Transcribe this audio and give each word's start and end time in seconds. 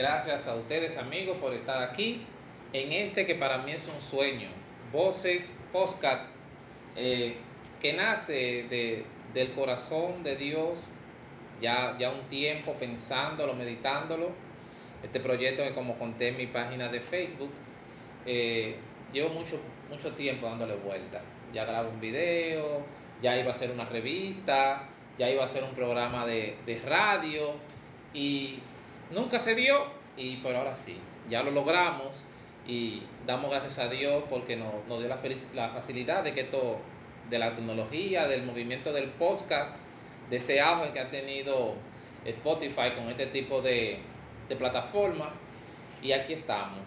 gracias 0.00 0.46
a 0.46 0.54
ustedes 0.54 0.96
amigos 0.96 1.36
por 1.36 1.52
estar 1.52 1.82
aquí 1.82 2.22
en 2.72 2.90
este 2.90 3.26
que 3.26 3.34
para 3.34 3.58
mí 3.58 3.72
es 3.72 3.86
un 3.86 4.00
sueño. 4.00 4.48
Voces 4.90 5.52
Postcat, 5.72 6.24
eh, 6.96 7.36
que 7.82 7.92
nace 7.92 8.64
de, 8.70 9.04
del 9.34 9.52
corazón 9.52 10.22
de 10.22 10.36
Dios, 10.36 10.86
ya, 11.60 11.98
ya 11.98 12.10
un 12.10 12.22
tiempo 12.30 12.72
pensándolo, 12.80 13.52
meditándolo. 13.52 14.30
Este 15.02 15.20
proyecto 15.20 15.62
que 15.64 15.74
como 15.74 15.98
conté 15.98 16.28
en 16.28 16.38
mi 16.38 16.46
página 16.46 16.88
de 16.88 17.00
Facebook, 17.00 17.52
eh, 18.24 18.76
llevo 19.12 19.28
mucho, 19.28 19.60
mucho 19.90 20.14
tiempo 20.14 20.46
dándole 20.46 20.76
vuelta. 20.76 21.20
Ya 21.52 21.66
grabo 21.66 21.90
un 21.90 22.00
video, 22.00 22.86
ya 23.20 23.36
iba 23.36 23.50
a 23.50 23.54
ser 23.54 23.70
una 23.70 23.84
revista, 23.84 24.88
ya 25.18 25.28
iba 25.28 25.44
a 25.44 25.46
ser 25.46 25.62
un 25.62 25.74
programa 25.74 26.24
de, 26.24 26.56
de 26.64 26.80
radio 26.86 27.52
y 28.14 28.60
nunca 29.10 29.40
se 29.40 29.54
dio, 29.54 29.99
y 30.16 30.36
pero 30.36 30.58
ahora 30.58 30.76
sí, 30.76 30.98
ya 31.28 31.42
lo 31.42 31.50
logramos 31.50 32.24
y 32.66 33.02
damos 33.26 33.50
gracias 33.50 33.78
a 33.78 33.88
Dios 33.88 34.24
porque 34.28 34.56
nos, 34.56 34.86
nos 34.88 34.98
dio 34.98 35.08
la, 35.08 35.18
la 35.54 35.68
facilidad 35.68 36.22
de 36.22 36.34
que 36.34 36.42
esto, 36.42 36.78
de 37.28 37.38
la 37.38 37.54
tecnología, 37.54 38.26
del 38.26 38.42
movimiento 38.42 38.92
del 38.92 39.08
podcast, 39.10 39.76
de 40.28 40.36
ese 40.36 40.60
auge 40.60 40.92
que 40.92 41.00
ha 41.00 41.10
tenido 41.10 41.74
Spotify 42.24 42.92
con 42.94 43.08
este 43.08 43.26
tipo 43.26 43.62
de, 43.62 43.98
de 44.48 44.56
plataforma. 44.56 45.30
Y 46.02 46.12
aquí 46.12 46.32
estamos. 46.32 46.78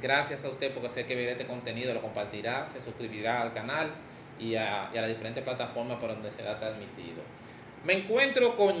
Gracias 0.00 0.44
a 0.44 0.48
usted 0.48 0.72
porque 0.72 0.88
sé 0.88 1.06
que 1.06 1.14
verá 1.14 1.32
este 1.32 1.46
contenido, 1.46 1.92
lo 1.92 2.00
compartirá, 2.00 2.66
se 2.68 2.80
suscribirá 2.80 3.42
al 3.42 3.52
canal 3.52 3.90
y 4.38 4.54
a, 4.54 4.90
y 4.92 4.96
a 4.96 5.02
las 5.02 5.10
diferentes 5.10 5.44
plataformas 5.44 5.98
por 5.98 6.10
donde 6.10 6.30
será 6.30 6.58
transmitido. 6.58 7.22
Me 7.84 7.94
encuentro 7.94 8.54
con 8.54 8.74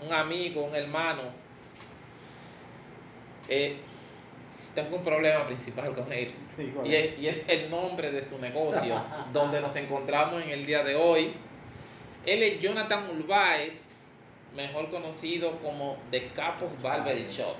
un 0.00 0.12
amigo, 0.12 0.64
un 0.64 0.76
hermano. 0.76 1.22
Eh, 3.48 3.76
tengo 4.74 4.96
un 4.96 5.02
problema 5.02 5.46
principal 5.46 5.92
con 5.92 6.12
él. 6.12 6.32
Y 6.84 6.94
es, 6.94 7.18
y 7.18 7.28
es 7.28 7.44
el 7.48 7.70
nombre 7.70 8.10
de 8.10 8.22
su 8.22 8.38
negocio, 8.38 8.94
donde 9.32 9.60
nos 9.60 9.74
encontramos 9.76 10.42
en 10.42 10.50
el 10.50 10.66
día 10.66 10.84
de 10.84 10.94
hoy. 10.94 11.32
Él 12.26 12.42
es 12.42 12.60
Jonathan 12.60 13.08
Ulvaez, 13.10 13.94
mejor 14.54 14.90
conocido 14.90 15.58
como 15.58 15.96
The 16.10 16.28
Capos 16.28 16.80
Barber 16.82 17.28
Shop. 17.28 17.56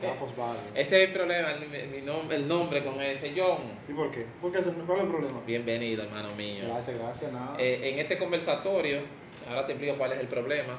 Capos 0.00 0.36
Barber. 0.36 0.62
Ese 0.74 1.02
es 1.02 1.08
el 1.08 1.14
problema, 1.14 1.50
el, 1.52 1.88
mi 1.90 2.02
nombre, 2.02 2.36
el 2.36 2.48
nombre 2.48 2.84
con 2.84 3.00
ese 3.00 3.32
John. 3.36 3.78
¿Y 3.88 3.92
por 3.92 4.10
qué? 4.10 4.26
¿Por 4.40 4.50
qué? 4.50 4.58
¿Cuál 4.60 4.98
es 4.98 5.04
el 5.04 5.10
problema? 5.10 5.40
Bienvenido, 5.46 6.02
hermano 6.04 6.34
mío. 6.34 6.64
Gracias, 6.66 6.98
gracias, 6.98 7.32
nada. 7.32 7.56
Eh, 7.58 7.92
en 7.92 7.98
este 7.98 8.18
conversatorio, 8.18 9.00
ahora 9.48 9.66
te 9.66 9.72
explico 9.72 9.96
cuál 9.96 10.12
es 10.12 10.20
el 10.20 10.28
problema. 10.28 10.78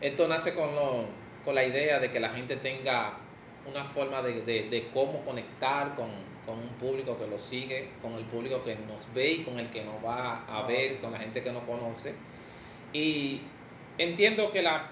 Esto 0.00 0.28
nace 0.28 0.54
con, 0.54 0.74
lo, 0.74 1.06
con 1.44 1.54
la 1.54 1.64
idea 1.64 1.98
de 1.98 2.10
que 2.10 2.20
la 2.20 2.30
gente 2.30 2.56
tenga 2.56 3.14
una 3.66 3.84
forma 3.84 4.22
de, 4.22 4.42
de, 4.42 4.68
de 4.68 4.88
cómo 4.92 5.24
conectar 5.24 5.94
con, 5.94 6.10
con, 6.46 6.58
un 6.58 6.68
público 6.80 7.18
que 7.18 7.26
lo 7.26 7.38
sigue, 7.38 7.90
con 8.02 8.14
el 8.14 8.24
público 8.24 8.62
que 8.62 8.76
nos 8.76 9.12
ve 9.14 9.32
y 9.32 9.44
con 9.44 9.58
el 9.58 9.70
que 9.70 9.84
nos 9.84 10.04
va 10.04 10.44
a 10.46 10.66
ver, 10.66 10.98
con 10.98 11.12
la 11.12 11.18
gente 11.18 11.42
que 11.42 11.52
nos 11.52 11.64
conoce. 11.64 12.14
Y 12.92 13.40
entiendo 13.98 14.50
que 14.50 14.62
la, 14.62 14.90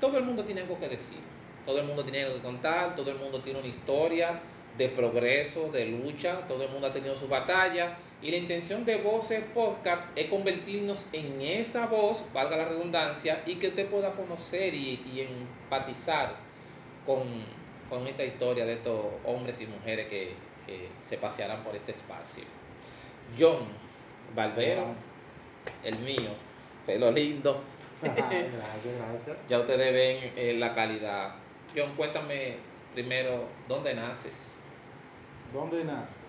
todo 0.00 0.18
el 0.18 0.24
mundo 0.24 0.44
tiene 0.44 0.62
algo 0.62 0.78
que 0.78 0.88
decir, 0.88 1.18
todo 1.66 1.80
el 1.80 1.86
mundo 1.86 2.02
tiene 2.04 2.22
algo 2.22 2.36
que 2.36 2.42
contar, 2.42 2.94
todo 2.94 3.10
el 3.10 3.18
mundo 3.18 3.40
tiene 3.40 3.58
una 3.58 3.68
historia 3.68 4.40
de 4.76 4.88
progreso, 4.88 5.70
de 5.70 5.86
lucha, 5.86 6.46
todo 6.46 6.62
el 6.62 6.70
mundo 6.70 6.86
ha 6.86 6.92
tenido 6.92 7.16
su 7.16 7.28
batalla. 7.28 7.98
Y 8.20 8.30
la 8.32 8.36
intención 8.36 8.84
de 8.84 8.96
Voces 8.96 9.44
Podcast 9.54 10.02
es 10.16 10.26
convertirnos 10.26 11.06
en 11.12 11.40
esa 11.40 11.86
voz, 11.86 12.24
valga 12.32 12.56
la 12.56 12.64
redundancia, 12.64 13.42
y 13.46 13.56
que 13.56 13.68
usted 13.68 13.86
pueda 13.88 14.12
conocer 14.12 14.74
y, 14.74 15.00
y 15.12 15.20
empatizar 15.20 16.34
con, 17.06 17.22
con 17.88 18.06
esta 18.08 18.24
historia 18.24 18.66
de 18.66 18.74
estos 18.74 19.00
hombres 19.24 19.60
y 19.60 19.66
mujeres 19.66 20.08
que, 20.08 20.34
que 20.66 20.88
se 21.00 21.16
pasearán 21.16 21.62
por 21.62 21.76
este 21.76 21.92
espacio. 21.92 22.44
John 23.38 23.66
Valvero, 24.34 24.94
el 25.82 25.98
mío, 26.00 26.30
pelo 26.86 27.10
lindo. 27.10 27.62
gracias, 28.02 28.94
gracias. 28.98 29.36
Ya 29.48 29.60
ustedes 29.60 29.92
ven 29.92 30.32
eh, 30.36 30.54
la 30.58 30.74
calidad. 30.74 31.34
John, 31.74 31.94
cuéntame 31.96 32.56
primero, 32.94 33.46
¿dónde 33.68 33.94
naces? 33.94 34.54
¿Dónde 35.52 35.84
nace? 35.84 36.27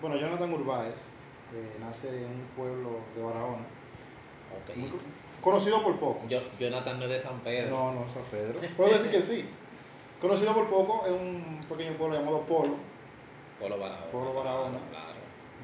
Bueno, 0.00 0.16
Jonathan 0.16 0.52
Urbáez 0.52 1.10
eh, 1.54 1.76
nace 1.80 2.08
en 2.08 2.30
un 2.30 2.46
pueblo 2.56 3.00
de 3.14 3.22
Barahona. 3.22 3.64
Okay. 4.64 4.76
Muy 4.82 4.90
co- 4.90 4.98
conocido 5.40 5.82
por 5.82 5.98
pocos. 5.98 6.28
Yo, 6.28 6.40
Jonathan 6.58 6.98
no 6.98 7.04
es 7.04 7.10
de 7.10 7.20
San 7.20 7.40
Pedro. 7.40 7.70
No, 7.70 7.92
no, 7.92 8.08
San 8.08 8.22
Pedro. 8.24 8.60
Puedo 8.76 8.92
decir 8.92 9.10
que 9.10 9.22
sí. 9.22 9.44
Conocido 10.20 10.54
por 10.54 10.68
poco 10.68 11.04
es 11.06 11.12
un 11.12 11.60
pequeño 11.68 11.96
pueblo 11.96 12.16
llamado 12.18 12.40
Polo, 12.42 12.74
Polo 13.60 13.78
Barahona. 13.78 14.10
Polo 14.10 14.34
Barahona. 14.34 14.78
Claro. 14.90 15.06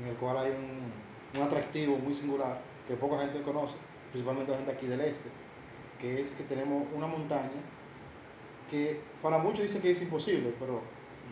en 0.01 0.09
el 0.09 0.17
cual 0.17 0.37
hay 0.39 0.51
un, 0.51 0.93
un 1.41 1.47
atractivo 1.47 1.97
muy 1.99 2.15
singular 2.15 2.61
que 2.87 2.95
poca 2.97 3.19
gente 3.21 3.41
conoce, 3.43 3.77
principalmente 4.11 4.53
la 4.53 4.59
gente 4.59 4.73
aquí 4.73 4.87
del 4.87 5.01
este, 5.01 5.29
que 6.01 6.21
es 6.21 6.33
que 6.33 6.43
tenemos 6.45 6.85
una 6.95 7.07
montaña 7.07 7.51
que 8.71 9.01
para 9.23 9.39
muchos 9.39 9.63
dicen 9.63 9.81
que 9.83 9.91
es 9.91 10.03
imposible, 10.03 10.53
pero 10.59 10.81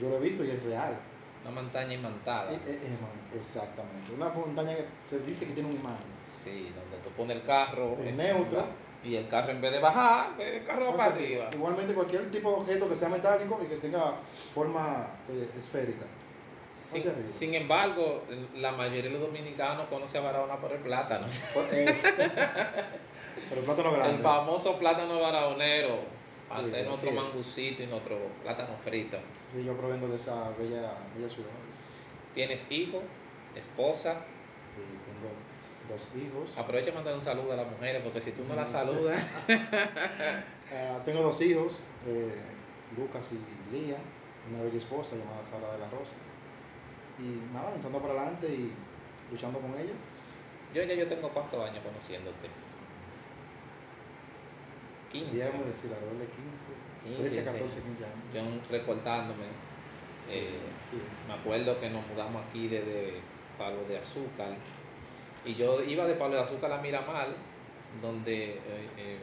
yo 0.00 0.08
lo 0.08 0.16
he 0.16 0.20
visto 0.20 0.44
y 0.44 0.50
es 0.50 0.62
real. 0.62 0.96
Una 1.42 1.50
montaña 1.62 1.94
imantada. 1.94 2.52
Eh, 2.52 2.60
eh, 2.66 2.78
eh, 2.82 3.36
Exactamente. 3.38 4.12
Una 4.14 4.28
montaña 4.28 4.76
que 4.76 4.84
se 5.04 5.20
dice 5.20 5.46
que 5.46 5.52
tiene 5.54 5.70
un 5.70 5.76
imán. 5.76 5.96
Sí, 6.28 6.70
donde 6.74 6.98
tú 7.02 7.10
pones 7.10 7.36
el 7.36 7.42
carro 7.44 7.96
El 8.00 8.08
en- 8.08 8.16
neutro. 8.18 8.64
y 9.02 9.16
el 9.16 9.26
carro 9.28 9.50
en 9.52 9.60
vez 9.60 9.72
de 9.72 9.78
bajar, 9.78 10.30
el 10.38 10.64
carro 10.64 10.90
va 10.92 10.96
para 10.96 11.12
arriba. 11.12 11.48
Igualmente 11.52 11.94
cualquier 11.94 12.30
tipo 12.30 12.50
de 12.50 12.56
objeto 12.56 12.88
que 12.88 12.96
sea 12.96 13.08
metálico 13.08 13.58
y 13.62 13.66
que 13.66 13.76
tenga 13.76 14.14
forma 14.54 15.06
eh, 15.30 15.50
esférica. 15.58 16.04
Sin, 17.24 17.54
embargo, 17.54 18.24
la 18.56 18.72
mayoría 18.72 19.02
de 19.02 19.10
los 19.10 19.20
dominicanos 19.20 19.86
conoce 19.88 20.18
a 20.18 20.22
Barahona 20.22 20.56
por 20.56 20.72
el 20.72 20.78
plátano. 20.80 21.26
Pero 21.54 23.60
el 23.60 23.64
plátano 23.66 23.92
grande. 23.92 24.16
El 24.16 24.22
famoso 24.22 24.78
plátano 24.78 25.20
barahonero. 25.20 26.19
Para 26.50 26.64
Sí, 26.64 26.70
hacer 26.70 26.86
nuestro 26.86 27.10
es. 27.10 27.16
mangucito 27.16 27.82
y 27.82 27.86
nuestro 27.86 28.18
plátano 28.42 28.76
frito. 28.84 29.18
Sí, 29.54 29.64
yo 29.64 29.74
provengo 29.76 30.08
de 30.08 30.16
esa 30.16 30.50
bella, 30.58 30.92
bella 31.16 31.30
ciudad. 31.30 31.48
¿Tienes 32.34 32.66
hijo? 32.70 33.00
¿Esposa? 33.54 34.16
Sí, 34.64 34.80
tengo 35.06 35.30
dos 35.88 36.10
hijos. 36.16 36.58
Aprovecha 36.58 36.90
y 36.90 36.92
mandar 36.92 37.14
un 37.14 37.20
saludo 37.22 37.52
a 37.52 37.56
las 37.56 37.70
mujeres, 37.70 38.02
porque 38.02 38.20
si 38.20 38.32
tú 38.32 38.44
no 38.44 38.54
las 38.54 38.68
Mm. 38.68 38.72
saludas, 38.72 39.24
Ah, 40.72 41.00
tengo 41.04 41.22
dos 41.22 41.40
hijos, 41.40 41.82
eh, 42.06 42.32
Lucas 42.96 43.32
y 43.32 43.74
Lía, 43.74 43.96
una 44.52 44.62
bella 44.62 44.78
esposa 44.78 45.16
llamada 45.16 45.42
Sara 45.42 45.72
de 45.72 45.78
la 45.78 45.88
Rosa. 45.90 46.14
Y 47.18 47.52
nada, 47.52 47.74
echando 47.76 47.98
para 48.00 48.14
adelante 48.14 48.46
y 48.48 48.72
luchando 49.30 49.58
con 49.60 49.70
ella. 49.74 49.92
yo 50.74 50.82
ya 50.84 50.94
yo 50.94 51.06
tengo 51.08 51.28
cuántos 51.30 51.60
años 51.68 51.82
conociéndote. 51.84 52.48
15. 55.10 55.30
Podríamos 55.30 55.66
decir 55.66 55.92
alrededor 55.92 56.18
de 56.18 56.26
15, 56.26 56.66
15, 57.04 57.20
13, 57.20 57.40
sí. 57.40 57.44
14, 57.44 57.82
15 57.82 58.04
años. 58.04 58.18
Yo 58.34 58.70
recordándome. 58.70 59.44
Sí, 60.24 60.36
eh. 60.36 60.58
Me 61.26 61.34
acuerdo 61.34 61.78
que 61.80 61.90
nos 61.90 62.06
mudamos 62.06 62.44
aquí 62.46 62.68
desde 62.68 63.20
Palo 63.58 63.84
de 63.88 63.98
Azúcar. 63.98 64.54
Y 65.44 65.54
yo 65.54 65.82
iba 65.82 66.06
de 66.06 66.14
Palo 66.14 66.36
de 66.36 66.42
Azúcar 66.42 66.72
a 66.72 66.80
Miramar, 66.80 67.28
donde 68.00 68.54
eh, 68.54 68.88
eh, 68.98 69.18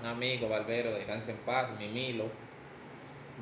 un 0.00 0.06
amigo, 0.06 0.48
Barbero, 0.48 0.92
descanse 0.92 1.32
en 1.32 1.38
paz, 1.38 1.70
Mimilo, 1.78 2.26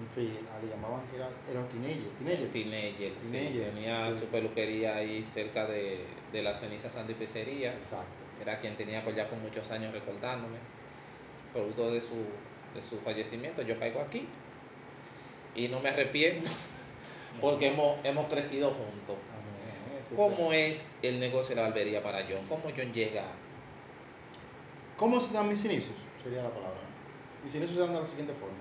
Sí, 0.09 0.33
le 0.63 0.69
llamaban 0.69 1.01
que 1.09 1.17
era, 1.17 1.29
era 1.51 1.69
teenager, 1.69 2.11
teenager. 2.19 2.51
Teenager, 2.51 3.13
sí, 3.19 3.61
tenía 3.75 4.13
su 4.13 4.27
peluquería 4.27 4.97
ahí 4.97 5.25
cerca 5.25 5.67
de, 5.67 6.05
de 6.33 6.43
la 6.43 6.55
ceniza 6.55 6.89
Santa 6.89 7.13
y 7.13 7.15
Pizzería. 7.17 7.75
Exacto. 7.75 8.07
Era 8.41 8.59
quien 8.59 8.77
tenía 8.77 9.03
pues 9.03 9.17
ya 9.17 9.29
con 9.29 9.43
muchos 9.43 9.71
años 9.71 9.93
recordándome. 9.93 10.59
Producto 11.53 11.91
de 11.91 12.01
su, 12.01 12.17
de 12.75 12.83
su 12.83 12.99
fallecimiento, 12.99 13.63
yo 13.63 13.79
caigo 13.79 14.01
aquí. 14.01 14.27
Y 15.55 15.69
no 15.69 15.81
me 15.81 15.89
arrepiento, 15.89 16.49
porque 17.41 17.69
hemos, 17.69 17.99
hemos 18.05 18.27
crecido 18.29 18.71
juntos. 18.71 19.17
Es 20.01 20.11
¿Cómo 20.15 20.53
es 20.53 20.87
el 21.03 21.19
negocio 21.19 21.55
de 21.55 21.63
la 21.63 21.69
barbería 21.69 22.03
para 22.03 22.23
John? 22.23 22.47
¿Cómo 22.49 22.65
John 22.75 22.93
llega? 22.93 23.25
¿Cómo 24.97 25.21
se 25.21 25.35
dan 25.35 25.49
mis 25.49 25.65
inicios? 25.65 25.97
Sería 26.23 26.43
la 26.43 26.51
palabra. 26.51 26.81
Mis 27.45 27.55
inicios 27.55 27.75
se 27.75 27.81
dan 27.81 27.95
de 27.95 28.01
la 28.01 28.07
siguiente 28.07 28.35
forma. 28.35 28.57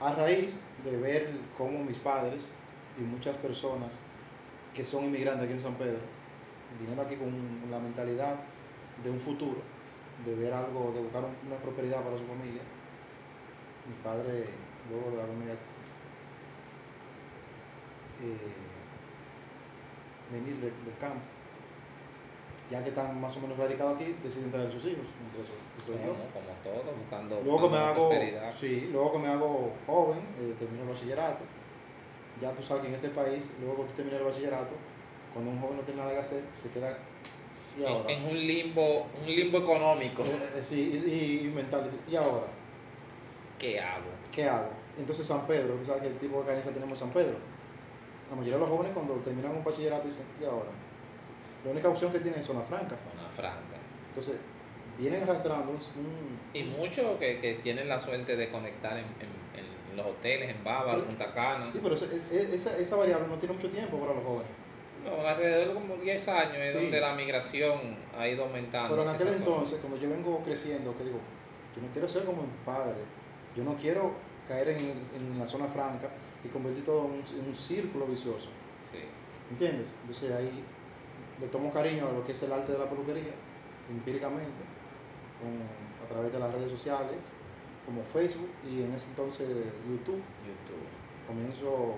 A 0.00 0.14
raíz 0.14 0.64
de 0.84 0.96
ver 0.96 1.30
cómo 1.56 1.78
mis 1.82 1.98
padres 1.98 2.54
y 2.98 3.02
muchas 3.02 3.36
personas 3.36 3.98
que 4.74 4.84
son 4.84 5.04
inmigrantes 5.04 5.44
aquí 5.44 5.54
en 5.54 5.60
San 5.60 5.74
Pedro 5.74 6.00
vinieron 6.78 7.04
aquí 7.04 7.16
con 7.16 7.30
la 7.70 7.78
mentalidad 7.78 8.36
de 9.02 9.10
un 9.10 9.20
futuro, 9.20 9.60
de 10.24 10.34
ver 10.34 10.52
algo, 10.52 10.92
de 10.94 11.00
buscar 11.00 11.22
una 11.46 11.56
prosperidad 11.56 12.02
para 12.02 12.18
su 12.18 12.24
familia. 12.24 12.62
Mi 13.86 13.94
padre, 14.02 14.44
luego 14.90 15.10
de 15.16 15.22
haberme 15.22 15.52
eh, 18.20 18.36
venir 20.32 20.56
de- 20.56 20.70
del 20.84 20.98
campo, 21.00 21.20
ya 22.70 22.82
que 22.82 22.90
están 22.90 23.18
más 23.20 23.34
o 23.36 23.40
menos 23.40 23.56
radicados 23.56 23.94
aquí, 23.94 24.14
deciden 24.22 24.50
traer 24.50 24.70
sus 24.70 24.84
hijos. 24.86 25.06
Entre 25.24 25.42
eso 25.42 25.52
estoy 25.78 25.94
yo. 25.96 26.12
Como, 26.12 26.26
como 26.34 26.52
todo, 26.62 26.92
buscando, 26.98 27.40
Luego 27.42 27.62
que 27.62 27.68
me 27.68 27.76
la 27.76 27.88
hago, 27.90 28.08
prosperidad. 28.08 28.52
sí, 28.52 28.88
luego 28.92 29.12
que 29.12 29.18
me 29.20 29.28
hago 29.28 29.72
joven, 29.86 30.18
eh, 30.40 30.54
termino 30.58 30.82
el 30.82 30.88
bachillerato. 30.90 31.44
Ya 32.40 32.52
tú 32.54 32.62
sabes 32.62 32.82
que 32.82 32.88
en 32.88 32.94
este 32.94 33.08
país, 33.10 33.56
luego 33.60 33.82
que 33.84 33.90
tú 33.90 33.96
terminas 33.96 34.20
el 34.20 34.26
bachillerato, 34.26 34.74
cuando 35.32 35.50
un 35.52 35.60
joven 35.60 35.76
no 35.78 35.82
tiene 35.82 36.00
nada 36.00 36.12
que 36.12 36.20
hacer, 36.20 36.42
se 36.52 36.68
queda. 36.70 36.98
¿Y 37.78 37.84
ahora? 37.84 38.10
En, 38.12 38.22
en 38.22 38.28
un 38.30 38.38
limbo, 38.46 39.06
un 39.20 39.26
limbo 39.26 39.58
económico. 39.58 40.22
Eh, 40.24 40.50
eh, 40.56 40.60
sí, 40.62 41.02
y, 41.06 41.46
y 41.46 41.50
mental. 41.50 41.88
¿Y 42.10 42.16
ahora? 42.16 42.46
¿Qué 43.58 43.80
hago? 43.80 44.06
¿Qué 44.32 44.48
hago? 44.48 44.70
Entonces 44.98 45.26
San 45.26 45.46
Pedro, 45.46 45.74
tú 45.74 45.84
sabes 45.86 46.02
que 46.02 46.08
el 46.08 46.18
tipo 46.18 46.40
de 46.40 46.46
carencia 46.46 46.72
tenemos 46.72 46.98
en 47.00 47.06
San 47.06 47.12
Pedro. 47.14 47.36
La 48.30 48.36
mayoría 48.36 48.54
de 48.56 48.60
los 48.60 48.68
jóvenes 48.68 48.92
cuando 48.94 49.14
terminan 49.16 49.52
un 49.56 49.64
bachillerato 49.64 50.06
dicen, 50.06 50.24
¿y 50.40 50.44
ahora? 50.44 50.70
La 51.64 51.70
única 51.70 51.88
opción 51.88 52.12
que 52.12 52.18
tienen 52.20 52.40
es 52.40 52.46
zona 52.46 52.60
franca. 52.62 52.96
Zona 52.96 53.28
franca. 53.28 53.76
Entonces, 54.08 54.36
vienen 54.98 55.22
arrastrando 55.22 55.72
un, 55.72 55.78
Y 56.52 56.64
muchos 56.64 57.18
que, 57.18 57.40
que 57.40 57.54
tienen 57.54 57.88
la 57.88 57.98
suerte 58.00 58.36
de 58.36 58.50
conectar 58.50 58.96
en, 58.96 59.04
en- 59.04 59.38
en 59.90 59.96
los 59.96 60.06
hoteles, 60.06 60.50
en 60.50 60.62
Bávaro, 60.62 61.04
Punta 61.04 61.32
Cana. 61.32 61.66
Sí, 61.66 61.80
pero 61.82 61.94
esa, 61.96 62.76
esa 62.76 62.96
variable 62.96 63.26
no 63.26 63.36
tiene 63.38 63.54
mucho 63.54 63.68
tiempo 63.70 63.98
para 63.98 64.14
los 64.14 64.22
jóvenes. 64.22 64.50
No, 65.08 65.26
alrededor 65.26 65.68
de 65.68 65.74
como 65.74 65.96
10 65.96 66.28
años 66.28 66.56
es 66.58 66.72
Sí. 66.72 66.78
donde 66.82 67.00
la 67.00 67.14
migración 67.14 67.96
ha 68.16 68.28
ido 68.28 68.44
aumentando. 68.44 68.90
Pero 68.96 69.08
en 69.08 69.14
aquel 69.14 69.28
entonces, 69.28 69.78
cuando 69.80 69.98
yo 69.98 70.08
vengo 70.10 70.42
creciendo, 70.42 70.96
que 70.96 71.04
digo, 71.04 71.18
yo 71.74 71.82
no 71.82 71.88
quiero 71.92 72.08
ser 72.08 72.24
como 72.24 72.42
mis 72.42 72.56
padres, 72.64 73.04
yo 73.56 73.64
no 73.64 73.76
quiero 73.76 74.12
caer 74.46 74.68
en, 74.70 74.80
en 75.16 75.38
la 75.38 75.46
zona 75.46 75.66
franca 75.66 76.08
y 76.44 76.48
convertir 76.48 76.84
todo 76.84 77.06
en 77.06 77.10
un, 77.12 77.24
en 77.40 77.48
un 77.48 77.54
círculo 77.54 78.06
vicioso. 78.06 78.48
Sí. 78.90 78.98
¿Entiendes? 79.50 79.94
Entonces 80.02 80.30
ahí 80.32 80.62
le 81.40 81.46
tomo 81.48 81.70
cariño 81.70 82.08
a 82.08 82.12
lo 82.12 82.24
que 82.24 82.32
es 82.32 82.42
el 82.42 82.52
arte 82.52 82.72
de 82.72 82.78
la 82.78 82.88
peluquería, 82.88 83.32
empíricamente, 83.90 84.62
con- 85.40 86.04
a 86.04 86.08
través 86.08 86.32
de 86.32 86.38
las 86.38 86.52
redes 86.52 86.70
sociales, 86.70 87.30
como 87.84 88.02
Facebook 88.02 88.50
y 88.68 88.82
en 88.82 88.92
ese 88.92 89.08
entonces 89.08 89.48
YouTube. 89.88 90.20
YouTube. 90.44 90.84
Comienzo 91.26 91.96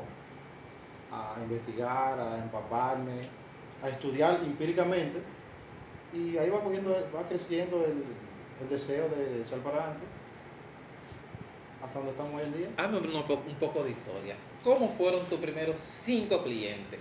a 1.12 1.36
investigar, 1.42 2.18
a 2.18 2.38
empaparme, 2.38 3.28
a 3.82 3.88
estudiar 3.88 4.40
empíricamente 4.44 5.20
y 6.12 6.36
ahí 6.38 6.50
va 6.50 6.60
cogiendo, 6.62 6.90
va 7.14 7.26
creciendo 7.26 7.84
el, 7.84 8.04
el 8.60 8.68
deseo 8.68 9.08
de 9.08 9.42
echar 9.42 9.58
para 9.60 9.78
adelante 9.78 10.06
hasta 11.82 11.98
donde 11.98 12.10
estamos 12.10 12.34
hoy 12.34 12.42
en 12.46 12.56
día. 12.58 12.68
Hazme 12.76 12.98
un, 12.98 13.56
poco 13.58 13.82
de 13.82 13.90
historia. 13.90 14.36
¿Cómo 14.62 14.88
fueron 14.90 15.24
tus 15.26 15.40
primeros 15.40 15.78
cinco 15.78 16.42
clientes? 16.42 17.00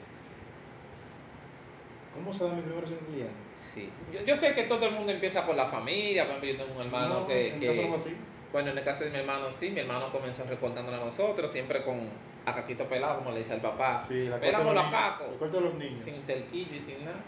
¿Cómo 2.13 2.33
se 2.33 2.43
da 2.45 2.53
mi 2.53 2.61
primer 2.61 2.87
cinco 2.87 3.01
cliente? 3.07 3.33
Sí. 3.55 3.89
Yo, 4.11 4.21
yo 4.23 4.35
sé 4.35 4.53
que 4.53 4.63
todo 4.63 4.85
el 4.85 4.93
mundo 4.93 5.11
empieza 5.11 5.45
por 5.45 5.55
la 5.55 5.67
familia, 5.67 6.23
por 6.23 6.37
ejemplo, 6.37 6.49
yo 6.51 6.65
tengo 6.65 6.79
un 6.79 6.85
hermano 6.85 7.19
No, 7.21 7.27
que... 7.27 7.53
en 7.53 7.59
que- 7.59 7.67
caso 7.67 7.87
no 7.89 7.95
así. 7.95 8.15
Bueno, 8.51 8.71
en 8.71 8.77
el 8.77 8.83
caso 8.83 9.03
de 9.03 9.11
mi 9.11 9.17
hermano 9.17 9.51
sí, 9.51 9.69
mi 9.69 9.81
hermano 9.81 10.11
comenzó 10.11 10.43
recortándole 10.45 10.97
a 10.97 11.05
nosotros, 11.05 11.51
siempre 11.51 11.83
con 11.83 12.09
a 12.45 12.55
caquito 12.55 12.85
pelado, 12.85 13.19
como 13.19 13.31
le 13.31 13.39
dice 13.39 13.53
al 13.53 13.61
papá. 13.61 14.01
Sí, 14.01 14.27
la 14.27 14.37
los 14.37 14.85
a 14.85 14.91
caco. 14.91 15.25
El 15.25 15.37
corte 15.37 15.57
de 15.57 15.63
los 15.63 15.73
niños. 15.75 16.01
Sin 16.01 16.15
cerquillo 16.15 16.75
y 16.75 16.79
sin 16.79 17.05
nada. 17.05 17.21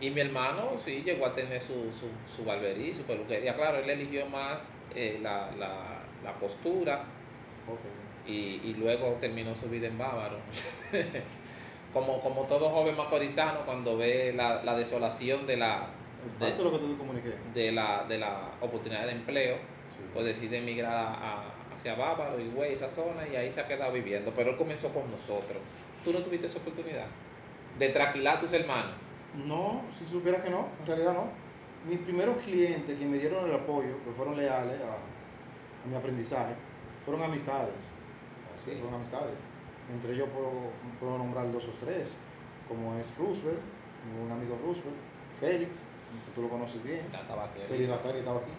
Y 0.00 0.10
mi 0.10 0.20
hermano 0.20 0.72
sí 0.76 1.02
llegó 1.04 1.26
a 1.26 1.32
tener 1.32 1.60
su, 1.60 1.92
su, 1.92 2.08
su 2.34 2.44
barbería, 2.44 2.94
su 2.94 3.02
peluquería. 3.02 3.54
Claro, 3.54 3.78
él 3.78 3.88
eligió 3.88 4.26
más 4.26 4.70
eh, 4.94 5.18
la, 5.22 5.50
la, 5.58 6.02
la 6.22 6.34
postura 6.34 7.04
y, 8.26 8.60
y 8.64 8.74
luego 8.78 9.16
terminó 9.20 9.54
su 9.54 9.68
vida 9.68 9.86
en 9.86 9.98
Bávaro. 9.98 10.38
como, 11.92 12.20
como 12.20 12.42
todo 12.42 12.70
joven 12.70 12.96
macorizano, 12.96 13.60
cuando 13.64 13.96
ve 13.96 14.32
la, 14.34 14.62
la 14.62 14.76
desolación 14.76 15.46
de 15.46 15.56
la, 15.56 15.86
de, 16.38 16.46
parte 16.46 16.58
de 16.58 16.64
lo 16.64 16.72
que 16.72 16.86
te 16.86 16.96
comuniqué. 16.96 17.34
de, 17.54 17.72
la, 17.72 18.04
de 18.08 18.18
la 18.18 18.50
oportunidad 18.60 19.06
de 19.06 19.12
empleo. 19.12 19.56
Pues 20.14 20.24
decide 20.24 20.58
emigrar 20.58 20.94
a- 20.94 21.52
hacia 21.74 21.94
Bávaro 21.96 22.40
y 22.40 22.48
güey, 22.50 22.72
esa 22.72 22.88
zona, 22.88 23.26
y 23.28 23.36
ahí 23.36 23.50
se 23.52 23.60
ha 23.60 23.66
quedado 23.66 23.92
viviendo. 23.92 24.32
Pero 24.34 24.50
él 24.50 24.56
comenzó 24.56 24.88
con 24.90 25.10
nosotros. 25.10 25.58
¿Tú 26.04 26.12
no 26.12 26.20
tuviste 26.22 26.46
esa 26.46 26.58
oportunidad? 26.58 27.06
De 27.78 27.88
traquilar 27.90 28.36
a 28.36 28.40
tus 28.40 28.52
hermanos. 28.52 28.92
No, 29.46 29.82
si 29.98 30.06
supieras 30.06 30.42
que 30.42 30.50
no, 30.50 30.68
en 30.80 30.86
realidad 30.86 31.12
no. 31.14 31.26
Mis 31.88 31.98
primeros 31.98 32.36
clientes 32.38 32.96
que 32.98 33.04
me 33.04 33.18
dieron 33.18 33.46
el 33.48 33.54
apoyo, 33.56 34.02
que 34.04 34.10
fueron 34.16 34.36
leales 34.36 34.80
a, 34.80 34.94
a 34.94 35.88
mi 35.90 35.94
aprendizaje, 35.96 36.54
fueron 37.04 37.24
amistades. 37.24 37.90
Sí, 38.64 38.70
fueron 38.80 38.94
amistades. 38.94 39.34
Entre 39.92 40.14
ellos 40.14 40.28
puedo, 40.32 40.50
puedo 41.00 41.18
nombrar 41.18 41.50
dos 41.52 41.64
o 41.66 41.72
tres, 41.84 42.16
como 42.68 42.94
es 42.96 43.12
Roosevelt, 43.18 43.58
un 44.24 44.30
amigo 44.32 44.58
Roosevelt, 44.64 44.96
Félix, 45.40 45.88
que 46.24 46.32
tú 46.34 46.42
lo 46.42 46.48
conoces 46.48 46.82
bien. 46.82 47.02
Félix 47.68 47.90
Rafael 47.90 48.16
estaba 48.16 48.38
aquí. 48.40 48.52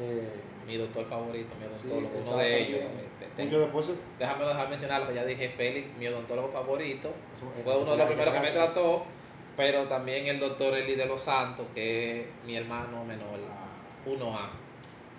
Eh, 0.00 0.28
Mi 0.66 0.76
doctor 0.76 1.06
favorito, 1.06 1.48
mi 1.58 1.64
sí, 1.78 1.88
odontólogo, 1.90 2.30
uno 2.30 2.36
de 2.38 2.60
ellos. 2.62 2.80
te- 3.36 3.42
Mucho 3.44 3.60
después, 3.60 3.90
déjame 4.18 4.44
dejar 4.44 4.68
mencionarlo, 4.68 5.08
que 5.08 5.14
ya 5.14 5.24
dije 5.24 5.48
Félix, 5.48 5.96
mi 5.96 6.06
odontólogo 6.08 6.48
favorito. 6.48 7.10
eso, 7.34 7.46
Fue 7.64 7.74
uno 7.78 7.92
de 7.92 7.96
los 7.96 8.06
primeros 8.06 8.34
que 8.34 8.40
me 8.40 8.50
trató, 8.50 9.04
pero 9.56 9.84
también 9.88 10.26
el 10.26 10.38
doctor 10.38 10.74
Eli 10.74 10.94
de 10.94 11.06
los 11.06 11.22
Santos, 11.22 11.64
que 11.74 12.20
es 12.20 12.26
mi 12.44 12.54
hermano 12.56 13.02
menor, 13.04 13.38
ah, 13.50 14.06
1A. 14.06 14.50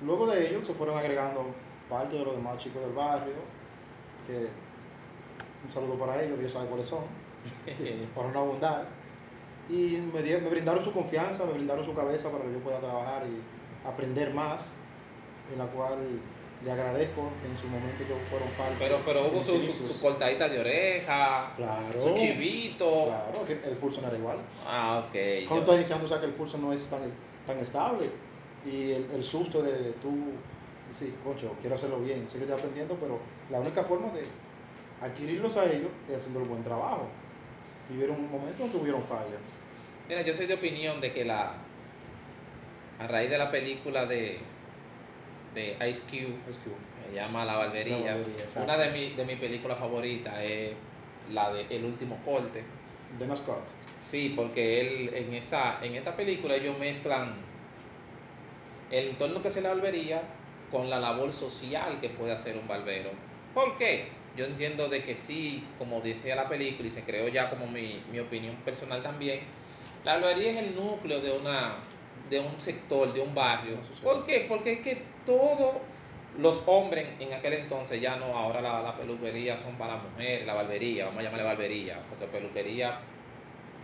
Luego 0.05 0.27
de 0.27 0.47
ellos 0.49 0.67
se 0.67 0.73
fueron 0.75 0.97
agregando 0.97 1.47
parte 1.89 2.15
de 2.17 2.23
los 2.25 2.35
demás 2.35 2.57
chicos 2.57 2.81
del 2.83 2.93
barrio, 2.93 3.33
que 4.27 4.47
un 5.65 5.71
saludo 5.71 5.95
para 5.97 6.23
ellos, 6.23 6.37
ellos 6.39 6.53
saben 6.53 6.67
cuáles 6.67 6.85
son, 6.87 7.03
sí, 7.73 8.07
para 8.13 8.29
no 8.29 8.39
abundar. 8.41 8.85
Y 9.67 9.97
me, 9.97 10.21
me 10.21 10.49
brindaron 10.49 10.83
su 10.83 10.91
confianza, 10.93 11.43
me 11.45 11.53
brindaron 11.53 11.83
su 11.83 11.93
cabeza 11.95 12.29
para 12.31 12.43
que 12.43 12.53
yo 12.53 12.59
pueda 12.59 12.79
trabajar 12.79 13.23
y 13.25 13.41
aprender 13.85 14.33
más, 14.33 14.75
en 15.51 15.59
la 15.59 15.65
cual 15.67 15.97
le 16.63 16.71
agradezco 16.71 17.29
que 17.41 17.47
en 17.49 17.57
su 17.57 17.67
momento 17.67 18.03
ellos 18.03 18.17
fueron 18.29 18.49
parte 18.49 18.75
Pero, 18.79 18.99
pero 19.05 19.23
de 19.23 19.29
hubo 19.29 19.43
su, 19.43 19.61
su, 19.61 19.87
su 19.87 20.01
cortadita 20.01 20.49
de 20.49 20.59
oreja, 20.59 21.53
Claro. 21.55 21.99
su 22.01 22.13
chivito. 22.15 23.05
Claro, 23.05 23.45
que 23.45 23.53
el 23.53 23.77
pulso 23.77 24.01
no 24.01 24.09
era 24.09 24.17
igual. 24.17 24.37
Ah, 24.67 25.05
ok. 25.07 25.13
Cuando 25.47 25.55
yo- 25.55 25.59
estás 25.61 25.75
iniciando, 25.75 26.05
o 26.05 26.09
sea 26.09 26.19
que 26.19 26.25
el 26.25 26.33
pulso 26.33 26.57
no 26.57 26.73
es 26.73 26.87
tan, 26.89 26.99
tan 27.47 27.57
estable. 27.59 28.09
Y 28.65 28.91
el, 28.91 29.09
el 29.13 29.23
susto 29.23 29.61
de 29.63 29.93
tú, 30.01 30.11
sí, 30.91 31.13
cocho, 31.23 31.55
quiero 31.61 31.75
hacerlo 31.75 31.99
bien, 32.01 32.27
sé 32.27 32.37
que 32.39 32.43
estoy 32.43 32.59
aprendiendo, 32.59 32.95
pero 32.99 33.19
la 33.49 33.61
única 33.61 33.83
forma 33.85 34.09
de 34.11 34.23
adquirirlos 35.01 35.55
a 35.55 35.63
ellos 35.65 35.89
es 36.09 36.17
haciendo 36.17 36.41
un 36.41 36.49
buen 36.49 36.63
trabajo. 36.63 37.07
Y 37.89 37.95
hubieron 37.95 38.29
momentos 38.29 38.59
en 38.65 38.69
que 38.71 38.77
hubieron 38.77 39.01
fallas. 39.03 39.39
Mira, 40.09 40.21
yo 40.23 40.33
soy 40.33 40.45
de 40.45 40.55
opinión 40.55 40.99
de 40.99 41.13
que 41.13 41.23
la. 41.23 41.53
A 42.99 43.07
raíz 43.07 43.29
de 43.29 43.37
la 43.37 43.49
película 43.49 44.05
de. 44.05 44.39
de 45.55 45.77
Ice 45.89 46.03
Cube, 46.09 46.37
que 46.45 46.53
se 46.53 47.15
llama 47.15 47.45
La 47.45 47.55
Barbería. 47.55 47.97
La 47.97 48.15
Barbería, 48.15 48.43
exacto. 48.43 48.63
una 48.63 48.77
de 48.77 48.91
mis 48.91 49.17
de 49.17 49.25
mi 49.25 49.35
películas 49.37 49.79
favoritas 49.79 50.33
es 50.41 50.73
la 51.31 51.51
de 51.53 51.65
El 51.69 51.85
último 51.85 52.19
corte. 52.25 52.63
Dennis 53.17 53.39
Scott. 53.39 53.63
Sí, 53.97 54.33
porque 54.35 54.81
él 54.81 55.11
en 55.13 55.33
esa 55.33 55.79
en 55.81 55.95
esta 55.95 56.15
película 56.15 56.55
ellos 56.55 56.77
mezclan 56.77 57.35
el 58.91 59.09
entorno 59.09 59.41
que 59.41 59.47
es 59.47 59.61
la 59.61 59.69
barbería 59.69 60.21
con 60.71 60.89
la 60.89 60.99
labor 60.99 61.33
social 61.33 61.99
que 61.99 62.09
puede 62.09 62.33
hacer 62.33 62.57
un 62.57 62.67
barbero. 62.67 63.11
¿Por 63.53 63.77
qué? 63.77 64.09
Yo 64.35 64.45
entiendo 64.45 64.87
de 64.87 65.03
que 65.03 65.15
sí, 65.15 65.65
como 65.77 66.01
decía 66.01 66.35
la 66.35 66.47
película 66.47 66.87
y 66.87 66.91
se 66.91 67.03
creó 67.03 67.27
ya 67.27 67.49
como 67.49 67.67
mi, 67.67 68.03
mi 68.11 68.19
opinión 68.19 68.55
personal 68.57 69.01
también, 69.01 69.41
la 70.05 70.15
barbería 70.15 70.51
es 70.51 70.57
el 70.67 70.75
núcleo 70.75 71.19
de 71.19 71.31
una 71.31 71.77
de 72.29 72.39
un 72.39 72.59
sector, 72.59 73.13
de 73.13 73.21
un 73.21 73.33
barrio. 73.33 73.77
¿Por 74.03 74.25
qué? 74.25 74.45
Porque 74.47 74.73
es 74.73 74.79
que 74.81 75.01
todos 75.25 75.75
los 76.37 76.63
hombres 76.67 77.07
en 77.19 77.33
aquel 77.33 77.53
entonces 77.53 77.99
ya 77.99 78.15
no, 78.17 78.25
ahora 78.37 78.61
la, 78.61 78.81
la 78.81 78.95
peluquería 78.95 79.57
son 79.57 79.75
para 79.75 79.97
mujeres, 79.97 80.45
la 80.45 80.53
barbería, 80.53 81.05
vamos 81.05 81.19
a 81.19 81.23
llamarle 81.23 81.43
barbería, 81.43 81.99
porque 82.09 82.27
peluquería 82.27 82.99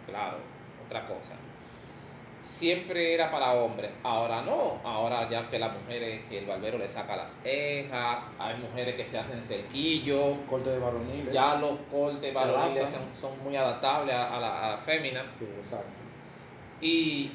claro, 0.06 0.38
otra 0.86 1.06
cosa. 1.06 1.34
Siempre 2.42 3.16
era 3.16 3.32
para 3.32 3.54
hombres, 3.54 3.90
ahora 4.04 4.44
no, 4.44 4.80
ahora 4.84 5.28
ya 5.28 5.50
que 5.50 5.58
las 5.58 5.76
mujeres, 5.76 6.22
que 6.30 6.38
el 6.38 6.46
barbero 6.46 6.78
le 6.78 6.88
saca 6.88 7.16
las 7.16 7.40
cejas, 7.42 8.20
hay 8.38 8.58
mujeres 8.58 8.94
que 8.96 9.04
se 9.04 9.18
hacen 9.18 9.44
cerquillos, 9.44 10.38
Corte 10.48 10.70
de 10.70 10.78
varonil. 10.78 11.28
¿eh? 11.28 11.32
ya 11.34 11.56
los 11.56 11.80
cortes 11.90 12.36
varoniles 12.36 12.88
son, 12.88 13.02
son 13.20 13.44
muy 13.44 13.56
adaptables 13.56 14.14
a, 14.14 14.38
a 14.38 14.40
la, 14.40 14.68
a 14.68 14.72
la 14.72 14.78
fémina. 14.78 15.26
Sí, 15.32 15.46
exacto. 15.58 15.90
Y, 16.82 17.32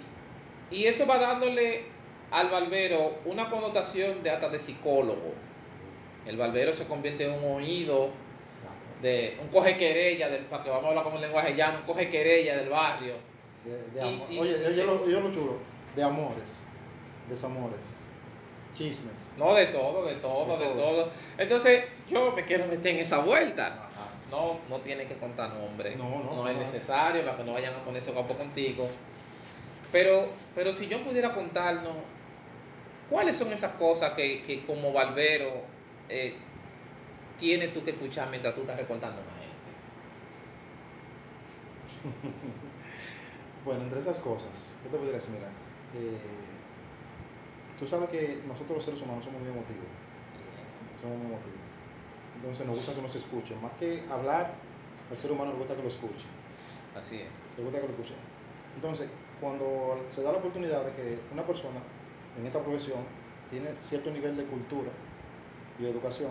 y 0.70 0.86
eso 0.86 1.06
va 1.06 1.18
dándole 1.18 1.84
al 2.30 2.48
barbero 2.48 3.18
una 3.24 3.50
connotación 3.50 4.22
de 4.22 4.30
hasta 4.30 4.48
de 4.48 4.58
psicólogo. 4.58 5.32
El 6.26 6.36
barbero 6.36 6.72
se 6.72 6.86
convierte 6.86 7.24
en 7.26 7.32
un 7.44 7.56
oído 7.56 8.10
de 9.02 9.38
un 9.40 9.48
coge 9.48 9.76
querella, 9.76 10.28
del, 10.28 10.44
para 10.44 10.62
que 10.62 10.68
vamos 10.70 10.84
a 10.84 10.88
hablar 10.90 11.04
con 11.04 11.14
el 11.14 11.22
lenguaje 11.22 11.54
llano, 11.56 11.78
un 11.78 11.84
coge 11.86 12.08
querella 12.10 12.56
del 12.58 12.68
barrio. 12.68 13.14
De, 13.64 13.70
de 13.70 14.00
Y- 14.06 14.14
amor. 14.14 14.26
y- 14.30 14.38
Oye, 14.38 14.56
yo, 14.76 14.84
lo, 14.84 15.08
yo 15.08 15.20
lo 15.20 15.32
chulo. 15.32 15.56
De 15.96 16.02
amores. 16.02 16.66
Desamores. 17.28 17.96
Chismes. 18.74 19.32
No, 19.36 19.54
de 19.54 19.66
todo, 19.66 20.04
de 20.06 20.14
todo, 20.16 20.56
De 20.58 20.64
de 20.64 20.70
todo. 20.72 20.82
todo. 20.94 21.10
Entonces, 21.38 21.84
yo 22.08 22.32
me 22.32 22.44
quiero 22.44 22.66
meter 22.66 22.94
en 22.94 23.00
esa 23.00 23.18
vuelta. 23.18 23.88
No, 24.30 24.60
no 24.68 24.76
tiene 24.78 25.06
que 25.06 25.14
contar 25.14 25.52
nombre. 25.54 25.96
No, 25.96 26.22
no, 26.22 26.48
es 26.48 26.54
no. 26.54 26.60
necesario 26.60 27.24
para 27.24 27.36
que 27.38 27.44
no 27.44 27.54
vayan 27.54 27.74
a 27.74 27.84
ponerse 27.84 28.12
guapo 28.12 28.34
contigo. 28.34 28.88
Pero, 29.92 30.28
pero 30.54 30.72
si 30.72 30.86
yo 30.88 31.02
pudiera 31.04 31.34
contarnos, 31.34 31.94
¿cuáles 33.08 33.36
son 33.36 33.52
esas 33.52 33.72
cosas 33.72 34.12
que, 34.12 34.42
que 34.42 34.64
como 34.64 34.92
barbero 34.92 35.62
eh, 36.08 36.34
tienes 37.38 37.74
tú 37.74 37.84
que 37.84 37.90
escuchar 37.92 38.28
mientras 38.30 38.54
tú 38.54 38.60
estás 38.62 38.76
recortando 38.76 39.20
a 39.20 39.24
la 39.24 39.32
gente? 39.32 39.50
Bueno, 43.62 43.82
entre 43.82 44.00
esas 44.00 44.18
cosas, 44.18 44.74
yo 44.82 44.90
te 44.90 44.96
podría 44.96 45.16
decir, 45.16 45.34
mira, 45.34 45.48
eh, 45.94 46.16
tú 47.78 47.86
sabes 47.86 48.08
que 48.08 48.40
nosotros 48.48 48.76
los 48.76 48.84
seres 48.84 49.02
humanos 49.02 49.22
somos 49.22 49.38
muy 49.42 49.50
emotivos, 49.50 49.84
somos 50.98 51.18
muy 51.18 51.26
emotivos. 51.26 51.60
Entonces 52.36 52.66
nos 52.66 52.76
gusta 52.76 52.94
que 52.94 53.02
nos 53.02 53.14
escuchen, 53.14 53.60
más 53.60 53.72
que 53.72 54.02
hablar, 54.10 54.54
al 55.10 55.18
ser 55.18 55.30
humano 55.32 55.52
le 55.52 55.58
gusta 55.58 55.76
que 55.76 55.82
lo 55.82 55.88
escuchen, 55.88 56.30
Así 56.96 57.16
es. 57.16 57.26
le 57.58 57.62
gusta 57.64 57.80
que 57.80 57.86
lo 57.86 57.92
escuchen. 57.92 58.16
Entonces, 58.76 59.08
cuando 59.40 60.04
se 60.08 60.22
da 60.22 60.32
la 60.32 60.38
oportunidad 60.38 60.84
de 60.84 60.92
que 60.92 61.18
una 61.32 61.44
persona 61.44 61.80
en 62.38 62.46
esta 62.46 62.60
profesión 62.60 62.98
tiene 63.50 63.70
cierto 63.82 64.10
nivel 64.10 64.36
de 64.36 64.44
cultura 64.44 64.90
y 65.78 65.86
educación, 65.86 66.30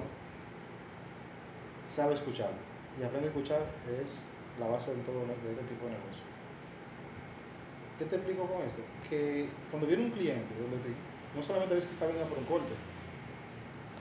sabe 1.86 2.14
escuchar. 2.14 2.52
Y 3.00 3.04
aprende 3.04 3.28
a 3.28 3.32
escuchar 3.32 3.62
es 4.04 4.24
la 4.60 4.68
base 4.68 4.94
de 4.94 5.02
todo 5.04 5.20
de 5.26 5.52
este 5.52 5.64
tipo 5.66 5.86
de 5.86 5.92
negocio. 5.92 6.24
¿Qué 7.98 8.06
te 8.06 8.16
explico 8.16 8.46
con 8.46 8.62
esto? 8.66 8.82
Que 9.10 9.50
cuando 9.70 9.88
viene 9.88 10.06
un 10.06 10.12
cliente 10.12 10.46
no 11.36 11.42
solamente 11.42 11.76
ves 11.76 11.86
que 11.86 11.92
está 11.92 12.08
venga 12.08 12.24
por 12.26 12.38
un 12.38 12.46
corte, 12.46 12.74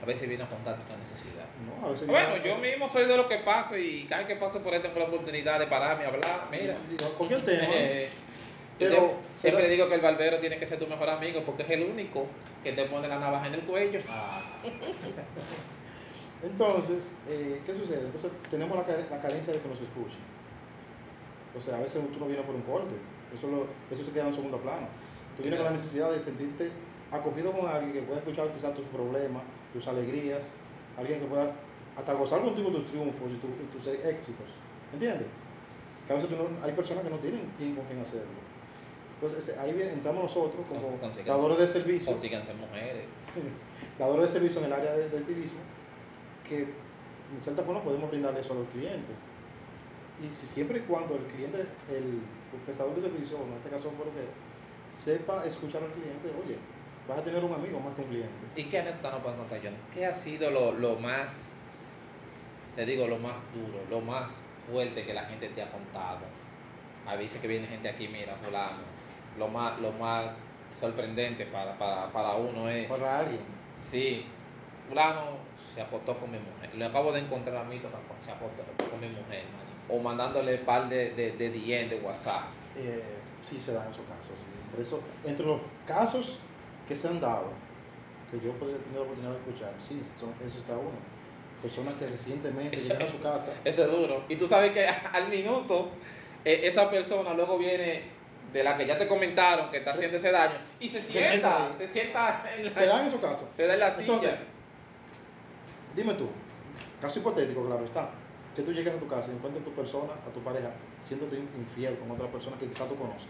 A 0.01 0.05
veces 0.05 0.29
viene 0.29 0.43
a 0.45 0.47
contar 0.47 0.77
una 0.87 0.97
necesidad. 0.97 1.45
no, 1.67 1.85
a 1.87 1.91
veces 1.91 2.07
Bueno, 2.07 2.35
viene- 2.35 2.47
yo 2.49 2.57
mismo 2.57 2.87
soy 2.87 3.05
de 3.05 3.17
los 3.17 3.25
que 3.27 3.39
paso 3.39 3.77
y 3.77 4.05
cada 4.05 4.19
vez 4.23 4.27
que 4.29 4.35
paso 4.37 4.61
por 4.63 4.73
ahí 4.73 4.81
tengo 4.81 4.97
la 4.97 5.05
oportunidad 5.05 5.59
de 5.59 5.67
pararme 5.67 6.05
a 6.05 6.07
hablar. 6.07 6.47
Mira, 6.49 6.77
Digo, 6.89 7.09
cualquier 7.17 7.43
tema. 7.43 7.67
Yo 8.79 8.87
siempre, 9.35 9.61
será- 9.63 9.73
digo 9.73 9.87
que 9.89 9.95
el 9.95 10.01
barbero 10.01 10.37
tiene 10.39 10.57
que 10.57 10.65
ser 10.65 10.79
tu 10.79 10.87
mejor 10.87 11.09
amigo 11.09 11.41
porque 11.45 11.63
es 11.63 11.69
el 11.71 11.83
único 11.83 12.25
que 12.63 12.71
te 12.73 12.85
pone 12.85 13.07
la 13.07 13.19
navaja 13.19 13.47
en 13.47 13.55
el 13.55 13.61
cuello. 13.61 13.99
Entonces, 16.43 17.11
eh, 17.27 17.61
¿qué 17.65 17.73
sucede? 17.75 18.01
Entonces 18.05 18.31
tenemos 18.49 18.75
la, 18.77 18.83
la 19.09 19.19
carencia 19.19 19.51
de 19.51 19.59
que 19.59 19.67
nos 19.67 19.79
escuchen. 19.81 20.19
O 21.57 21.59
sea, 21.61 21.75
a 21.77 21.79
veces 21.81 22.01
tú 22.13 22.19
no 22.19 22.27
vienes 22.27 22.45
por 22.45 22.55
un 22.55 22.61
corte, 22.61 22.95
eso, 23.33 23.47
lo- 23.47 23.67
eso 23.91 24.03
se 24.03 24.11
queda 24.11 24.27
en 24.27 24.33
segundo 24.35 24.57
plano. 24.59 24.87
Tú 25.35 25.41
vienes 25.43 25.59
con 25.59 25.65
la 25.65 25.73
necesidad 25.77 26.11
de 26.11 26.21
sentirte 26.21 26.71
acogido 27.11 27.51
con 27.51 27.67
alguien 27.67 27.91
que 27.93 28.01
pueda 28.03 28.19
escuchar 28.19 28.51
quizás 28.53 28.73
tus 28.73 28.85
problemas, 28.85 29.43
tus 29.73 29.85
alegrías, 29.87 30.53
alguien 30.97 31.19
que 31.19 31.25
pueda 31.25 31.51
hasta 31.97 32.13
gozar 32.13 32.39
contigo 32.41 32.69
tus 32.69 32.85
triunfos 32.85 33.29
y, 33.31 33.35
tu- 33.35 33.47
y 33.47 33.67
tus 33.77 33.87
éxitos. 33.87 34.47
¿Entiendes? 34.93 35.27
Que 36.07 36.13
a 36.13 36.15
veces 36.15 36.29
tú 36.29 36.35
no- 36.37 36.63
hay 36.65 36.71
personas 36.71 37.03
que 37.03 37.09
no 37.09 37.17
tienen 37.17 37.41
quien 37.57 37.75
con 37.75 37.85
quien 37.85 37.99
hacerlo. 37.99 38.47
Entonces 39.21 39.57
ahí 39.57 39.75
entramos 39.81 40.23
nosotros 40.23 40.65
como 40.67 40.97
dadores 41.25 41.57
de 41.57 41.67
servicio 41.67 42.11
Consíganse 42.11 42.53
mujeres. 42.53 43.03
dadores 43.99 44.27
de 44.27 44.39
servicio 44.39 44.61
en 44.61 44.67
el 44.67 44.73
área 44.73 44.93
de, 44.93 45.09
de 45.09 45.17
estilismo 45.17 45.59
que 46.47 46.59
en 46.59 47.41
cierta 47.41 47.63
forma 47.63 47.83
podemos 47.83 48.09
brindarle 48.09 48.39
eso 48.39 48.53
a 48.53 48.55
los 48.55 48.67
clientes. 48.69 49.15
Y 50.21 50.33
si, 50.33 50.47
siempre 50.47 50.79
y 50.79 50.81
cuando 50.81 51.15
el 51.15 51.23
cliente, 51.23 51.65
el, 51.89 52.21
el 52.53 52.59
prestador 52.65 52.95
de 52.95 53.01
servicio, 53.03 53.37
en 53.37 53.53
este 53.53 53.69
caso 53.69 53.89
peluquero, 53.89 54.31
sepa 54.89 55.45
escuchar 55.45 55.83
al 55.83 55.91
cliente, 55.91 56.29
oye, 56.43 56.57
vas 57.07 57.19
a 57.19 57.23
tener 57.23 57.43
un 57.43 57.53
amigo 57.53 57.79
más 57.79 57.93
que 57.93 58.01
un 58.01 58.07
cliente. 58.07 58.33
¿Y 58.55 58.65
qué 58.65 58.79
anécdota 58.79 59.11
nos 59.11 59.21
puedes 59.21 59.37
contar, 59.37 59.59
John? 59.63 59.75
¿Qué 59.93 60.05
ha 60.05 60.13
sido 60.13 60.49
lo, 60.49 60.71
lo 60.71 60.97
más, 60.97 61.57
te 62.75 62.85
digo, 62.85 63.07
lo 63.07 63.17
más 63.19 63.37
duro, 63.53 63.79
lo 63.89 64.01
más 64.01 64.45
fuerte 64.69 65.05
que 65.05 65.13
la 65.13 65.25
gente 65.25 65.49
te 65.49 65.61
ha 65.61 65.71
contado? 65.71 66.25
A 67.05 67.15
veces 67.15 67.39
que 67.39 67.47
viene 67.47 67.67
gente 67.67 67.89
aquí, 67.89 68.07
mira, 68.07 68.35
fulano, 68.35 68.81
lo 69.39 69.47
más, 69.47 69.79
lo 69.79 69.91
más 69.93 70.25
sorprendente 70.71 71.45
para, 71.47 71.77
para, 71.77 72.11
para 72.11 72.35
uno 72.35 72.69
es, 72.69 72.87
Para 72.87 73.19
alguien. 73.19 73.39
sí, 73.79 74.25
fulano 74.87 75.37
se 75.73 75.81
acostó 75.81 76.17
con 76.17 76.31
mi 76.31 76.37
mujer. 76.37 76.75
Le 76.75 76.85
acabo 76.85 77.11
de 77.11 77.19
encontrar 77.21 77.57
a 77.57 77.63
mí, 77.63 77.79
se 77.79 78.31
acostó 78.31 78.63
con 78.89 78.99
mi 78.99 79.07
mujer, 79.07 79.43
man. 79.45 79.69
O 79.89 79.99
mandándole 79.99 80.55
un 80.59 80.65
par 80.65 80.87
de, 80.89 81.11
de, 81.11 81.31
de 81.31 81.49
DM 81.49 81.89
de 81.89 81.99
WhatsApp. 82.03 82.43
Eh, 82.75 83.17
sí 83.41 83.59
se 83.59 83.73
dan 83.73 83.89
esos 83.89 84.03
casos. 84.05 84.37
sí. 84.37 84.45
Entre, 84.65 84.81
eso, 84.83 85.01
entre 85.23 85.45
los 85.45 85.61
casos 85.87 86.39
que 86.87 86.95
se 86.95 87.07
han 87.07 87.19
dado, 87.19 87.51
que 88.29 88.39
yo 88.39 88.51
podido 88.53 88.77
tener 88.79 88.97
la 88.99 89.03
oportunidad 89.05 89.31
de 89.33 89.37
escuchar, 89.39 89.73
sí, 89.79 89.99
son, 90.19 90.31
eso 90.45 90.59
está 90.59 90.73
uno. 90.73 90.91
Personas 91.63 91.95
que 91.95 92.07
recientemente 92.07 92.75
Eso- 92.75 92.93
llegan 92.93 93.07
a 93.07 93.11
su 93.11 93.19
casa 93.19 93.51
Eso 93.65 93.83
es 93.83 93.91
duro. 93.91 94.23
Y 94.29 94.35
tú 94.35 94.45
sabes 94.47 94.71
que 94.71 94.85
al 95.13 95.27
minuto, 95.29 95.89
eh, 96.45 96.61
esa 96.63 96.89
persona 96.89 97.33
luego 97.33 97.57
viene 97.57 98.03
de 98.53 98.63
la 98.63 98.75
que 98.75 98.85
ya 98.85 98.97
te 98.97 99.07
comentaron 99.07 99.69
que 99.69 99.77
está 99.77 99.91
haciendo 99.91 100.17
ese 100.17 100.31
daño 100.31 100.55
y 100.79 100.87
se 100.89 101.01
Se 101.01 101.11
sienta, 101.11 101.29
sienta. 101.71 101.73
se 101.73 101.87
sienta 101.87 102.43
en 102.55 102.65
la, 102.65 102.73
se 102.73 102.85
dan 102.85 103.05
esos 103.05 103.19
casos. 103.21 103.47
se 103.55 103.67
da 103.67 103.73
en 103.73 103.79
la 103.79 103.91
silla. 103.91 104.05
Entonces, 104.13 104.31
dime 105.95 106.13
tú, 106.15 106.27
caso 107.01 107.19
hipotético, 107.19 107.65
claro 107.65 107.85
está, 107.85 108.09
que 108.55 108.61
tú 108.63 108.71
llegues 108.73 108.93
a 108.93 108.97
tu 108.99 109.07
casa 109.07 109.31
y 109.31 109.35
encuentres 109.35 109.61
a 109.61 109.65
tu 109.65 109.73
persona, 109.73 110.13
a 110.27 110.33
tu 110.33 110.41
pareja, 110.41 110.71
siéndote 110.99 111.37
infiel 111.37 111.97
con 111.99 112.11
otra 112.11 112.27
persona 112.27 112.57
que 112.57 112.67
quizás 112.67 112.87
tú 112.89 112.95
conozcas. 112.95 113.27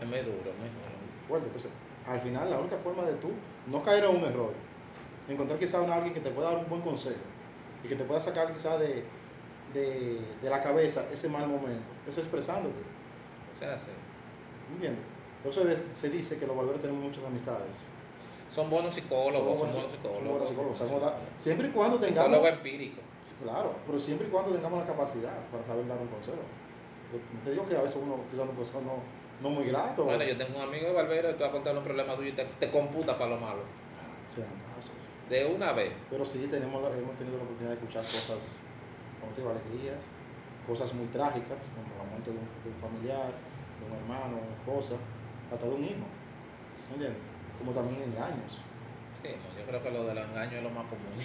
es 0.00 0.06
muy 0.08 0.18
duro, 0.18 0.52
muy 0.58 0.68
duro. 0.68 0.96
Fuerte. 1.28 1.46
Entonces, 1.46 1.72
al 2.06 2.20
final, 2.20 2.50
la 2.50 2.58
única 2.58 2.76
forma 2.78 3.04
de 3.04 3.14
tú 3.14 3.30
no 3.66 3.82
caer 3.82 4.04
en 4.04 4.16
un 4.16 4.24
error, 4.24 4.52
encontrar 5.28 5.58
quizás 5.58 5.88
a 5.88 5.94
alguien 5.94 6.14
que 6.14 6.20
te 6.20 6.30
pueda 6.30 6.50
dar 6.50 6.58
un 6.58 6.68
buen 6.68 6.82
consejo 6.82 7.16
y 7.82 7.88
que 7.88 7.96
te 7.96 8.04
pueda 8.04 8.20
sacar 8.20 8.52
quizás 8.52 8.78
de, 8.78 9.04
de, 9.74 10.20
de 10.42 10.50
la 10.50 10.60
cabeza 10.60 11.04
ese 11.12 11.28
mal 11.28 11.48
momento, 11.48 11.84
es 12.08 12.16
expresándote. 12.18 12.80
O 13.54 13.58
sea, 13.58 13.76
sí. 13.76 13.90
¿Entiendes? 14.72 15.04
Por 15.42 15.52
eso 15.52 15.62
se 15.94 16.10
dice 16.10 16.38
que 16.38 16.46
los 16.46 16.56
barberos 16.56 16.80
tenemos 16.80 17.02
muchas 17.02 17.24
amistades. 17.24 17.86
Son 18.50 18.70
buenos 18.70 18.94
psicólogos, 18.94 19.58
son 19.58 19.70
buenos 19.72 19.92
psicólogos. 19.92 20.90
buenos 20.90 21.12
siempre 21.36 21.68
y 21.68 21.70
cuando 21.70 21.98
tengamos... 21.98 22.30
Psicólogo 22.30 22.48
empírico. 22.48 23.00
Claro, 23.42 23.74
pero 23.86 23.98
siempre 23.98 24.28
y 24.28 24.30
cuando 24.30 24.52
tengamos 24.52 24.80
la 24.80 24.86
capacidad 24.86 25.34
para 25.50 25.64
saber 25.64 25.86
dar 25.86 25.98
un 25.98 26.08
consejo. 26.08 26.38
Te 27.44 27.50
digo 27.50 27.66
que 27.66 27.76
a 27.76 27.82
veces 27.82 28.00
uno 28.02 28.18
quizás 28.30 28.48
un 28.48 28.56
consejo 28.56 28.80
no, 28.82 29.48
no 29.48 29.54
muy 29.54 29.64
grato. 29.64 30.04
Bueno, 30.04 30.24
yo 30.24 30.36
tengo 30.36 30.58
un 30.58 30.64
amigo 30.64 30.86
de 30.86 30.92
barbero 30.92 31.30
y 31.30 31.34
tú 31.34 31.40
vas 31.40 31.50
a 31.50 31.52
contar 31.52 31.76
un 31.76 31.84
problema 31.84 32.16
tuyo 32.16 32.28
y 32.28 32.32
te, 32.32 32.44
te 32.44 32.70
computa 32.70 33.18
para 33.18 33.30
lo 33.30 33.36
malo. 33.38 33.62
Se 34.28 34.40
dan 34.40 34.50
casos. 34.74 34.92
De 35.28 35.46
una 35.46 35.72
vez. 35.72 35.92
Pero 36.10 36.24
sí 36.24 36.46
tenemos, 36.50 36.82
hemos 36.82 37.16
tenido 37.16 37.36
la 37.36 37.44
oportunidad 37.44 37.70
de 37.70 37.76
escuchar 37.76 38.04
cosas, 38.04 38.62
como 39.20 39.32
te 39.32 39.40
digo, 39.40 39.50
alegrías, 39.50 40.10
cosas 40.66 40.92
muy 40.94 41.06
trágicas, 41.06 41.58
como 41.74 41.98
la 41.98 42.10
muerte 42.10 42.30
de 42.30 42.36
un, 42.36 42.46
de 42.46 42.70
un 42.70 42.80
familiar, 42.80 43.32
un 43.86 43.96
hermano, 43.98 44.36
una 44.42 44.56
esposa, 44.56 44.94
hasta 45.52 45.66
de 45.66 45.72
un 45.74 45.84
hijo. 45.84 46.06
¿Entiendes? 46.92 47.18
Como 47.58 47.72
también 47.72 48.02
engaños. 48.02 48.60
Sí, 49.22 49.28
no, 49.32 49.58
yo 49.58 49.66
creo 49.66 49.82
que 49.82 49.90
lo 49.90 50.04
de 50.04 50.14
los 50.14 50.24
engaños 50.28 50.54
es 50.54 50.62
lo 50.62 50.70
más 50.70 50.84
común. 50.86 51.16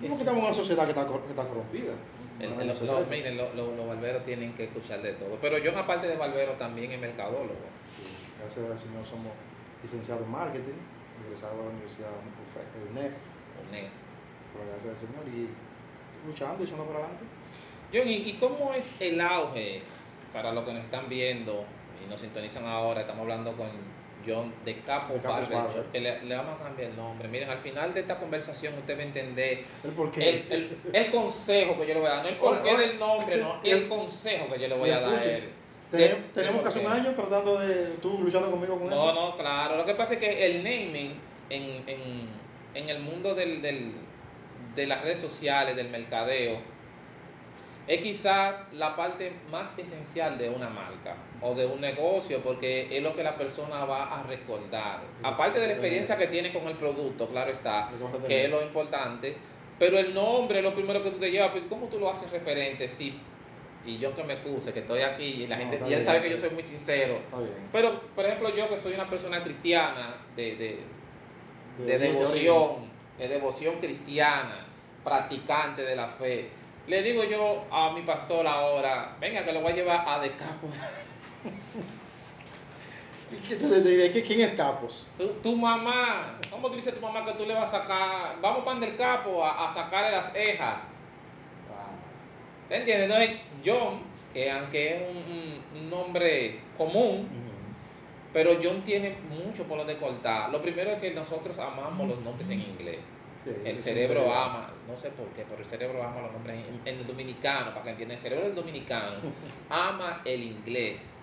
Porque 0.00 0.22
estamos 0.22 0.40
en 0.40 0.44
una 0.46 0.54
sociedad 0.54 0.84
que 0.84 0.90
está, 0.90 1.06
que 1.06 1.28
está 1.30 1.46
corrompida. 1.46 1.92
El- 2.40 2.52
el- 2.60 2.66
los- 2.66 3.08
miren, 3.08 3.36
lo- 3.36 3.52
lo- 3.54 3.76
los 3.76 3.86
barberos 3.86 4.24
tienen 4.24 4.54
que 4.54 4.64
escuchar 4.64 5.00
de 5.02 5.12
todo. 5.12 5.38
Pero 5.40 5.58
yo, 5.58 5.76
aparte 5.78 6.08
de 6.08 6.16
barbero, 6.16 6.52
también 6.54 6.90
es 6.90 7.00
mercadólogo. 7.00 7.54
Sí, 7.84 8.02
gracias 8.40 8.70
al 8.70 8.78
Señor 8.78 9.04
somos 9.06 9.32
licenciados 9.82 10.24
en 10.24 10.30
marketing, 10.32 10.74
egresados 11.24 11.56
de 11.58 11.62
la 11.64 11.68
Universidad 11.70 12.08
UNEF, 12.90 13.12
UNED. 13.70 13.86
por 14.52 14.64
la 14.64 14.72
gracia 14.72 14.90
del 14.90 14.98
Señor, 14.98 15.22
y 15.28 15.48
luchando 16.26 16.62
y 16.62 16.66
echando 16.66 16.84
para 16.86 16.98
adelante. 17.00 17.24
John, 17.92 18.08
¿y, 18.08 18.14
y 18.30 18.32
cómo 18.34 18.72
es 18.74 19.00
el 19.00 19.20
auge 19.20 19.82
para 20.34 20.52
los 20.52 20.64
que 20.64 20.72
nos 20.74 20.84
están 20.84 21.08
viendo 21.08 21.64
y 22.04 22.10
nos 22.10 22.20
sintonizan 22.20 22.66
ahora? 22.66 23.00
Estamos 23.02 23.22
hablando 23.22 23.52
con 23.56 23.68
John 24.26 24.52
de 24.64 24.80
Capo 24.80 25.14
De 25.14 25.20
Capos 25.20 25.48
Barber 25.48 25.56
Barber. 25.58 25.76
Shop, 25.76 25.92
que 25.92 26.00
le, 26.00 26.22
le 26.24 26.34
vamos 26.34 26.60
a 26.60 26.64
cambiar 26.64 26.90
el 26.90 26.96
nombre. 26.96 27.28
Miren, 27.28 27.48
al 27.48 27.58
final 27.58 27.94
de 27.94 28.00
esta 28.00 28.16
conversación 28.18 28.74
usted 28.76 28.96
va 28.98 29.02
a 29.02 29.04
entender 29.04 29.64
El 29.84 30.22
el, 30.22 30.46
el, 30.50 30.78
el 30.92 31.10
consejo 31.10 31.78
que 31.78 31.86
yo 31.86 31.94
le 31.94 32.00
voy 32.00 32.08
a 32.08 32.14
dar, 32.16 32.22
no 32.24 32.28
el 32.30 32.36
porqué 32.36 32.76
del 32.76 32.98
nombre, 32.98 33.36
no, 33.36 33.60
el 33.62 33.88
consejo 33.88 34.48
que 34.52 34.58
yo 34.60 34.68
le 34.68 34.76
voy 34.76 34.90
a 34.90 35.00
dar 35.00 35.22
de- 35.92 36.08
tenemos 36.34 36.62
casi 36.62 36.80
un 36.80 36.86
año 36.88 37.14
tratando 37.14 37.60
de. 37.60 37.94
tú 38.02 38.18
luchando 38.18 38.50
conmigo 38.50 38.76
con 38.76 38.88
No, 38.90 38.96
eso. 38.96 39.12
no, 39.14 39.36
claro. 39.36 39.76
Lo 39.76 39.86
que 39.86 39.94
pasa 39.94 40.14
es 40.14 40.20
que 40.20 40.44
el 40.46 40.64
naming 40.64 41.14
en, 41.50 41.88
en, 41.88 42.28
en 42.74 42.88
el 42.88 42.98
mundo 43.00 43.32
del, 43.36 43.62
del, 43.62 43.92
de 44.74 44.86
las 44.88 45.02
redes 45.02 45.20
sociales, 45.20 45.76
del 45.76 45.90
mercadeo, 45.90 46.58
es 47.86 48.00
quizás 48.00 48.64
la 48.72 48.96
parte 48.96 49.32
más 49.50 49.78
esencial 49.78 50.38
de 50.38 50.48
una 50.48 50.70
marca 50.70 51.16
o 51.42 51.54
de 51.54 51.66
un 51.66 51.80
negocio 51.80 52.40
porque 52.42 52.88
es 52.96 53.02
lo 53.02 53.14
que 53.14 53.22
la 53.22 53.36
persona 53.36 53.84
va 53.84 54.20
a 54.20 54.22
recordar. 54.22 55.00
Aparte 55.22 55.60
de 55.60 55.66
la 55.66 55.72
experiencia 55.74 56.16
que 56.16 56.26
tiene 56.28 56.52
con 56.52 56.66
el 56.66 56.76
producto, 56.76 57.28
claro 57.28 57.50
está, 57.50 57.90
que 58.26 58.44
es 58.44 58.50
lo 58.50 58.62
importante, 58.62 59.36
pero 59.78 59.98
el 59.98 60.14
nombre 60.14 60.58
es 60.58 60.64
lo 60.64 60.74
primero 60.74 61.02
que 61.02 61.10
tú 61.10 61.18
te 61.18 61.30
llevas, 61.30 61.50
pero 61.52 61.68
¿cómo 61.68 61.88
tú 61.88 61.98
lo 61.98 62.08
haces 62.08 62.30
referente? 62.30 62.88
Sí, 62.88 63.18
y 63.84 63.98
yo 63.98 64.14
que 64.14 64.24
me 64.24 64.32
excuse, 64.34 64.72
que 64.72 64.80
estoy 64.80 65.02
aquí 65.02 65.24
y 65.42 65.46
la 65.46 65.56
No, 65.56 65.62
gente 65.62 65.76
está 65.76 65.88
ya 65.88 65.96
bien. 65.96 66.06
sabe 66.06 66.22
que 66.22 66.30
yo 66.30 66.38
soy 66.38 66.50
muy 66.50 66.62
sincero. 66.62 67.18
Pero, 67.70 68.00
por 68.14 68.24
ejemplo, 68.24 68.48
yo 68.56 68.66
que 68.70 68.78
soy 68.78 68.94
una 68.94 69.10
persona 69.10 69.44
cristiana, 69.44 70.16
de, 70.34 70.56
de, 70.56 70.78
de 71.84 71.98
bien, 71.98 72.00
devoción, 72.00 72.66
de 73.18 73.28
devoción 73.28 73.74
cristiana, 73.80 74.64
practicante 75.04 75.82
de 75.82 75.96
la 75.96 76.08
fe, 76.08 76.48
le 76.86 77.02
digo 77.02 77.24
yo 77.24 77.64
a 77.70 77.90
mi 77.92 78.02
pastor 78.02 78.46
ahora, 78.46 79.16
venga 79.20 79.44
que 79.44 79.52
lo 79.52 79.60
voy 79.60 79.72
a 79.72 79.76
llevar 79.76 80.04
a 80.06 80.18
Decapo. 80.20 80.68
¿Qué 83.48 83.56
te 83.56 83.80
diré? 83.82 84.12
¿Qué- 84.12 84.22
¿Quién 84.22 84.40
es 84.42 84.52
Capos? 84.52 85.06
Tu, 85.18 85.26
tu 85.42 85.56
mamá, 85.56 86.38
¿cómo 86.50 86.70
te 86.70 86.76
dice 86.76 86.92
tu 86.92 87.00
mamá 87.00 87.24
que 87.24 87.32
tú 87.32 87.44
le 87.46 87.54
vas 87.54 87.72
a 87.74 87.78
sacar? 87.80 88.36
Vamos 88.40 88.64
para 88.64 88.84
el 88.86 88.96
capo 88.96 89.44
a, 89.44 89.66
a 89.66 89.72
sacarle 89.72 90.12
las 90.12 90.32
cejas. 90.32 90.74
Ah, 91.70 91.90
¿Te 92.68 92.76
entiendes? 92.76 93.10
Entonces, 93.10 93.40
John, 93.64 94.00
que 94.32 94.50
aunque 94.50 94.88
es 94.94 95.10
un, 95.10 95.16
un- 95.16 95.64
un 95.82 95.90
nombre 95.90 96.60
común, 96.78 97.28
pero 98.32 98.52
John 98.62 98.82
tiene 98.82 99.16
mucho 99.30 99.64
por 99.64 99.78
lo 99.78 99.84
de 99.84 99.96
cortar. 99.96 100.50
Lo 100.50 100.60
primero 100.62 100.90
es 100.92 101.00
que 101.00 101.10
nosotros 101.12 101.58
amamos 101.58 102.06
los 102.08 102.20
nombres 102.20 102.48
en 102.50 102.60
inglés. 102.60 102.98
Sí, 103.34 103.50
El 103.64 103.78
cerebro 103.78 104.32
ama, 104.32 104.70
no 104.88 104.96
sé 104.96 105.10
por 105.10 105.26
qué, 105.28 105.44
pero 105.48 105.60
el 105.60 105.66
cerebro 105.68 106.02
ama 106.02 106.22
los 106.22 106.32
nombres 106.32 106.56
en, 106.56 106.80
en 106.86 107.00
el 107.00 107.06
dominicano, 107.06 107.70
para 107.70 107.82
que 107.82 107.90
entiendan. 107.90 108.16
El 108.16 108.22
cerebro 108.22 108.44
del 108.46 108.54
dominicano 108.54 109.16
ama 109.70 110.22
el 110.24 110.42
inglés. 110.42 111.18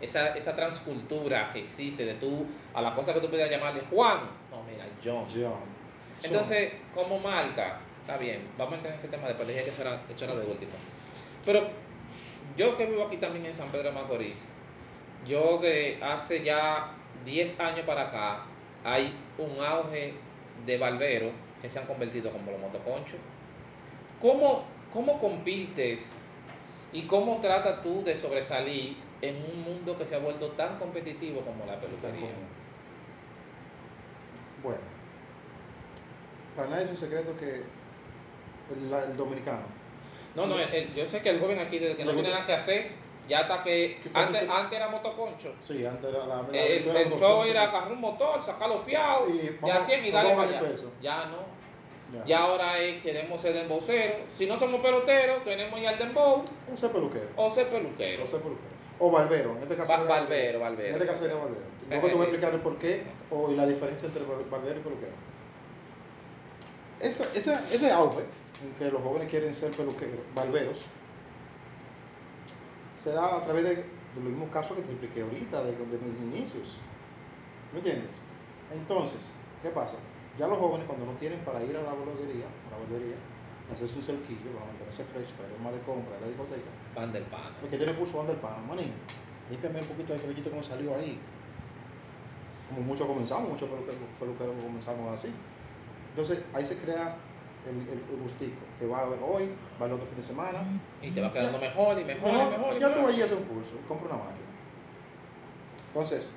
Esa, 0.00 0.34
esa 0.36 0.56
transcultura 0.56 1.50
que 1.52 1.60
existe 1.60 2.04
de 2.04 2.14
tú, 2.14 2.46
a 2.74 2.82
la 2.82 2.94
cosa 2.94 3.14
que 3.14 3.20
tú 3.20 3.28
pudieras 3.28 3.50
llamarle 3.50 3.82
Juan, 3.88 4.20
no, 4.50 4.62
mira, 4.64 4.84
John. 5.04 5.26
John. 5.32 5.60
Entonces, 6.24 6.72
como 6.94 7.18
marca, 7.18 7.78
está 8.00 8.16
bien, 8.16 8.48
vamos 8.58 8.74
a 8.74 8.76
entrar 8.76 8.92
en 8.94 8.98
ese 8.98 9.08
tema 9.08 9.28
después, 9.28 9.46
dije 9.46 9.64
que 9.64 9.70
eso 9.70 9.82
era, 9.82 10.00
eso 10.10 10.24
era 10.24 10.34
de 10.34 10.46
último. 10.46 10.72
Pero 11.44 11.68
yo 12.56 12.76
que 12.76 12.86
vivo 12.86 13.04
aquí 13.04 13.16
también 13.16 13.46
en 13.46 13.54
San 13.54 13.68
Pedro 13.68 13.90
de 13.90 13.92
Macorís, 13.92 14.48
yo 15.26 15.58
de 15.58 15.98
hace 16.02 16.42
ya 16.42 16.92
10 17.24 17.60
años 17.60 17.86
para 17.86 18.02
acá, 18.02 18.42
hay 18.84 19.16
un 19.38 19.64
auge 19.64 20.14
de 20.66 20.78
barberos 20.78 21.32
que 21.60 21.68
se 21.68 21.78
han 21.78 21.86
convertido 21.86 22.30
como 22.30 22.50
los 22.50 22.60
motoconchos. 22.60 23.18
¿Cómo, 24.20 24.64
¿Cómo 24.92 25.18
compites 25.18 26.12
y 26.92 27.02
cómo 27.02 27.38
tratas 27.40 27.82
tú 27.82 28.02
de 28.04 28.14
sobresalir 28.14 28.96
en 29.20 29.36
un 29.36 29.62
mundo 29.62 29.96
que 29.96 30.04
se 30.04 30.14
ha 30.14 30.18
vuelto 30.18 30.48
tan 30.50 30.78
competitivo 30.78 31.40
como 31.40 31.64
la 31.66 31.80
peluquería? 31.80 32.30
Bueno, 34.62 34.80
para 36.56 36.68
nadie 36.68 36.84
es 36.84 36.90
un 36.90 36.96
secreto 36.96 37.36
que 37.36 37.62
el, 38.74 39.16
dominicano, 39.16 39.62
No, 40.34 40.46
no, 40.46 40.58
el- 40.58 40.72
el- 40.72 40.94
yo 40.94 41.04
sé 41.04 41.20
que 41.20 41.30
el 41.30 41.40
joven 41.40 41.58
aquí, 41.58 41.78
desde 41.78 41.96
que 41.96 42.04
no 42.04 42.12
tiene 42.12 42.30
nada 42.30 42.46
que 42.46 42.54
hacer, 42.54 42.90
ya 43.28 43.40
hasta 43.40 43.62
que. 43.62 44.00
Antes, 44.14 44.48
antes 44.48 44.78
era 44.78 44.88
motoconcho. 44.88 45.54
sí, 45.60 45.84
antes 45.86 46.10
era 46.10 46.26
la. 46.26 46.42
la 46.42 46.48
El, 46.58 46.86
el 46.88 47.10
show 47.10 47.44
era 47.44 47.62
agarrar 47.64 47.92
un 47.92 48.00
motor, 48.00 48.42
sacarlo 48.42 48.80
fiado, 48.82 49.28
Y 49.28 49.56
vamos- 49.60 49.76
a 49.76 49.80
100 49.80 50.04
y 50.04 50.10
darle 50.10 50.34
para 50.34 50.48
allá. 50.48 50.58
el 50.60 50.64
peso. 50.66 50.92
Ya 51.00 51.24
no. 51.26 51.62
Ya. 52.12 52.24
Ya 52.26 52.38
ahora 52.40 52.78
es, 52.78 53.02
queremos 53.02 53.40
ser 53.40 53.54
demboceros. 53.54 54.16
Si 54.34 54.44
no 54.46 54.58
somos 54.58 54.80
peloteros, 54.82 55.42
queremos 55.44 55.80
ir 55.80 55.88
al 55.88 55.98
dembow 55.98 56.44
O 56.72 56.76
ser 56.76 56.90
peluquero. 56.92 57.28
o 57.36 57.50
ser 57.50 57.68
peluquero. 57.68 58.24
O 58.24 58.26
ser 58.26 58.40
peluquero. 58.40 58.72
O 58.98 59.10
barbero, 59.10 59.52
en 59.56 59.62
este 59.62 59.76
caso. 59.76 59.88
Ba- 59.88 60.00
era- 60.00 60.04
barbero, 60.20 60.58
En 60.58 60.60
barbero. 60.60 60.92
este 60.92 61.06
caso 61.06 61.18
sería 61.22 61.36
barbero. 61.36 61.62
Luego 61.88 62.06
te 62.08 62.12
voy 62.14 62.20
a 62.22 62.24
explicar 62.28 62.52
el 62.54 62.60
por 62.60 62.76
qué 62.78 63.02
o 63.30 63.50
la 63.52 63.66
diferencia 63.66 64.06
entre 64.08 64.24
bar- 64.24 64.48
barbero 64.50 64.78
y 64.80 64.82
peluquero. 64.82 65.12
Esa, 67.00 67.24
esa, 67.34 67.64
ese 67.72 67.90
auge 67.90 68.20
en 68.62 68.74
que 68.78 68.90
los 68.92 69.02
jóvenes 69.02 69.28
quieren 69.28 69.52
ser 69.52 69.70
peluqueros, 69.72 70.20
barberos, 70.34 70.82
se 73.02 73.12
da 73.12 73.36
a 73.38 73.42
través 73.42 73.64
de, 73.64 73.74
de 73.76 73.84
los 74.16 74.24
mismos 74.24 74.48
casos 74.50 74.76
que 74.76 74.82
te 74.82 74.90
expliqué 74.92 75.22
ahorita, 75.22 75.62
de, 75.64 75.72
de 75.72 75.98
mis 75.98 76.20
inicios. 76.34 76.78
¿Me 77.72 77.78
entiendes? 77.78 78.10
Entonces, 78.72 79.30
¿qué 79.60 79.70
pasa? 79.70 79.96
Ya 80.38 80.46
los 80.46 80.58
jóvenes 80.58 80.86
cuando 80.86 81.06
no 81.06 81.12
tienen 81.18 81.40
para 81.40 81.62
ir 81.64 81.76
a 81.76 81.82
la 81.82 81.92
barbería, 81.94 82.46
a 82.46 82.70
la 82.70 82.78
barbería, 82.78 83.16
hacerse 83.72 83.96
un 83.96 84.02
cerquillo, 84.02 84.52
para 84.54 84.66
mantenerse 84.66 85.04
fresh, 85.04 85.32
para 85.32 85.48
ir 85.50 85.58
más 85.58 85.72
de 85.72 85.80
compra, 85.80 86.16
a 86.16 86.20
la 86.20 86.28
discoteca, 86.28 86.70
Van 86.94 87.12
del 87.12 87.24
pan. 87.24 87.52
porque 87.60 87.76
tiene 87.76 87.92
pulso 87.94 88.18
van 88.18 88.26
del 88.28 88.36
pano, 88.36 88.62
manín. 88.68 88.92
Límpiame 89.50 89.80
un 89.80 89.86
poquito 89.86 90.12
de 90.12 90.20
cabellito 90.20 90.50
que 90.50 90.56
me 90.56 90.62
salió 90.62 90.94
ahí. 90.94 91.18
Como 92.68 92.82
muchos 92.86 93.06
comenzamos, 93.06 93.48
muchos 93.50 93.68
peluqueros, 93.68 93.98
peluqueros 94.18 94.54
comenzamos 94.62 95.12
así. 95.12 95.28
Entonces 96.10 96.40
ahí 96.54 96.64
se 96.64 96.76
crea 96.76 97.16
el, 97.68 97.76
el, 97.88 98.02
el 98.10 98.20
gustico, 98.22 98.60
que 98.78 98.86
va 98.86 99.04
hoy, 99.22 99.48
va 99.80 99.86
el 99.86 99.92
otro 99.92 100.06
fin 100.06 100.16
de 100.16 100.22
semana. 100.22 100.62
Y 101.00 101.10
te 101.12 101.20
va 101.20 101.32
quedando 101.32 101.58
mejor 101.58 101.98
y 101.98 102.04
mejor 102.04 102.32
No, 102.32 102.46
y 102.48 102.50
mejor. 102.50 102.78
ya 102.78 102.88
tú 102.92 103.00
mejor. 103.00 103.12
vas 103.12 103.20
a 103.20 103.24
hacer 103.24 103.38
un 103.38 103.44
curso, 103.44 103.72
compra 103.88 104.14
una 104.14 104.24
máquina. 104.24 104.46
Entonces, 105.88 106.34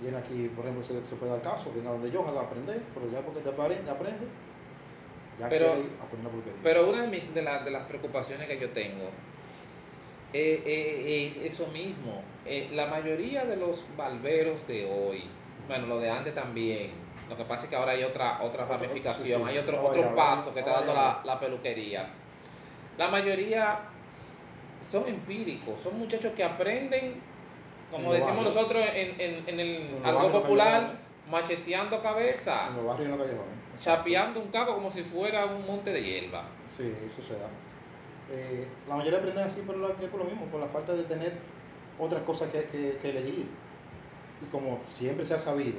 viene 0.00 0.18
aquí, 0.18 0.48
por 0.54 0.64
ejemplo, 0.66 0.84
se, 0.84 1.06
se 1.06 1.16
puede 1.16 1.32
dar 1.32 1.42
caso, 1.42 1.70
viene 1.72 1.88
a 1.88 1.92
donde 1.92 2.10
yo 2.10 2.24
a 2.26 2.40
aprender, 2.42 2.80
pero 2.94 3.10
ya 3.10 3.20
porque 3.20 3.40
te 3.40 3.48
aprende, 3.48 3.90
aprende 3.90 4.26
ya 5.38 5.48
Pero- 5.48 5.66
quiere 5.66 5.80
ir 5.80 5.90
a 6.00 6.04
poner 6.04 6.20
una 6.20 6.30
peluquería. 6.30 6.60
Pero 6.62 6.88
una 6.88 7.02
de, 7.02 7.08
mis- 7.08 7.34
de, 7.34 7.42
la- 7.42 7.62
de 7.64 7.70
las 7.70 7.82
preocupaciones 7.86 8.46
que 8.48 8.58
yo 8.58 8.70
tengo 8.70 9.10
es 10.32 11.36
eso 11.52 11.66
mismo. 11.68 12.22
Eh, 12.44 12.68
la 12.72 12.86
mayoría 12.86 13.44
de 13.44 13.56
los 13.56 13.84
barberos 13.96 14.66
de 14.66 14.84
hoy, 14.86 15.24
bueno, 15.66 15.86
lo 15.86 15.98
de 15.98 16.10
antes 16.10 16.34
también, 16.34 16.90
lo 17.28 17.36
que 17.36 17.44
pasa 17.44 17.64
es 17.64 17.70
que 17.70 17.76
ahora 17.76 17.92
hay 17.92 18.04
otra, 18.04 18.42
otra 18.42 18.64
ramificación, 18.64 19.26
sí, 19.40 19.44
sí, 19.44 19.50
hay 19.50 19.58
otro, 19.58 19.82
otro 19.82 20.14
paso 20.14 20.52
que 20.54 20.60
está 20.60 20.72
dando 20.72 20.94
la, 20.94 21.20
la 21.24 21.40
peluquería. 21.40 22.08
La 22.96 23.08
mayoría 23.08 23.80
son 24.80 25.08
empíricos, 25.08 25.80
son 25.80 25.98
muchachos 25.98 26.32
que 26.36 26.44
aprenden, 26.44 27.20
como 27.90 28.12
decimos 28.12 28.44
nosotros 28.44 28.84
en, 28.94 29.20
en, 29.20 29.48
en 29.48 29.60
el 29.60 29.76
En 29.96 30.06
algo 30.06 30.30
popular, 30.30 30.94
macheteando 31.30 32.00
cabeza, 32.00 32.68
En 32.68 32.76
los 32.76 32.86
barrios 32.86 33.06
en 33.10 33.18
los 33.18 33.26
callejones. 33.26 33.54
chapeando 33.82 34.40
un 34.40 34.48
caco 34.48 34.74
como 34.74 34.90
si 34.90 35.02
fuera 35.02 35.44
un 35.46 35.66
monte 35.66 35.90
de 35.92 36.02
hierba. 36.02 36.44
Sí, 36.64 36.94
eso 37.06 37.22
se 37.22 37.34
da. 37.34 37.48
Eh, 38.30 38.66
la 38.88 38.96
mayoría 38.96 39.18
aprenden 39.18 39.44
así 39.44 39.60
por 39.62 39.76
lo, 39.76 39.88
es 39.88 39.94
por 39.94 40.18
lo 40.20 40.24
mismo, 40.24 40.46
por 40.46 40.60
la 40.60 40.66
falta 40.68 40.92
de 40.94 41.02
tener 41.04 41.32
otras 41.98 42.22
cosas 42.22 42.50
que, 42.50 42.64
que, 42.64 42.98
que 43.00 43.10
elegir. 43.10 43.46
Y 44.42 44.46
como 44.50 44.80
siempre 44.88 45.24
se 45.24 45.34
ha 45.34 45.38
sabido 45.38 45.78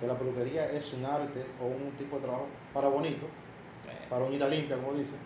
que 0.00 0.06
la 0.06 0.14
peluquería 0.14 0.70
es 0.70 0.92
un 0.94 1.04
arte 1.04 1.44
o 1.60 1.66
un 1.66 1.92
tipo 1.98 2.16
de 2.16 2.22
trabajo 2.22 2.46
para 2.72 2.88
bonito, 2.88 3.26
para 4.08 4.24
uñita 4.24 4.48
limpia, 4.48 4.76
como 4.76 4.94
dicen, 4.94 5.18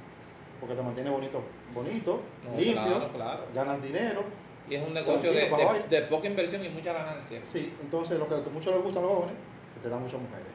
porque 0.60 0.74
te 0.74 0.82
mantiene 0.82 1.10
bonito, 1.10 1.42
bonito, 1.72 2.20
no, 2.44 2.58
limpio, 2.58 2.82
claro, 2.82 3.12
claro. 3.12 3.44
ganas 3.54 3.82
dinero. 3.82 4.24
Y 4.68 4.74
es 4.76 4.86
un 4.86 4.94
negocio 4.94 5.30
de, 5.32 5.50
de- 5.90 6.02
poca 6.02 6.26
inversión 6.26 6.64
y 6.64 6.68
mucha 6.70 6.92
ganancia. 6.92 7.40
Sí, 7.44 7.72
entonces 7.80 8.18
lo 8.18 8.28
que 8.28 8.34
a 8.34 8.38
muchos 8.52 8.74
les 8.74 8.82
gusta 8.82 8.98
a 8.98 9.02
los 9.02 9.12
jóvenes, 9.12 9.34
que 9.74 9.80
te 9.80 9.88
dan 9.88 10.02
muchas 10.02 10.20
mujeres. 10.20 10.46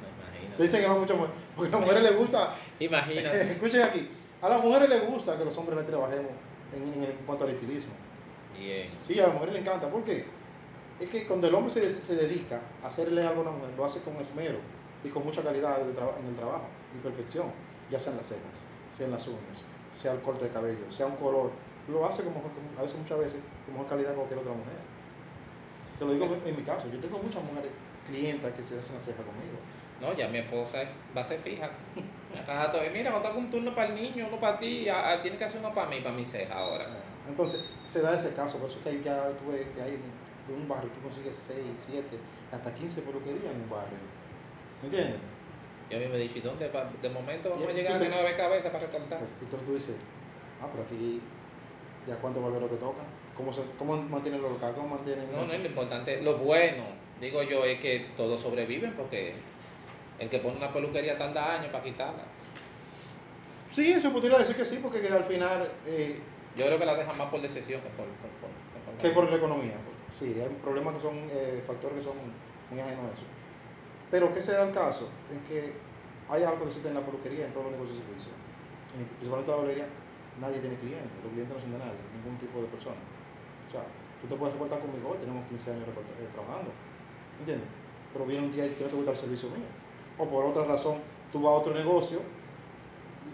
Imagino. 0.00 0.56
dicen 0.56 0.80
que 0.82 0.88
muchas 0.88 1.16
mujeres, 1.16 1.36
porque 1.54 1.68
a 1.68 1.78
las 1.78 1.80
mujeres 1.80 2.02
les 2.02 2.16
gusta 2.18 2.54
Imagínate. 2.80 3.42
Escuchen 3.52 3.82
aquí, 3.82 4.08
a 4.42 4.48
las 4.48 4.62
mujeres 4.64 4.88
les 4.88 5.06
gusta 5.06 5.38
que 5.38 5.44
los 5.44 5.56
hombres 5.56 5.76
les 5.78 5.86
trabajemos 5.86 6.30
en, 6.74 7.02
en, 7.02 7.10
en 7.10 7.16
cuanto 7.26 7.44
al 7.44 7.50
estilismo. 7.50 7.92
Bien. 8.58 8.90
Sí, 9.00 9.18
a 9.20 9.24
las 9.26 9.34
mujeres 9.34 9.54
les 9.54 9.62
encanta. 9.62 9.88
¿Por 9.88 10.02
qué? 10.02 10.24
Es 11.00 11.10
que 11.10 11.26
cuando 11.26 11.46
el 11.48 11.54
hombre 11.54 11.72
se, 11.72 11.90
se 11.90 12.14
dedica 12.16 12.60
a 12.82 12.86
hacerle 12.88 13.26
algo 13.26 13.40
a 13.40 13.42
una 13.42 13.50
mujer, 13.52 13.70
lo 13.76 13.84
hace 13.84 14.00
con 14.00 14.16
esmero 14.16 14.58
y 15.04 15.08
con 15.08 15.24
mucha 15.24 15.42
calidad 15.42 15.76
de 15.78 15.90
en 15.90 16.26
el 16.26 16.34
trabajo 16.36 16.64
y 16.96 17.02
perfección, 17.02 17.46
ya 17.90 17.98
sea 17.98 18.12
en 18.12 18.16
las 18.18 18.26
cejas, 18.26 18.64
sea 18.90 19.06
en 19.06 19.12
las 19.12 19.26
uñas, 19.28 19.62
sea 19.92 20.12
el 20.12 20.20
corte 20.20 20.44
de 20.46 20.50
cabello, 20.50 20.90
sea 20.90 21.06
un 21.06 21.16
color. 21.16 21.50
Lo 21.88 22.04
hace 22.06 22.24
como, 22.24 22.42
a 22.78 22.82
veces, 22.82 22.98
muchas 22.98 23.18
veces, 23.18 23.40
con 23.64 23.74
mejor 23.74 23.88
calidad 23.88 24.10
que 24.10 24.16
cualquier 24.16 24.40
otra 24.40 24.52
mujer. 24.52 24.74
Te 25.98 26.04
lo 26.04 26.12
digo 26.12 26.36
en 26.44 26.56
mi 26.56 26.62
caso, 26.62 26.88
yo 26.92 26.98
tengo 26.98 27.18
muchas 27.18 27.42
mujeres 27.44 27.70
clientas 28.06 28.52
que 28.52 28.62
se 28.62 28.78
hacen 28.78 28.94
las 28.96 29.04
cejas 29.04 29.24
conmigo. 29.24 29.58
No, 30.00 30.12
ya 30.14 30.28
mi 30.28 30.38
esposa 30.38 30.82
es- 30.82 30.88
va 31.16 31.20
a 31.20 31.24
ser 31.24 31.38
fija. 31.40 31.70
Rato, 32.46 32.78
mira, 32.92 33.10
no 33.10 33.20
tengo 33.22 33.38
un 33.38 33.50
turno 33.50 33.74
para 33.74 33.88
el 33.88 33.94
niño, 33.94 34.26
uno 34.28 34.38
para 34.40 34.58
ti, 34.58 34.86
tiene 35.22 35.36
que 35.38 35.44
hacer 35.44 35.60
uno 35.60 35.72
para 35.72 35.88
mí, 35.88 36.00
para 36.00 36.14
mi 36.14 36.24
ceja 36.24 36.54
ahora. 36.54 36.86
Entonces, 37.28 37.60
se 37.84 38.02
da 38.02 38.14
ese 38.16 38.32
caso, 38.32 38.58
por 38.58 38.68
eso 38.68 38.78
que 38.82 38.88
hay, 38.90 39.02
ya 39.04 39.28
tú 39.38 39.50
ves 39.52 39.66
que 39.74 39.82
hay 39.82 39.98
en 40.48 40.60
un 40.62 40.68
barrio, 40.68 40.90
tú 40.90 41.00
consigues 41.00 41.36
6, 41.36 41.58
7, 41.76 42.06
hasta 42.52 42.74
15 42.74 43.02
peluquerías 43.02 43.52
en 43.54 43.60
un 43.62 43.70
barrio. 43.70 43.98
¿Me 44.82 44.88
entiendes? 44.88 45.20
Yo 45.90 45.96
a 45.98 46.00
mí 46.00 46.06
me 46.08 46.24
¿y 46.24 46.40
dónde? 46.40 46.68
De 47.02 47.08
momento 47.08 47.50
vamos 47.50 47.64
Y 47.66 47.70
a 47.70 47.72
llegar 47.72 47.94
a 47.94 47.98
nueve 48.08 48.34
cabezas 48.36 48.72
para 48.72 48.86
recortar. 48.86 49.18
Pues, 49.18 49.36
entonces 49.40 49.66
tú 49.66 49.74
dices, 49.74 49.96
ah, 50.60 50.66
pero 50.70 50.84
aquí, 50.84 51.20
¿ya 52.06 52.16
cuántos 52.16 52.42
barberos 52.42 52.70
te 52.70 52.76
tocan? 52.76 53.04
¿Cómo, 53.36 53.52
se, 53.52 53.62
¿Cómo 53.78 53.96
mantienen 53.96 54.42
los 54.42 54.50
locales? 54.52 54.74
¿Cómo 54.76 54.96
mantienen...? 54.96 55.30
No, 55.30 55.44
no 55.46 55.52
es 55.52 55.60
lo 55.60 55.66
importante. 55.66 56.22
Lo 56.22 56.38
bueno, 56.38 56.82
digo 57.20 57.42
yo, 57.42 57.64
es 57.64 57.78
que 57.80 58.10
todos 58.16 58.40
sobreviven 58.40 58.94
porque 58.94 59.34
el 60.18 60.28
que 60.30 60.38
pone 60.40 60.56
una 60.56 60.72
peluquería 60.72 61.16
tarda 61.18 61.52
años 61.54 61.70
para 61.70 61.84
quitarla. 61.84 62.24
Sí, 63.70 63.92
eso 63.92 64.12
podría 64.12 64.38
decir 64.38 64.56
que 64.56 64.64
sí, 64.64 64.78
porque 64.82 65.00
que 65.00 65.08
al 65.08 65.24
final, 65.24 65.70
eh, 65.86 66.18
Yo 66.56 66.64
creo 66.66 66.78
que 66.78 66.86
la 66.86 66.94
dejan 66.96 67.16
más 67.18 67.28
por 67.30 67.40
decisión 67.42 67.80
que 67.82 67.88
por... 67.90 68.06
por, 68.06 68.30
por- 68.40 68.50
por- 68.50 68.96
que 68.98 69.10
por 69.10 69.30
la 69.30 69.36
economía. 69.36 69.74
Sí, 70.18 70.34
hay 70.40 70.48
problemas 70.62 70.94
que 70.94 71.00
son 71.00 71.16
eh, 71.30 71.62
factores 71.66 71.98
que 71.98 72.02
son 72.04 72.16
muy 72.70 72.80
ajenos 72.80 73.10
a 73.10 73.12
eso. 73.12 73.24
Pero 74.10 74.32
¿qué 74.32 74.40
se 74.40 74.52
da 74.52 74.64
el 74.64 74.72
caso? 74.72 75.08
En 75.30 75.40
que 75.44 75.74
hay 76.30 76.42
algo 76.42 76.58
que 76.60 76.66
existe 76.68 76.88
en 76.88 76.94
la 76.94 77.04
peluquería, 77.04 77.46
en 77.46 77.52
todos 77.52 77.66
los 77.66 77.72
negocios 77.74 77.98
de 77.98 78.04
servicio. 78.04 78.32
En 78.94 79.00
el- 79.00 79.06
principalmente 79.06 79.50
la 79.50 79.56
barbería, 79.58 79.86
nadie 80.40 80.60
tiene 80.60 80.76
clientes, 80.76 81.12
los 81.22 81.32
clientes 81.32 81.54
no 81.54 81.60
son 81.60 81.72
de 81.72 81.78
nadie, 81.78 82.00
ningún 82.16 82.38
tipo 82.38 82.60
de 82.62 82.68
persona. 82.68 82.96
O 83.66 83.70
sea, 83.70 83.84
tú 84.22 84.26
te 84.26 84.34
puedes 84.36 84.54
recortar 84.54 84.80
conmigo 84.80 85.10
hoy, 85.10 85.18
tenemos 85.18 85.44
15 85.48 85.72
años 85.72 85.84
eh, 85.88 86.28
trabajando, 86.32 86.70
¿entiendes? 87.40 87.68
Pero 88.12 88.24
viene 88.24 88.46
un 88.46 88.52
día 88.52 88.64
y 88.66 88.72
no 88.80 88.86
te 88.88 88.96
gusta 88.96 89.10
el 89.10 89.16
servicio 89.16 89.48
mío. 89.50 89.68
O 90.16 90.24
por 90.28 90.46
otra 90.46 90.64
razón, 90.64 90.98
tú 91.30 91.42
vas 91.42 91.52
a 91.52 91.56
otro 91.60 91.74
negocio 91.74 92.20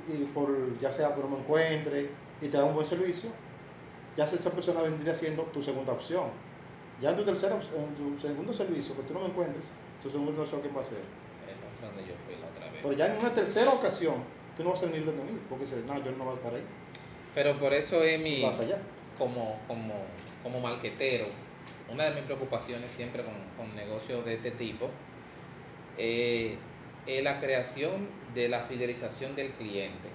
y 0.08 0.24
por, 0.34 0.50
ya 0.80 0.90
sea 0.90 1.14
que 1.14 1.20
no 1.20 1.28
me 1.28 1.38
encuentre 1.38 2.10
y 2.40 2.48
te 2.48 2.56
da 2.56 2.64
un 2.64 2.74
buen 2.74 2.86
servicio, 2.86 3.30
ya 4.16 4.24
esa 4.24 4.50
persona 4.50 4.82
vendría 4.82 5.14
siendo 5.14 5.42
tu 5.44 5.62
segunda 5.62 5.92
opción. 5.92 6.24
Ya 7.02 7.10
en 7.10 7.16
tu 7.16 7.24
tercera, 7.24 7.56
en 7.56 7.94
tu 7.96 8.16
segundo 8.16 8.52
servicio, 8.52 8.94
que 8.94 9.02
tú 9.02 9.12
no 9.12 9.20
me 9.20 9.26
encuentres, 9.26 9.70
tu 10.00 10.08
segundo 10.08 10.44
¿quién 10.44 10.76
va 10.76 10.80
a 10.80 10.84
ser? 10.84 10.98
Es 10.98 11.82
donde 11.82 12.02
yo 12.02 12.14
fui 12.24 12.36
la 12.40 12.46
otra 12.46 12.70
vez. 12.70 12.80
Pero 12.80 12.94
ya 12.94 13.06
en 13.06 13.18
una 13.18 13.34
tercera 13.34 13.72
ocasión, 13.72 14.22
tú 14.56 14.62
no 14.62 14.70
vas 14.70 14.78
a 14.78 14.86
ser 14.86 14.94
ni 14.94 15.04
de 15.04 15.12
mí, 15.12 15.40
porque 15.48 15.64
dices, 15.64 15.84
no, 15.84 15.98
yo 16.04 16.12
no 16.12 16.24
voy 16.24 16.34
a 16.34 16.36
estar 16.36 16.54
ahí. 16.54 16.62
Pero 17.34 17.58
por 17.58 17.74
eso 17.74 18.04
es 18.04 18.20
mi, 18.20 18.40
vas 18.42 18.60
allá. 18.60 18.78
como, 19.18 19.58
como, 19.66 19.94
como 20.44 20.60
marquetero, 20.60 21.26
una 21.92 22.04
de 22.04 22.12
mis 22.12 22.22
preocupaciones 22.22 22.88
siempre 22.92 23.24
con, 23.24 23.34
con 23.56 23.74
negocios 23.74 24.24
de 24.24 24.34
este 24.34 24.52
tipo 24.52 24.88
eh, 25.98 26.56
es 27.04 27.24
la 27.24 27.38
creación 27.38 28.08
de 28.32 28.48
la 28.48 28.60
fidelización 28.62 29.34
del 29.34 29.50
cliente. 29.54 30.08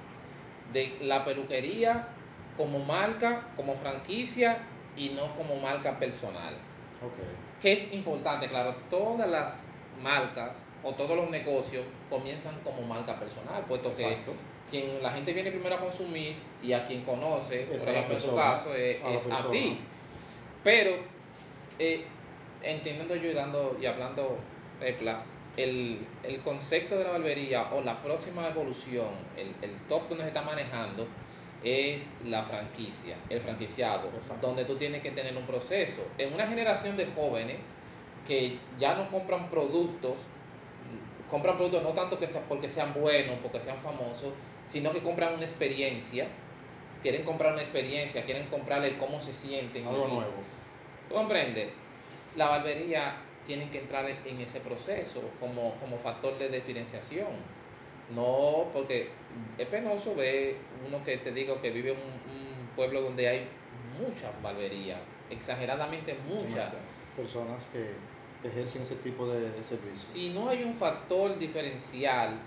De 0.72 0.98
la 1.02 1.26
peluquería 1.26 2.08
como 2.56 2.80
marca, 2.80 3.50
como 3.58 3.76
franquicia 3.76 4.60
y 4.96 5.10
no 5.10 5.36
como 5.36 5.58
marca 5.58 6.00
personal. 6.00 6.56
Que 7.62 7.74
es 7.74 7.94
importante, 7.94 8.48
claro, 8.48 8.76
todas 8.90 9.30
las 9.30 9.72
marcas 10.02 10.66
o 10.84 10.94
todos 10.94 11.18
los 11.18 11.30
negocios 11.30 11.86
comienzan 12.10 12.60
como 12.64 12.82
marca 12.84 13.20
personal, 13.20 13.64
puesto 13.68 13.92
que 13.94 14.18
quien 14.70 15.02
la 15.02 15.12
gente 15.12 15.34
viene 15.34 15.52
primero 15.52 15.76
a 15.76 15.80
consumir 15.80 16.36
y 16.62 16.74
a 16.74 16.86
quien 16.86 17.04
conoce, 17.04 17.66
por 17.66 17.78
es 17.78 17.88
ejemplo 17.88 18.18
en 18.18 18.24
tu 18.24 18.36
caso, 18.36 18.76
es, 18.76 19.04
a 19.04 19.10
la 19.10 19.16
es 19.16 19.32
a 19.32 19.50
ti. 19.50 19.80
Pero 20.64 20.92
eh, 21.80 22.06
entendiendo 22.62 23.16
yo 23.16 23.32
y 23.32 23.34
dando 23.34 23.78
y 23.80 23.86
hablando 23.86 24.38
Pepla, 24.80 25.24
el, 25.56 26.06
el 26.24 26.42
concepto 26.42 26.98
de 26.98 27.06
la 27.06 27.12
barbería 27.12 27.74
o 27.74 27.82
la 27.82 28.02
próxima 28.02 28.48
evolución, 28.48 29.10
el, 29.36 29.56
el 29.62 29.76
top 29.88 30.10
donde 30.10 30.26
se 30.26 30.30
está 30.30 30.42
manejando 30.42 31.08
es 31.64 32.12
la 32.26 32.44
franquicia, 32.44 33.16
el 33.30 33.42
franquiciado, 33.42 34.10
Exacto. 34.16 34.48
donde 34.48 34.66
tú 34.66 34.76
tienes 34.76 35.02
que 35.02 35.12
tener 35.12 35.36
un 35.36 35.46
proceso. 35.46 36.06
En 36.18 36.34
una 36.34 36.48
generación 36.48 36.96
de 36.98 37.08
jóvenes 37.08 37.58
que 38.28 38.58
ya 38.80 38.96
no 38.96 39.10
compran 39.10 39.50
productos, 39.50 40.18
compran 41.32 41.56
productos 41.58 41.84
no 41.84 41.90
tanto 41.90 42.18
que 42.20 42.28
sea, 42.28 42.42
porque 42.48 42.70
sean 42.70 42.94
buenos, 42.94 43.38
porque 43.42 43.60
sean 43.60 43.78
famosos, 43.80 44.34
sino 44.68 44.92
que 44.92 45.02
compran 45.02 45.34
una 45.34 45.44
experiencia, 45.44 46.28
quieren 47.02 47.24
comprar 47.24 47.54
una 47.54 47.62
experiencia, 47.62 48.24
quieren 48.26 48.48
comprarle 48.48 48.98
cómo 48.98 49.20
se 49.20 49.34
sienten. 49.34 49.88
Algo 49.88 50.08
nuevo. 50.08 50.34
¿Tú 51.10 51.16
comprendes? 51.16 51.70
La 52.36 52.50
barbería 52.50 53.16
tiene 53.46 53.70
que 53.70 53.80
entrar 53.80 54.06
en- 54.10 54.18
en 54.26 54.42
ese 54.42 54.60
proceso 54.60 55.22
como, 55.40 55.74
como 55.76 55.98
factor 55.98 56.38
de 56.38 56.50
diferenciación. 56.50 57.28
No, 58.16 58.70
porque 58.74 59.10
es 59.58 59.68
penoso 59.68 60.16
ver 60.16 60.56
uno 60.86 61.04
que 61.04 61.18
te 61.18 61.32
digo 61.32 61.62
que 61.62 61.72
vive 61.72 61.92
en 61.92 61.98
un, 61.98 62.06
un 62.06 62.68
pueblo 62.76 63.02
donde 63.02 63.28
hay 63.28 63.48
muchas 64.00 64.32
barberías, 64.42 65.00
exageradamente 65.30 66.16
muchas. 66.28 66.76
Personas 67.16 67.68
que 67.68 67.92
ejercen 68.48 68.84
ese 68.84 68.96
tipo 68.98 69.28
de, 69.28 69.50
de 69.50 69.64
servicio. 69.64 70.10
Si 70.14 70.30
no 70.30 70.50
hay 70.50 70.64
un 70.64 70.74
factor 70.74 71.38
diferencial, 71.38 72.40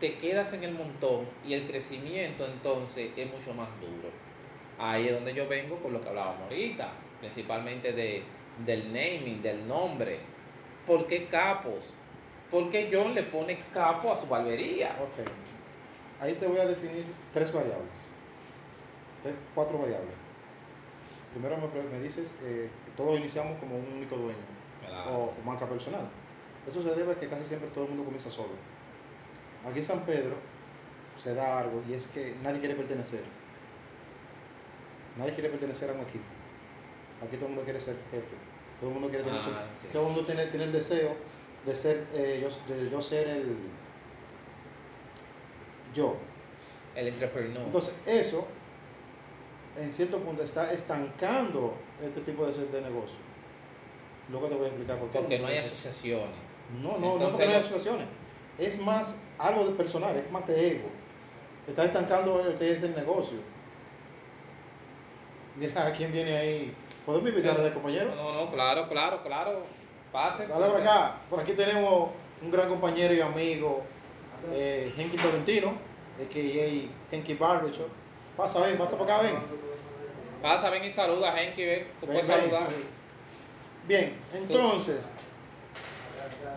te 0.00 0.18
quedas 0.18 0.52
en 0.52 0.64
el 0.64 0.74
montón 0.74 1.26
y 1.46 1.54
el 1.54 1.66
crecimiento 1.66 2.46
entonces 2.46 3.10
es 3.16 3.30
mucho 3.30 3.54
más 3.54 3.68
duro. 3.80 4.10
Ahí 4.78 5.08
es 5.08 5.14
donde 5.14 5.32
yo 5.32 5.48
vengo 5.48 5.76
con 5.78 5.92
lo 5.92 6.00
que 6.00 6.08
hablábamos 6.08 6.42
ahorita, 6.42 6.92
principalmente 7.20 7.92
de, 7.92 8.22
del 8.64 8.92
naming, 8.92 9.40
del 9.40 9.66
nombre. 9.66 10.18
¿Por 10.86 11.06
qué 11.06 11.26
capos? 11.26 11.94
¿Por 12.50 12.70
qué 12.70 12.88
John 12.92 13.14
le 13.14 13.22
pone 13.24 13.58
capo 13.72 14.12
a 14.12 14.16
su 14.16 14.26
barbería? 14.26 14.96
Ok. 15.02 15.26
Ahí 16.20 16.34
te 16.34 16.46
voy 16.46 16.58
a 16.58 16.66
definir 16.66 17.04
tres 17.32 17.52
variables. 17.52 18.10
Tres, 19.22 19.34
cuatro 19.54 19.78
variables. 19.78 20.14
Primero 21.32 21.56
me, 21.58 21.82
me 21.98 22.02
dices 22.02 22.36
eh, 22.42 22.70
que 22.84 22.90
todos 22.92 23.18
iniciamos 23.18 23.58
como 23.58 23.76
un 23.76 23.86
único 23.96 24.16
dueño 24.16 24.38
o, 25.10 25.34
o 25.38 25.44
marca 25.44 25.66
personal. 25.66 26.08
Eso 26.66 26.82
se 26.82 26.94
debe 26.94 27.12
a 27.12 27.14
que 27.16 27.28
casi 27.28 27.44
siempre 27.44 27.68
todo 27.70 27.84
el 27.84 27.90
mundo 27.90 28.04
comienza 28.04 28.30
solo. 28.30 28.50
Aquí 29.68 29.78
en 29.80 29.84
San 29.84 30.00
Pedro 30.06 30.36
se 31.16 31.34
da 31.34 31.58
algo 31.58 31.82
y 31.88 31.94
es 31.94 32.06
que 32.06 32.34
nadie 32.42 32.60
quiere 32.60 32.74
pertenecer. 32.74 33.24
Nadie 35.18 35.32
quiere 35.34 35.48
pertenecer 35.50 35.90
a 35.90 35.92
un 35.94 36.00
equipo. 36.00 36.24
Aquí 37.22 37.36
todo 37.36 37.46
el 37.46 37.50
mundo 37.52 37.64
quiere 37.64 37.80
ser 37.80 37.96
jefe. 38.10 38.34
Todo 38.80 38.90
el 38.90 38.94
mundo 38.94 39.08
quiere 39.08 39.24
tener 39.24 39.40
Ah, 39.42 39.66
sí. 39.80 39.88
todo 39.92 40.02
el 40.08 40.12
mundo 40.12 40.26
tiene, 40.26 40.46
tiene 40.46 40.64
el 40.66 40.72
deseo 40.72 41.16
de 41.66 41.74
ser 41.76 42.06
eh, 42.14 42.40
yo, 42.42 42.74
de 42.74 42.88
yo 42.90 43.02
ser 43.02 43.28
el 43.28 43.56
yo. 45.94 46.16
El 46.94 47.08
entrepreneur. 47.08 47.62
Entonces, 47.64 47.94
eso 48.06 48.46
en 49.76 49.92
cierto 49.92 50.18
punto 50.20 50.42
está 50.42 50.72
estancando 50.72 51.74
este 52.02 52.20
tipo 52.22 52.46
de, 52.46 52.52
de 52.68 52.80
negocio. 52.80 53.18
Luego 54.30 54.48
te 54.48 54.54
voy 54.54 54.64
a 54.64 54.68
explicar 54.68 54.98
por 54.98 55.10
qué. 55.10 55.18
porque 55.18 55.38
no 55.38 55.46
hay 55.48 55.58
asociaciones. 55.58 56.26
no, 56.82 56.98
no, 56.98 57.18
no 57.18 57.30
porque 57.30 57.44
no 57.44 57.50
hay 57.52 57.58
lo- 57.58 57.64
asociaciones. 57.64 58.06
Es 58.58 58.78
más 58.80 59.22
algo 59.38 59.64
de 59.66 59.72
personal, 59.74 60.16
es 60.16 60.30
más 60.30 60.46
de 60.46 60.70
ego. 60.72 60.88
Está 61.68 61.84
estancando 61.84 62.40
el 62.40 62.54
que 62.54 62.72
es 62.72 62.82
el 62.82 62.94
negocio. 62.94 63.38
Mira, 65.56 65.92
¿quién 65.92 66.12
viene 66.12 66.36
ahí? 66.36 66.74
¿Podemos 67.04 67.28
invitar 67.28 67.56
a 67.58 67.62
ese 67.62 67.72
compañero? 67.72 68.14
No, 68.14 68.32
no, 68.34 68.50
claro, 68.50 68.88
claro, 68.88 69.22
claro. 69.22 69.62
Pase. 70.12 70.46
Dale 70.46 70.66
por 70.66 70.80
acá. 70.80 71.16
Por 71.28 71.40
aquí 71.40 71.52
tenemos 71.52 72.10
un 72.42 72.50
gran 72.50 72.68
compañero 72.68 73.14
y 73.14 73.20
amigo, 73.20 73.82
eh, 74.52 74.92
Henky 74.96 75.16
Tolentino, 75.16 75.70
a.k.a. 76.22 77.14
Henky 77.14 77.34
Barbershop. 77.34 77.88
Pasa, 78.36 78.60
ven, 78.60 78.76
pasa 78.78 78.96
por 78.96 79.10
acá, 79.10 79.22
ven. 79.22 79.36
Pasa, 80.42 80.70
ven 80.70 80.84
y 80.84 80.90
saluda, 80.90 81.34
Henky, 81.40 81.64
ven. 81.64 81.86
Tú 82.00 82.06
Ven, 82.06 82.16
puedes 82.16 82.28
ven. 82.28 82.40
saludar. 82.40 82.68
Bien, 83.88 84.14
entonces, 84.34 85.12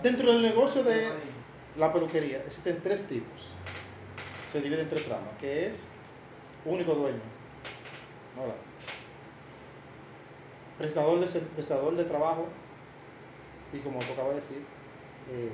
dentro 0.03 0.31
del 0.33 0.41
negocio 0.41 0.83
de 0.83 1.07
la 1.77 1.93
peluquería 1.93 2.39
existen 2.45 2.81
tres 2.81 3.07
tipos. 3.07 3.49
Se 4.51 4.61
divide 4.61 4.81
en 4.81 4.89
tres 4.89 5.07
ramas, 5.07 5.29
que 5.39 5.67
es 5.67 5.89
único 6.65 6.93
dueño. 6.95 7.19
Hola. 8.41 8.53
Prestador 10.77 11.19
de, 11.19 11.39
prestador 11.41 11.95
de 11.95 12.05
trabajo 12.05 12.47
y 13.73 13.79
como 13.79 13.99
tú 13.99 14.13
acabas 14.13 14.31
de 14.31 14.35
decir, 14.35 14.57
eh, 15.29 15.51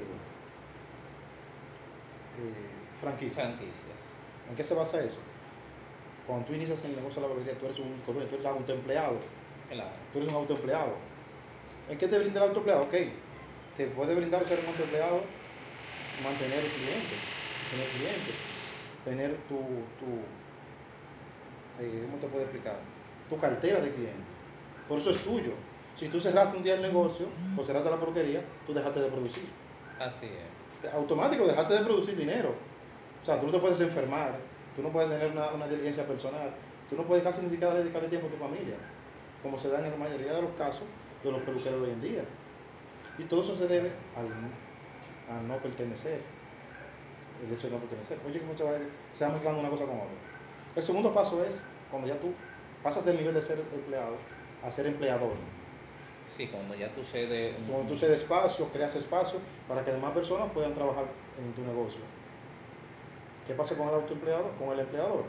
eh, 2.38 3.00
franquicias. 3.00 3.52
Franquicias. 3.52 4.14
¿En 4.50 4.56
qué 4.56 4.64
se 4.64 4.74
basa 4.74 5.04
eso? 5.04 5.20
Cuando 6.28 6.46
tú 6.46 6.54
inicias 6.54 6.84
en 6.84 6.92
el 6.92 6.96
negocio 6.98 7.22
de 7.22 7.28
la 7.28 7.34
barbería, 7.34 7.60
tú 7.60 7.66
eres 7.66 7.80
un 7.80 8.00
tú 8.06 8.12
eres 8.20 8.46
autoempleado. 8.46 9.20
Claro. 9.70 9.92
Tú 10.12 10.20
eres 10.20 10.32
un 10.32 10.36
autoempleado. 10.36 10.96
¿En 11.90 11.98
qué 11.98 12.08
te 12.08 12.18
brinda 12.18 12.42
el 12.42 12.48
autoempleado? 12.48 12.84
Ok, 12.84 12.94
te 13.78 13.88
puede 13.88 14.16
brindar 14.16 14.48
ser 14.48 14.60
un 14.60 14.68
autoempleado, 14.68 15.22
mantener 16.24 16.66
el 16.66 16.72
cliente, 16.72 17.16
tener 17.70 17.88
cliente, 17.90 18.32
tener 19.04 19.36
tu, 19.48 19.58
tu 20.00 20.24
eh, 21.84 22.02
¿cómo 22.06 22.18
te 22.18 22.28
puedo 22.28 22.44
explicar? 22.44 22.78
Tu 23.30 23.38
cartera 23.38 23.82
de 23.82 23.92
cliente. 23.92 24.24
Por 24.88 25.00
eso 25.00 25.10
es 25.10 25.20
tuyo. 25.20 25.54
Si 25.96 26.10
tú 26.10 26.20
cerraste 26.20 26.58
un 26.58 26.64
día 26.64 26.76
el 26.76 26.82
negocio 26.82 27.28
o 27.58 27.64
cerraste 27.64 27.90
la 27.90 28.00
porquería, 28.00 28.42
tú 28.66 28.74
dejaste 28.74 29.00
de 29.00 29.08
producir. 29.08 29.46
Así 30.00 30.28
es. 30.28 30.94
Automático, 30.94 31.48
dejaste 31.48 31.74
de 31.74 31.82
producir 31.82 32.18
dinero. 32.18 32.54
O 33.22 33.26
sea, 33.26 33.40
tú 33.40 33.48
no 33.48 33.52
te 33.54 33.60
puedes 33.60 33.80
enfermar, 33.80 34.36
tú 34.76 34.84
no 34.84 34.90
puedes 34.90 35.10
tener 35.10 35.32
una, 35.32 35.50
una 35.52 35.68
diligencia 35.68 36.06
personal, 36.06 36.52
tú 36.90 36.96
no 36.96 37.04
puedes 37.04 37.24
casi 37.24 37.42
ni 37.42 37.50
siquiera 37.50 37.74
dedicarle 37.74 38.10
tiempo 38.10 38.28
a 38.28 38.30
tu 38.30 38.38
familia, 38.38 38.76
como 39.42 39.58
se 39.58 39.70
da 39.70 39.80
en 39.84 39.90
la 39.90 39.98
mayoría 39.98 40.34
de 40.34 40.42
los 40.42 40.52
casos 40.52 40.84
de 41.24 41.32
los 41.32 41.42
peluqueros 41.42 41.82
de 41.82 41.88
hoy 41.88 41.94
en 41.94 42.02
día. 42.02 42.24
Y 43.18 43.24
todo 43.24 43.42
eso 43.42 43.56
se 43.56 43.68
debe 43.68 43.92
al, 44.16 44.28
a 45.34 45.42
no 45.42 45.58
pertenecer, 45.58 46.22
el 47.44 47.54
hecho 47.54 47.68
de 47.68 47.74
no 47.74 47.80
pertenecer. 47.80 48.20
Oye, 48.28 48.42
cómo 48.42 48.56
se 48.58 48.64
va 49.26 49.32
mezclando 49.32 49.62
una 49.62 49.70
cosa 49.70 49.86
con 49.86 49.96
otra. 49.96 50.16
El 50.76 50.84
segundo 50.84 51.14
paso 51.14 51.44
es 51.44 51.66
cuando 51.90 52.08
ya 52.08 52.20
tú 52.20 52.34
pasas 52.84 53.06
del 53.06 53.18
nivel 53.18 53.34
de 53.34 53.42
ser 53.42 53.60
empleado 53.74 54.18
a 54.64 54.72
ser 54.72 54.88
empleador. 54.88 55.34
Sí, 56.28 56.48
cuando 56.48 56.76
ya 56.76 56.92
tú 56.94 57.04
cedes 57.04 57.58
un- 57.60 57.66
Cuando 57.68 57.88
tú 57.88 57.96
cedes 57.96 58.22
espacio, 58.22 58.68
creas 58.70 58.96
espacio 58.96 59.40
para 59.68 59.84
que 59.84 59.92
demás 59.92 60.12
personas 60.12 60.52
puedan 60.54 60.74
trabajar 60.74 61.06
en 61.40 61.54
tu 61.54 61.62
negocio. 61.62 62.02
¿Qué 63.46 63.54
pasa 63.54 63.78
con 63.78 63.88
el 63.90 63.94
autoempleado? 63.96 64.52
Con 64.58 64.70
el 64.74 64.80
empleador. 64.80 65.24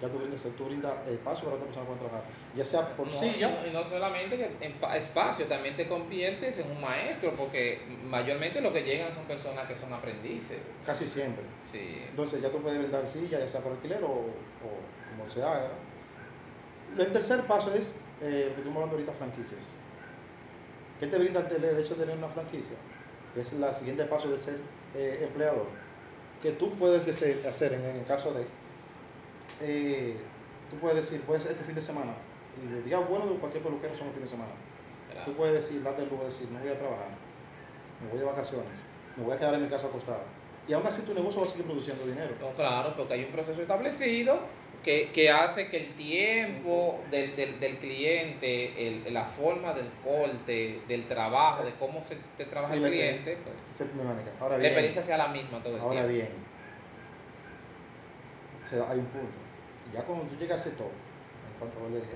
Ya 0.00 0.08
tú 0.08 0.18
brindas, 0.18 0.46
tú 0.56 0.64
brindas 0.66 0.94
espacio 1.08 1.44
para 1.48 1.56
que 1.58 1.64
otras 1.64 1.66
personas 1.66 1.86
puedan 1.88 1.98
trabajar. 2.08 2.22
Ya 2.54 2.64
sea 2.64 2.96
por 2.96 3.06
no, 3.08 3.12
silla, 3.12 3.66
y 3.68 3.72
no 3.72 3.84
solamente 3.84 4.36
que 4.36 4.64
en 4.64 4.72
pa- 4.74 4.96
espacio, 4.96 5.46
también 5.46 5.76
te 5.76 5.88
conviertes 5.88 6.56
en 6.58 6.70
un 6.70 6.80
maestro, 6.80 7.32
porque 7.32 7.80
mayormente 8.04 8.60
lo 8.60 8.72
que 8.72 8.84
llegan 8.84 9.12
son 9.12 9.24
personas 9.24 9.66
que 9.66 9.74
son 9.74 9.92
aprendices. 9.92 10.58
casi 10.86 11.04
siempre. 11.06 11.42
Sí. 11.70 12.04
Entonces 12.08 12.40
ya 12.40 12.48
tú 12.48 12.58
puedes 12.58 12.78
brindar 12.78 13.06
silla, 13.08 13.40
ya 13.40 13.48
sea 13.48 13.60
por 13.60 13.72
alquiler 13.72 14.02
o, 14.04 14.08
o 14.08 15.10
como 15.10 15.28
se 15.28 15.42
haga. 15.42 15.68
El 16.96 17.12
tercer 17.12 17.42
paso 17.42 17.74
es 17.74 18.00
eh, 18.22 18.46
lo 18.50 18.54
que 18.54 18.60
estamos 18.60 18.76
hablando 18.76 18.94
ahorita, 18.94 19.12
franquicias. 19.12 19.74
¿Qué 21.00 21.06
te 21.06 21.18
brinda 21.18 21.40
el 21.48 21.64
el 21.64 21.78
hecho 21.78 21.94
de 21.94 22.00
tener 22.04 22.16
una 22.18 22.28
franquicia? 22.28 22.76
Que 23.34 23.40
es 23.42 23.52
el 23.52 23.64
siguiente 23.74 24.04
paso 24.06 24.28
de 24.30 24.40
ser 24.40 24.58
eh, 24.94 25.20
empleador. 25.22 25.66
Que 26.42 26.52
tú 26.52 26.74
puedes 26.74 27.06
dese- 27.06 27.44
hacer 27.46 27.72
en, 27.74 27.82
el 27.84 28.04
caso 28.04 28.32
de, 28.32 28.46
eh, 29.60 30.16
tú 30.70 30.76
puedes 30.76 30.96
decir, 30.96 31.20
pues 31.26 31.44
este 31.46 31.64
fin 31.64 31.74
de 31.74 31.80
semana, 31.82 32.12
los 32.72 32.84
días 32.84 33.08
buenos 33.08 33.30
de 33.30 33.36
cualquier 33.36 33.62
peluquero 33.62 33.94
son 33.96 34.06
los 34.08 34.14
fines 34.14 34.30
de 34.30 34.36
semana. 34.36 34.52
Claro. 35.10 35.24
Tú 35.30 35.36
puedes 35.36 35.54
decir, 35.54 35.82
date 35.82 36.02
el 36.02 36.08
lujo 36.08 36.22
de 36.22 36.28
decir, 36.28 36.48
no 36.50 36.58
voy 36.60 36.68
a 36.68 36.78
trabajar, 36.78 37.08
me 38.02 38.10
voy 38.10 38.18
de 38.18 38.24
vacaciones, 38.24 38.78
me 39.16 39.24
voy 39.24 39.34
a 39.34 39.38
quedar 39.38 39.54
en 39.54 39.62
mi 39.62 39.68
casa 39.68 39.86
acostado. 39.88 40.22
Y 40.66 40.72
aún 40.74 40.86
así 40.86 41.02
tu 41.02 41.14
negocio 41.14 41.40
va 41.40 41.46
a 41.46 41.50
seguir 41.50 41.64
produciendo 41.64 42.04
dinero. 42.06 42.34
No, 42.40 42.52
claro, 42.54 42.94
porque 42.96 43.14
hay 43.14 43.24
un 43.24 43.32
proceso 43.32 43.60
establecido 43.62 44.38
que, 44.84 45.10
que 45.12 45.30
hace 45.30 45.68
que 45.68 45.76
el 45.78 45.86
tiempo 45.94 47.00
del, 47.10 47.34
del, 47.36 47.58
del 47.60 47.76
cliente, 47.78 48.86
el- 49.06 49.12
la 49.12 49.24
forma 49.24 49.74
del 49.74 49.90
corte, 50.04 50.80
del 50.88 51.06
trabajo, 51.06 51.64
de 51.64 51.74
cómo 51.74 52.00
se 52.00 52.16
te 52.36 52.44
trabaja 52.46 52.74
el 52.74 52.82
la- 52.82 52.88
cliente, 52.88 53.36
pues. 53.42 53.56
Ahora 54.40 54.54
la 54.54 54.58
bien, 54.58 54.66
experiencia 54.72 55.02
sea 55.02 55.18
la 55.18 55.28
misma 55.28 55.62
todo 55.62 55.74
el 55.76 55.80
ahora 55.80 55.92
tiempo. 56.06 56.12
bien, 56.12 56.28
se 58.64 58.76
da- 58.76 58.90
hay 58.90 58.98
un 58.98 59.06
punto. 59.06 59.36
Ya 59.92 60.02
cuando 60.02 60.24
tú 60.26 60.36
llegas 60.36 60.64
a 60.64 60.68
ese 60.68 60.76
top, 60.76 60.86
en 60.90 61.58
cuanto 61.58 61.78
a 61.78 61.82
barbería, 61.82 62.08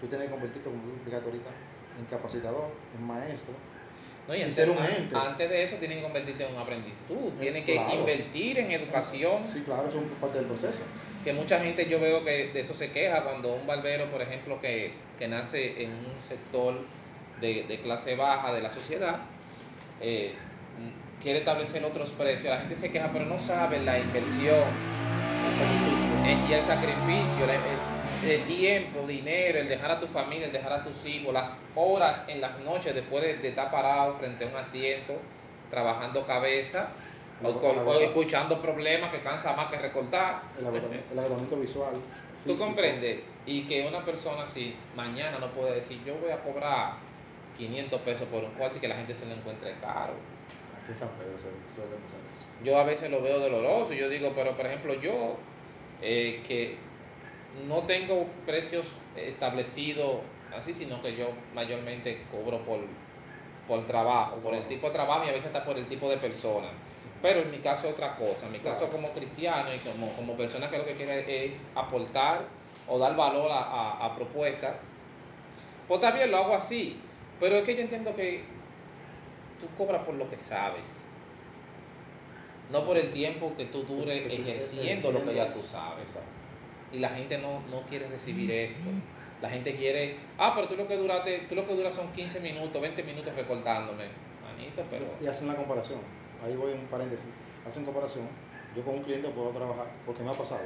tú 0.00 0.06
tienes 0.08 0.26
que 0.26 0.32
convertirte, 0.32 0.68
como 0.68 0.82
tú 0.82 0.90
explicaste 0.94 1.26
ahorita, 1.26 1.50
en 1.98 2.04
capacitador, 2.06 2.70
en 2.96 3.06
maestro. 3.06 3.54
No, 4.28 4.34
y 4.34 4.38
y 4.38 4.42
antes, 4.42 4.54
ser 4.54 4.70
un 4.70 4.78
ente. 4.78 5.16
antes 5.16 5.48
de 5.50 5.62
eso 5.62 5.76
tienen 5.76 5.98
que 5.98 6.04
convertirte 6.04 6.44
en 6.46 6.54
un 6.54 6.60
aprendiz 6.60 7.02
tú, 7.08 7.32
tienes 7.40 7.64
que 7.64 7.74
invertir 7.74 8.58
en 8.58 8.70
educación, 8.70 9.44
Sí, 9.46 9.62
claro, 9.62 9.88
eso 9.88 9.98
es 9.98 10.04
parte 10.20 10.38
del 10.38 10.46
proceso. 10.46 10.82
Que 11.24 11.32
mucha 11.32 11.60
gente 11.60 11.88
yo 11.88 12.00
veo 12.00 12.24
que 12.24 12.48
de 12.48 12.60
eso 12.60 12.74
se 12.74 12.90
queja 12.90 13.22
cuando 13.22 13.54
un 13.54 13.66
barbero, 13.66 14.10
por 14.10 14.22
ejemplo, 14.22 14.60
que, 14.60 14.92
que 15.18 15.28
nace 15.28 15.82
en 15.84 15.90
un 15.90 16.22
sector 16.22 16.74
de, 17.40 17.64
de 17.64 17.80
clase 17.80 18.16
baja 18.16 18.52
de 18.52 18.62
la 18.62 18.70
sociedad, 18.70 19.18
eh, 20.00 20.32
quiere 21.22 21.40
establecer 21.40 21.84
otros 21.84 22.10
precios, 22.12 22.50
la 22.50 22.60
gente 22.60 22.76
se 22.76 22.90
queja, 22.90 23.10
pero 23.12 23.26
no 23.26 23.38
sabe 23.38 23.80
la 23.80 23.98
inversión 23.98 24.64
El 25.48 25.54
sacrificio. 25.54 26.48
y 26.48 26.52
el 26.54 26.62
sacrificio, 26.62 27.44
el, 27.44 28.30
el 28.30 28.42
tiempo, 28.44 29.06
dinero, 29.06 29.58
el 29.58 29.68
dejar 29.68 29.90
a 29.90 30.00
tu 30.00 30.06
familia, 30.06 30.46
el 30.46 30.52
dejar 30.52 30.72
a 30.72 30.82
tus 30.82 31.04
hijos, 31.04 31.34
las 31.34 31.60
horas 31.74 32.24
en 32.28 32.40
las 32.40 32.58
noches 32.60 32.94
después 32.94 33.22
de, 33.22 33.36
de 33.36 33.48
estar 33.48 33.70
parado 33.70 34.14
frente 34.14 34.44
a 34.44 34.48
un 34.48 34.56
asiento, 34.56 35.18
trabajando 35.70 36.24
cabeza 36.24 36.88
o, 37.42 37.52
con- 37.60 37.78
o 37.86 37.94
escuchando 37.94 38.60
problemas 38.60 39.10
que 39.12 39.20
cansa 39.20 39.54
más 39.54 39.66
que 39.70 39.78
recortar. 39.78 40.42
El 40.58 40.66
agotamiento, 40.66 41.12
el 41.12 41.18
agotamiento 41.18 41.56
visual. 41.56 41.94
¿Tú 42.44 42.50
físico. 42.52 42.66
comprendes? 42.66 43.20
Y 43.46 43.62
que 43.66 43.86
una 43.86 44.04
persona 44.04 44.42
así 44.42 44.74
mañana 44.96 45.38
no 45.38 45.48
puede 45.48 45.74
decir, 45.76 46.02
yo 46.04 46.14
voy 46.16 46.30
a 46.30 46.40
cobrar 46.42 46.94
500 47.58 48.00
pesos 48.02 48.26
por 48.28 48.42
un 48.44 48.50
cuarto 48.52 48.78
y 48.78 48.80
que 48.80 48.88
la 48.88 48.96
gente 48.96 49.14
se 49.14 49.26
lo 49.26 49.34
encuentre 49.34 49.74
caro. 49.80 50.14
Aquí 50.82 50.88
en 50.90 50.94
San 50.94 51.08
Pedro 51.10 51.36
se 51.36 51.48
suele 51.74 51.96
pasar 52.02 52.20
eso. 52.32 52.46
Yo 52.64 52.78
a 52.78 52.84
veces 52.84 53.10
lo 53.10 53.20
veo 53.20 53.38
doloroso. 53.38 53.92
Yo 53.92 54.08
digo, 54.08 54.32
pero 54.34 54.56
por 54.56 54.66
ejemplo, 54.66 54.94
yo 54.94 55.36
eh, 56.00 56.42
que 56.46 56.76
no 57.66 57.80
tengo 57.82 58.26
precios 58.46 58.86
establecidos 59.16 60.20
así, 60.56 60.72
sino 60.74 61.00
que 61.02 61.16
yo 61.16 61.28
mayormente 61.54 62.22
cobro 62.30 62.58
por, 62.64 62.80
por 63.68 63.86
trabajo, 63.86 64.36
por 64.36 64.54
el 64.54 64.66
tipo 64.66 64.86
de 64.88 64.92
trabajo 64.92 65.24
y 65.24 65.28
a 65.28 65.32
veces 65.32 65.46
hasta 65.46 65.64
por 65.64 65.76
el 65.76 65.86
tipo 65.86 66.08
de 66.08 66.16
persona. 66.16 66.68
Pero 67.22 67.40
en 67.40 67.50
mi 67.50 67.58
caso 67.58 67.88
otra 67.88 68.16
cosa. 68.16 68.46
En 68.46 68.52
mi 68.52 68.58
caso 68.58 68.88
como 68.88 69.10
cristiano 69.10 69.68
y 69.74 69.78
como, 69.78 70.12
como 70.12 70.34
persona 70.34 70.68
que 70.68 70.78
lo 70.78 70.84
que 70.84 70.94
quiere 70.94 71.46
es 71.46 71.64
aportar 71.74 72.44
o 72.88 72.98
dar 72.98 73.14
valor 73.14 73.50
a, 73.50 73.58
a, 73.58 74.06
a 74.06 74.16
propuestas, 74.16 74.76
pues 75.86 76.00
también 76.00 76.30
lo 76.30 76.38
hago 76.38 76.54
así. 76.54 76.98
Pero 77.38 77.56
es 77.56 77.64
que 77.64 77.74
yo 77.74 77.82
entiendo 77.82 78.14
que 78.14 78.44
tú 79.60 79.66
cobras 79.76 80.04
por 80.04 80.14
lo 80.14 80.28
que 80.28 80.38
sabes. 80.38 81.04
No 82.70 82.86
por 82.86 82.96
el 82.96 83.10
tiempo 83.10 83.52
que 83.56 83.66
tú 83.66 83.82
dures 83.82 84.22
ejerciendo 84.30 85.12
lo 85.12 85.24
que 85.24 85.34
ya 85.34 85.52
tú 85.52 85.62
sabes. 85.62 86.18
Y 86.92 86.98
la 86.98 87.08
gente 87.08 87.38
no, 87.38 87.60
no 87.68 87.82
quiere 87.82 88.08
recibir 88.08 88.50
esto. 88.50 88.88
La 89.42 89.48
gente 89.48 89.74
quiere, 89.74 90.16
ah, 90.38 90.52
pero 90.54 90.68
tú 90.68 90.76
lo 90.76 90.86
que 90.86 90.96
duraste, 90.96 91.46
tú 91.48 91.54
lo 91.54 91.66
que 91.66 91.74
duras 91.74 91.94
son 91.94 92.12
15 92.12 92.40
minutos, 92.40 92.80
20 92.80 93.02
minutos 93.02 93.34
recordándome. 93.34 94.04
Manito, 94.42 94.84
pero 94.90 95.04
y 95.20 95.26
hacen 95.26 95.48
la 95.48 95.56
comparación. 95.56 96.00
Ahí 96.44 96.56
voy 96.56 96.72
un 96.72 96.86
paréntesis. 96.86 97.30
Hacen 97.66 97.84
comparación. 97.84 98.28
Yo 98.74 98.84
con 98.84 98.94
un 98.94 99.02
cliente 99.02 99.28
puedo 99.30 99.50
trabajar, 99.50 99.88
porque 100.06 100.22
me 100.22 100.30
ha 100.30 100.34
pasado, 100.34 100.62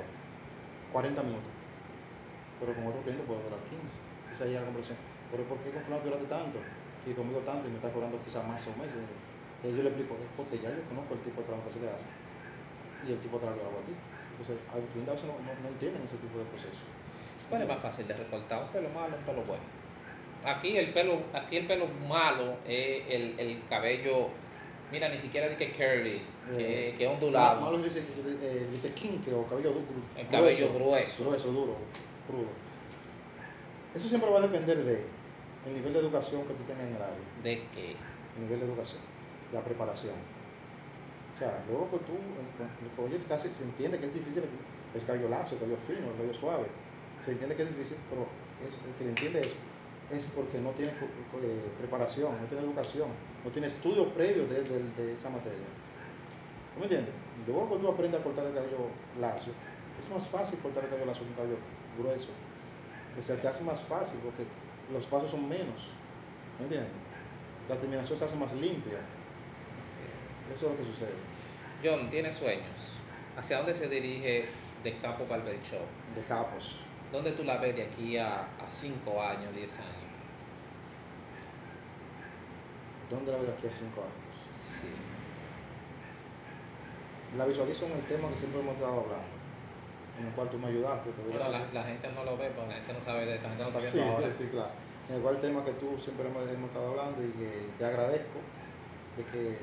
40 0.93 1.23
minutos. 1.23 1.51
Pero 2.61 2.75
con 2.75 2.87
otro 2.87 3.01
cliente 3.03 3.25
puedo 3.25 3.41
durar 3.41 3.59
15. 3.69 3.81
Entonces 3.81 4.41
ahí 4.43 4.53
hay 4.55 4.61
la 4.61 4.67
comparación. 4.67 4.99
Pero 5.31 5.43
¿por 5.45 5.59
qué 5.59 5.71
con 5.71 5.83
fulano 5.83 6.05
duraste 6.05 6.27
tanto? 6.27 6.59
Y 7.07 7.13
conmigo 7.13 7.41
tanto 7.41 7.69
y 7.69 7.71
me 7.71 7.77
está 7.77 7.91
cobrando 7.93 8.21
quizás 8.23 8.47
más 8.47 8.63
o 8.67 8.73
menos. 8.77 8.95
Entonces 8.95 9.77
yo 9.77 9.83
le 9.83 9.91
explico, 9.91 10.15
es 10.21 10.31
porque 10.37 10.59
ya 10.61 10.71
yo 10.71 10.83
conozco 10.89 11.15
el 11.15 11.21
tipo 11.21 11.41
de 11.41 11.47
trabajo 11.49 11.67
que 11.69 11.75
se 11.75 11.81
le 11.81 11.91
hace. 11.91 12.07
Y 13.07 13.13
el 13.13 13.21
tipo 13.21 13.37
de 13.37 13.49
trabajo 13.49 13.61
que 13.61 13.69
hago 13.69 13.81
a 13.81 13.87
ti. 13.89 13.95
Entonces, 14.35 14.59
al 14.69 14.83
cliente 14.91 15.11
a 15.11 15.15
veces 15.15 15.29
no, 15.31 15.35
no, 15.41 15.51
no 15.63 15.69
entienden 15.69 16.03
ese 16.05 16.19
tipo 16.19 16.39
de 16.39 16.45
proceso. 16.47 16.83
¿cuál 17.49 17.63
es 17.63 17.69
más 17.69 17.79
fácil 17.79 18.09
de 18.09 18.15
recortar? 18.15 18.63
¿Un 18.63 18.69
pelo 18.69 18.89
malo 18.91 19.15
o 19.15 19.19
un 19.19 19.25
pelo 19.25 19.43
bueno? 19.43 19.63
Aquí 20.45 20.77
el 20.77 20.93
pelo, 20.93 21.23
aquí 21.33 21.57
el 21.57 21.67
pelo 21.67 21.87
malo 22.09 22.59
es 22.67 23.03
el, 23.09 23.39
el 23.39 23.63
cabello, 23.69 24.29
mira, 24.91 25.09
ni 25.09 25.19
siquiera 25.19 25.49
dice 25.49 25.73
curly, 25.73 26.23
que, 26.57 26.91
Eh, 26.91 26.95
que 26.97 27.07
ondulado. 27.07 27.61
Malo 27.61 27.79
dice, 27.79 28.01
eh, 28.01 28.69
dice 28.71 28.93
quinque 28.93 29.33
o 29.33 29.47
cabello 29.47 29.71
duro. 29.71 29.85
El 30.17 30.29
cabello 30.29 30.73
grueso. 30.75 31.25
Grueso, 31.25 31.49
duro, 31.49 31.77
crudo. 32.27 32.49
Eso 33.95 34.09
siempre 34.09 34.31
va 34.31 34.39
a 34.39 34.43
depender 34.43 34.85
de 34.85 35.05
el 35.67 35.75
nivel 35.75 35.93
de 35.93 35.99
educación 36.01 36.43
que 36.43 36.55
tú 36.55 36.63
tengas 36.65 36.85
en 36.85 36.97
el 36.97 37.03
área. 37.03 37.17
¿De 37.43 37.63
qué? 37.75 37.97
El 38.37 38.43
nivel 38.43 38.61
de 38.61 38.67
educación, 38.67 39.01
de 39.51 39.59
la 39.59 39.65
preparación. 39.65 40.15
O 41.33 41.37
sea, 41.37 41.65
luego 41.69 41.91
que 41.91 41.99
tú, 41.99 42.13
el, 42.13 42.87
el 42.87 42.95
cabello 42.95 43.19
que 43.19 43.39
se 43.39 43.63
entiende 43.63 43.99
que 43.99 44.07
es 44.07 44.15
difícil 44.15 44.45
el, 44.45 45.01
el 45.01 45.07
cabello 45.07 45.29
lazo, 45.29 45.55
el 45.55 45.61
cabello 45.61 45.79
fino, 45.87 46.11
el 46.11 46.17
cabello 46.17 46.35
suave. 46.35 46.67
Se 47.21 47.33
entiende 47.33 47.57
que 47.57 47.63
es 47.63 47.69
difícil, 47.69 47.97
pero 48.11 48.27
es, 48.63 48.75
el 48.75 48.95
que 48.99 49.05
le 49.05 49.11
entiende 49.11 49.41
eso 49.41 49.57
es 50.19 50.27
porque 50.27 50.59
no 50.59 50.71
tiene 50.71 50.93
co- 50.93 51.07
co- 51.33 51.41
eh, 51.43 51.61
preparación, 51.79 52.41
no 52.41 52.47
tiene 52.47 52.65
educación, 52.65 53.09
no 53.45 53.51
tiene 53.51 53.69
estudio 53.69 54.09
previo 54.11 54.47
de, 54.47 54.63
de- 54.63 54.91
de 55.05 55.13
esa 55.15 55.31
materia. 55.31 55.67
¿Tú 56.75 56.81
me 56.81 56.85
entiendes? 56.87 57.13
Luego 57.47 57.71
que 57.71 57.79
tú 57.83 57.89
aprendes 57.89 58.21
a 58.21 58.25
cortar 58.25 58.47
el 58.47 58.55
cabello 58.55 58.89
lacio, 59.21 59.53
es 59.99 60.11
más 60.11 60.27
fácil 60.27 60.59
cortar 60.61 60.85
el 60.85 60.91
cabello 60.91 61.07
lacio 61.07 61.23
que 61.25 61.31
un 61.31 61.37
cabello 61.37 61.57
grueso. 61.99 62.29
O 63.19 63.23
sea, 63.23 63.37
te 63.37 63.47
hace 63.47 63.63
más 63.65 63.83
fácil 63.83 64.19
porque 64.25 64.45
los 64.93 65.07
pasos 65.07 65.31
son 65.31 65.49
menos. 65.49 65.91
¿Me 66.59 66.65
entiendes? 66.65 66.91
La 67.69 67.77
terminación 67.77 68.19
se 68.19 68.25
hace 68.25 68.37
más 68.37 68.53
limpia. 68.55 68.99
Eso 70.53 70.67
es 70.67 70.73
lo 70.73 70.79
que 70.79 70.85
sucede. 70.85 71.15
John, 71.83 72.11
¿tiene 72.11 72.33
sueños? 72.33 72.95
¿Hacia 73.37 73.59
dónde 73.59 73.75
se 73.75 73.89
dirige 73.89 74.47
de 74.83 74.97
Capo 74.99 75.27
Barber 75.27 75.61
Shop? 75.63 75.81
De 76.15 76.23
capos. 76.25 76.81
¿Dónde 77.13 77.33
tú 77.33 77.45
la 77.45 77.59
ves 77.59 77.77
de 77.77 77.85
aquí 77.85 78.17
a 78.19 78.47
5 78.67 79.23
años, 79.23 79.55
10 79.55 79.79
años? 79.79 80.04
¿Dónde 83.11 83.33
la 83.33 83.39
veo 83.39 83.53
aquí 83.57 83.67
a 83.67 83.73
cinco 83.73 84.01
años? 84.03 84.37
Sí. 84.55 84.89
La 87.37 87.45
visualizo 87.45 87.87
en 87.87 87.93
el 87.93 88.03
tema 88.03 88.29
que 88.31 88.37
siempre 88.37 88.61
hemos 88.61 88.75
estado 88.75 89.01
hablando, 89.01 89.27
en 90.21 90.27
el 90.27 90.33
cual 90.33 90.49
tú 90.51 90.59
me 90.59 90.69
ayudaste, 90.69 91.11
te 91.11 91.39
la, 91.75 91.85
gente 91.85 92.09
no 92.15 92.25
lo 92.25 92.37
ve, 92.37 92.51
porque 92.55 92.69
la 92.71 92.75
gente 92.77 92.93
no 92.93 93.01
sabe 93.01 93.27
de 93.27 93.35
eso, 93.35 93.43
la 93.45 93.49
gente 93.51 93.63
no 93.65 93.69
está 93.71 93.81
Sí, 93.81 93.97
viendo 93.99 94.15
ahora. 94.15 94.33
sí, 94.33 94.45
claro. 94.51 94.71
En 95.09 95.17
el 95.17 95.21
cual 95.23 95.41
tema 95.41 95.65
que 95.65 95.73
tú 95.73 95.99
siempre 95.99 96.29
hemos, 96.29 96.49
hemos 96.49 96.69
estado 96.71 96.91
hablando 96.91 97.23
y 97.23 97.31
que 97.33 97.69
te 97.79 97.85
agradezco 97.85 98.39
de 99.17 99.25
que 99.25 99.59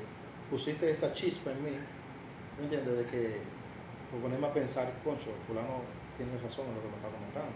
pusiste 0.50 0.90
esa 0.90 1.12
chispa 1.12 1.50
en 1.50 1.64
mí, 1.64 1.70
¿me 2.58 2.64
entiendes? 2.64 2.96
De 2.98 3.06
que 3.06 3.38
por 4.10 4.20
ponerme 4.20 4.46
a 4.46 4.52
pensar, 4.52 4.92
concho, 5.02 5.30
fulano 5.46 5.80
tiene 6.16 6.32
razón 6.38 6.66
en 6.68 6.74
lo 6.74 6.82
que 6.82 6.88
me 6.88 6.96
está 6.96 7.08
comentando. 7.08 7.52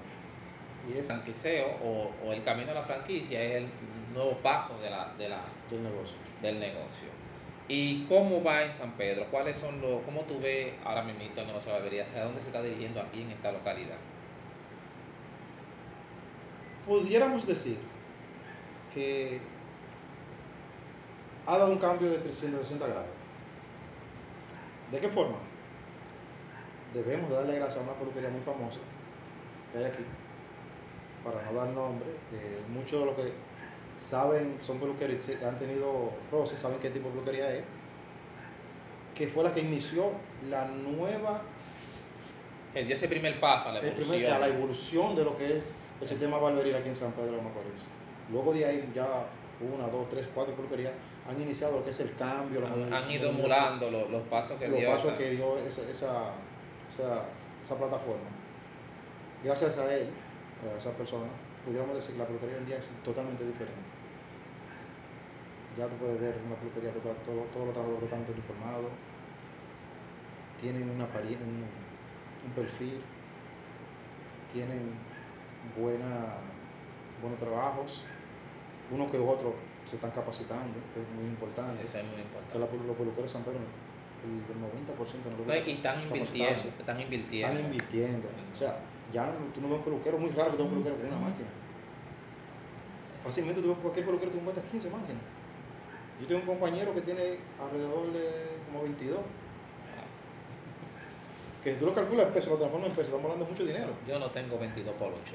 Y 0.88 0.98
es 0.98 1.06
franquiceo 1.06 1.66
o, 1.84 2.10
o 2.26 2.32
el 2.32 2.42
camino 2.42 2.70
a 2.70 2.74
la 2.74 2.82
franquicia 2.82 3.40
es 3.42 3.56
el 3.56 3.68
nuevo 4.16 4.32
paso 4.38 4.78
de 4.80 4.90
la, 4.90 5.12
de 5.16 5.28
la, 5.28 5.42
del 5.70 5.82
negocio. 5.82 6.18
del 6.42 6.58
negocio. 6.58 7.08
¿Y 7.68 8.04
cómo 8.06 8.42
va 8.42 8.62
en 8.62 8.72
San 8.72 8.92
Pedro? 8.92 9.26
¿Cuáles 9.30 9.58
son 9.58 9.80
los, 9.80 10.02
cómo 10.02 10.22
tú 10.22 10.38
ves 10.40 10.74
ahora 10.84 11.02
mismo 11.02 11.22
el 11.22 11.46
negocio 11.46 11.72
de 11.72 11.78
barbería? 11.78 12.02
¿Hacia 12.04 12.24
dónde 12.24 12.40
se 12.40 12.48
está 12.48 12.62
dirigiendo 12.62 13.00
aquí 13.00 13.22
en 13.22 13.30
esta 13.32 13.52
localidad? 13.52 13.96
Pudiéramos 16.86 17.46
decir 17.46 17.78
que 18.94 19.40
ha 21.44 21.58
dado 21.58 21.72
un 21.72 21.78
cambio 21.78 22.08
de 22.08 22.18
360 22.18 22.86
grados. 22.86 23.06
¿De 24.92 25.00
qué 25.00 25.08
forma? 25.08 25.36
Debemos 26.94 27.28
de 27.28 27.36
darle 27.36 27.56
gracias 27.56 27.78
a 27.78 27.82
una 27.82 27.94
peluquería 27.94 28.30
muy 28.30 28.40
famosa 28.40 28.78
que 29.72 29.78
hay 29.78 29.84
aquí, 29.84 30.04
para 31.24 31.42
no 31.50 31.58
dar 31.58 31.68
nombre, 31.68 32.06
que 32.30 32.62
muchos 32.72 33.00
de 33.00 33.06
los 33.06 33.14
que 33.14 33.32
saben, 34.00 34.56
son 34.60 34.78
peluquerías, 34.78 35.24
que 35.24 35.44
han 35.44 35.58
tenido 35.58 36.10
roces, 36.30 36.58
saben 36.60 36.78
qué 36.78 36.90
tipo 36.90 37.08
de 37.08 37.14
peluquería 37.14 37.50
es, 37.54 37.62
que 39.14 39.26
fue 39.28 39.42
la 39.44 39.52
que 39.54 39.60
inició 39.60 40.12
la 40.50 40.66
nueva, 40.66 41.40
dio 42.74 42.94
ese 42.94 43.08
primer 43.08 43.40
paso 43.40 43.70
a 43.70 43.72
la 43.72 43.78
el 43.80 43.86
evolución. 43.86 44.10
primer- 44.18 44.32
a 44.32 44.38
la 44.38 44.48
evolución 44.48 45.16
de 45.16 45.24
lo 45.24 45.36
que 45.38 45.46
es 45.58 45.72
el 46.00 46.08
sistema 46.08 46.38
barbería 46.38 46.76
aquí 46.78 46.88
en 46.90 46.96
San 46.96 47.12
Pedro 47.12 47.32
de 47.32 47.40
Macorís. 47.42 47.88
Luego 48.30 48.52
de 48.52 48.66
ahí 48.66 48.90
ya 48.94 49.06
una, 49.74 49.88
dos, 49.88 50.08
tres, 50.10 50.28
cuatro 50.34 50.54
peluquerías 50.54 50.92
han 51.26 51.40
iniciado 51.40 51.78
lo 51.78 51.84
que 51.84 51.90
es 51.90 52.00
el 52.00 52.14
cambio, 52.14 52.60
la 52.60 52.66
han, 52.66 52.72
modernización, 52.72 53.04
han 53.04 53.10
ido 53.10 53.30
emulando 53.30 53.90
los, 53.90 54.10
los 54.10 54.22
pasos 54.28 54.58
que 54.58 54.68
los 54.68 54.78
dio 54.78 54.90
pasos 54.90 55.06
esa- 55.08 55.16
que 55.18 55.30
dio 55.30 55.56
esa, 55.58 55.82
esa, 55.90 56.32
esa, 56.90 57.22
esa 57.64 57.76
plataforma. 57.76 58.28
Gracias 59.42 59.78
a 59.78 59.94
él, 59.94 60.08
a 60.74 60.76
esa 60.78 60.90
persona, 60.90 61.24
pudiéramos 61.66 61.96
decir 61.96 62.14
que 62.14 62.18
la 62.22 62.26
peluquería 62.26 62.54
hoy 62.56 62.60
en 62.62 62.66
día 62.66 62.78
es 62.78 62.88
totalmente 63.04 63.44
diferente. 63.44 63.82
ya 65.76 65.86
tú 65.88 65.96
puedes 65.96 66.18
ver 66.20 66.38
una 66.46 66.56
peluquería 66.56 66.92
total, 66.94 67.16
todo, 67.26 67.42
todos 67.52 67.66
los 67.66 67.74
trabajadores 67.74 68.08
totalmente 68.08 68.32
uniformados, 68.32 68.86
tienen 70.60 70.88
una 70.88 71.06
un, 71.36 71.66
un 72.48 72.52
perfil, 72.54 73.02
tienen 74.52 74.92
buena, 75.78 76.40
buenos 77.20 77.38
trabajos, 77.38 78.02
uno 78.90 79.10
que 79.10 79.18
otro 79.18 79.54
se 79.84 79.96
están 79.96 80.12
capacitando, 80.12 80.78
que 80.94 81.02
es 81.02 81.08
muy 81.14 81.26
importante. 81.26 81.82
Eso 81.82 81.98
es 81.98 82.04
muy 82.06 82.14
Que 82.16 82.22
importante. 82.22 82.58
la- 82.58 82.86
los 82.86 82.96
peluqueros 82.96 83.28
de 83.28 83.28
San 83.28 83.42
Pedro, 83.44 83.58
el, 83.60 84.32
el 84.32 84.58
90% 84.64 85.28
no 85.36 85.44
No, 85.44 85.54
y 85.54 85.72
están 85.72 86.00
invirtiendo, 86.02 86.54
están 86.80 87.00
invirtiendo. 87.02 87.52
Están 87.52 87.64
invirtiendo. 87.66 88.28
O 88.52 88.56
sea, 88.56 88.78
ya 89.12 89.32
tú 89.54 89.60
no 89.60 89.68
ves 89.68 89.78
un 89.78 89.84
peluquero, 89.84 90.18
muy 90.18 90.30
raro 90.30 90.50
que 90.50 90.56
tenga 90.56 90.68
un 90.70 90.82
peluquero 90.82 90.96
con 90.96 91.06
una 91.06 91.28
máquina. 91.28 91.48
Fácilmente 93.22 93.60
tú 93.62 93.68
ves 93.68 93.78
cualquier 93.78 94.06
peluquero 94.06 94.32
que 94.32 94.38
encuentras 94.38 94.66
15 94.66 94.90
máquinas. 94.90 95.22
Yo 96.20 96.26
tengo 96.26 96.40
un 96.40 96.46
compañero 96.46 96.94
que 96.94 97.02
tiene 97.02 97.38
alrededor 97.60 98.12
de 98.12 98.58
como 98.66 98.82
22. 98.82 99.20
Que 101.62 101.74
si 101.74 101.80
tú 101.80 101.86
lo 101.86 101.92
calculas 101.92 102.28
en 102.28 102.32
pesos, 102.32 102.52
lo 102.52 102.58
transformas 102.58 102.90
en 102.90 102.94
pesos, 102.94 103.06
estamos 103.06 103.24
hablando 103.24 103.44
de 103.44 103.50
mucho 103.50 103.66
dinero. 103.66 103.92
Yo 104.06 104.20
no 104.20 104.30
tengo 104.30 104.56
22 104.56 104.94
poloches. 104.94 105.34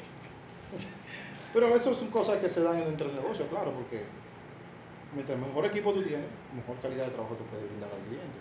Pero 1.53 1.75
eso 1.75 1.93
son 1.93 2.07
cosas 2.07 2.37
que 2.37 2.47
se 2.47 2.63
dan 2.63 2.79
dentro 2.79 3.07
del 3.07 3.17
negocio, 3.17 3.45
claro, 3.47 3.73
porque 3.73 4.05
mientras 5.13 5.37
mejor 5.37 5.65
equipo 5.65 5.91
tú 5.91 6.01
tienes, 6.01 6.25
mejor 6.55 6.77
calidad 6.81 7.05
de 7.07 7.11
trabajo 7.11 7.35
tú 7.35 7.43
puedes 7.43 7.67
brindar 7.67 7.89
al 7.91 7.99
cliente. 8.07 8.39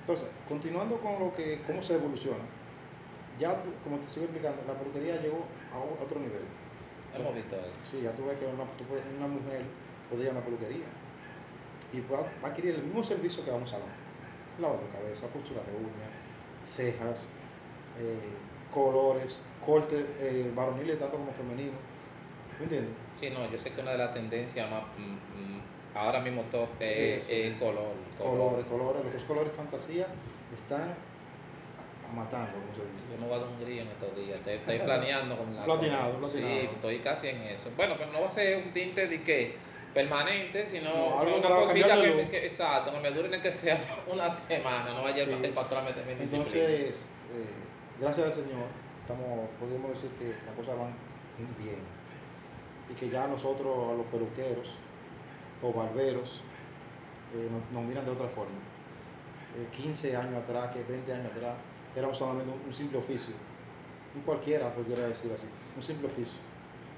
Entonces, 0.00 0.30
continuando 0.48 0.96
con 0.96 1.20
lo 1.20 1.32
que, 1.34 1.60
cómo 1.66 1.82
se 1.82 1.96
evoluciona, 1.96 2.44
ya, 3.38 3.56
como 3.84 3.98
te 3.98 4.08
sigo 4.08 4.24
explicando, 4.24 4.62
la 4.66 4.74
peluquería 4.74 5.20
llegó 5.20 5.44
a 5.72 6.02
otro 6.02 6.18
nivel. 6.18 6.42
Hemos 7.14 7.34
visto 7.34 7.56
eso. 7.56 7.80
Sí, 7.82 8.02
ya 8.02 8.12
tú 8.12 8.26
ves 8.26 8.38
que 8.38 8.46
una, 8.46 8.64
mujer 9.26 9.62
puede 10.10 10.22
ir 10.22 10.28
a 10.28 10.32
una 10.32 10.40
peluquería 10.40 10.86
y 11.92 12.00
va, 12.00 12.20
va 12.20 12.48
a 12.48 12.50
adquirir 12.50 12.74
el 12.74 12.82
mismo 12.82 13.02
servicio 13.02 13.44
que 13.44 13.50
va 13.50 13.56
a 13.56 13.60
un 13.60 13.66
salón. 13.66 13.88
Lavado 14.60 14.82
de 14.82 14.88
cabeza, 14.88 15.26
postura 15.28 15.62
de 15.62 15.76
uñas, 15.76 16.10
cejas, 16.64 17.28
eh, 17.98 18.18
colores, 18.72 19.40
cortes 19.64 20.04
eh, 20.20 20.52
varoniles 20.54 20.98
tanto 20.98 21.16
como 21.16 21.32
femeninos. 21.32 21.80
¿Me 22.58 22.64
entiendes? 22.64 22.94
Sí, 23.14 23.30
no, 23.30 23.48
yo 23.50 23.56
sé 23.56 23.72
que 23.72 23.80
una 23.80 23.92
de 23.92 23.98
las 23.98 24.12
tendencias 24.12 24.68
más 24.70 24.82
mm, 24.98 25.12
mm, 25.12 25.60
ahora 25.94 26.20
mismo 26.20 26.42
top 26.50 26.68
es 26.80 27.28
el 27.30 27.58
color. 27.58 27.94
Colores, 28.18 28.66
colores, 28.66 29.04
lo 29.04 29.10
que 29.10 29.16
es 29.16 29.24
colores 29.24 29.52
fantasía 29.52 30.06
están 30.52 30.94
matando, 32.14 32.52
como 32.52 32.74
se 32.74 32.90
dice. 32.90 33.06
Yo 33.10 33.18
me 33.20 33.26
voy 33.26 33.36
a 33.36 33.40
dar 33.40 33.48
un 33.48 33.60
grillo 33.60 33.82
en 33.82 33.88
estos 33.88 34.14
días. 34.16 34.36
Estoy, 34.38 34.54
estoy 34.54 34.78
planeando 34.80 35.36
con 35.36 35.54
la. 35.54 35.64
Platinado, 35.64 36.12
Sí, 36.14 36.18
platinado. 36.20 36.60
estoy 36.74 36.98
casi 37.00 37.28
en 37.28 37.42
eso. 37.42 37.70
Bueno, 37.76 37.94
pero 37.98 38.12
no 38.12 38.20
va 38.22 38.28
a 38.28 38.30
ser 38.30 38.62
un 38.64 38.72
tinte 38.72 39.06
de 39.06 39.22
que 39.22 39.56
permanente, 39.94 40.66
sino 40.66 40.90
No, 40.94 41.18
algo 41.20 41.38
una 41.38 41.48
cosita 41.48 42.00
que, 42.00 42.06
look. 42.08 42.30
que- 42.30 42.46
exacto, 42.46 42.92
que 42.92 43.00
me 43.00 43.10
dure 43.10 43.40
que 43.40 43.52
sea 43.52 43.78
una 44.12 44.28
semana, 44.30 44.92
no 44.94 45.02
vaya 45.02 45.22
el- 45.22 45.28
Sí. 45.30 45.44
el 45.44 45.52
patrón 45.52 45.80
a 45.80 45.88
meterme 45.88 46.12
en. 46.12 46.22
Entonces, 46.22 47.10
eh, 47.32 47.46
gracias 48.00 48.26
al 48.26 48.32
Señor, 48.34 48.66
estamos, 49.00 49.48
podemos 49.58 49.90
decir 49.90 50.10
que 50.18 50.34
las 50.46 50.54
cosas 50.54 50.78
van 50.78 50.94
bien. 51.58 51.78
Y 52.90 52.94
que 52.94 53.10
ya 53.10 53.26
nosotros, 53.26 53.90
a 53.90 53.94
los 53.94 54.06
peluqueros 54.06 54.76
o 55.62 55.72
barberos, 55.72 56.42
eh, 57.34 57.48
nos, 57.50 57.70
nos 57.72 57.84
miran 57.88 58.04
de 58.04 58.12
otra 58.12 58.28
forma. 58.28 58.56
Eh, 59.58 59.66
15 59.76 60.16
años 60.16 60.36
atrás, 60.42 60.72
que 60.74 60.82
20 60.84 61.12
años 61.12 61.32
atrás, 61.32 61.54
éramos 61.96 62.16
solamente 62.18 62.50
un, 62.66 62.72
simple 62.74 62.98
oficio. 62.98 63.34
Un 64.14 64.22
cualquiera 64.22 64.72
podría 64.74 65.06
decir 65.08 65.30
así, 65.34 65.46
un 65.76 65.82
simple 65.82 66.08
oficio. 66.08 66.38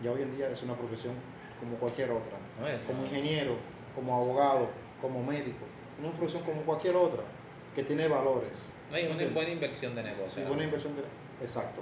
Ya 0.03 0.13
hoy 0.13 0.23
en 0.23 0.37
día 0.37 0.49
es 0.49 0.63
una 0.63 0.75
profesión 0.75 1.15
como 1.59 1.77
cualquier 1.77 2.11
otra. 2.11 2.39
No 2.61 2.67
es- 2.69 2.81
Como 2.83 3.05
ingeniero, 3.05 3.57
como 3.95 4.15
abogado, 4.15 4.69
como 5.01 5.23
médico. 5.23 5.65
Una 5.99 6.11
profesión 6.13 6.43
como 6.45 6.63
cualquier 6.63 6.97
otra, 6.97 7.23
que 7.75 7.83
tiene 7.83 8.09
valores. 8.09 8.65
No, 8.91 8.99
y 8.99 9.03
es 9.03 9.15
una 9.15 9.29
buena 9.35 9.51
inversión 9.51 9.95
de 9.95 10.03
negocio. 10.03 10.47
Buena 10.47 10.65
inversión 10.65 10.95
de... 10.97 11.03
Exacto. 11.45 11.81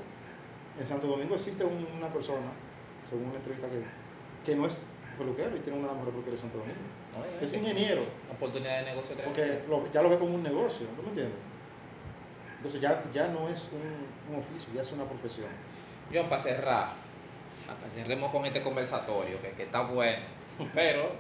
En 0.79 0.87
Santo 0.87 1.07
Domingo 1.07 1.35
existe 1.35 1.65
un- 1.65 1.87
una 1.97 2.09
persona, 2.13 2.51
según 3.05 3.27
una 3.27 3.37
entrevista 3.37 3.69
que 3.69 3.83
que 4.45 4.55
no 4.57 4.67
es 4.67 4.85
peluquero 5.19 5.57
y 5.57 5.61
tiene 5.61 5.79
una 5.79 5.89
mejores 5.89 6.11
peluquerías 6.15 6.41
de 6.41 6.49
Santo 6.49 6.59
Domingo. 6.59 6.79
No, 7.13 7.45
Es 7.45 7.53
ingeniero, 7.53 8.03
Oportunidad 8.33 8.79
de 8.81 8.85
negocio 8.95 9.17
porque 9.25 9.63
lo- 9.69 9.93
ya 9.93 10.01
lo 10.01 10.09
ve 10.11 10.17
como 10.19 10.35
un 10.37 10.43
negocio, 10.43 10.87
¿no 10.97 11.03
me 11.03 11.09
entiendes? 11.09 11.37
Entonces 12.59 12.81
ya, 12.81 13.03
ya 13.13 13.29
no 13.29 13.49
es 13.49 13.69
un, 13.73 14.35
un 14.35 14.41
oficio, 14.41 14.73
ya 14.75 14.83
es 14.83 14.93
una 14.93 15.05
profesión. 15.05 15.49
Yo, 16.13 16.29
para 16.29 16.43
cerrar, 16.43 16.89
que 17.85 17.91
cerremos 17.91 18.31
con 18.33 18.45
este 18.47 18.63
conversatorio, 18.63 19.41
que, 19.41 19.51
que 19.53 19.63
está 19.65 19.81
bueno, 19.83 20.23
pero 20.75 21.13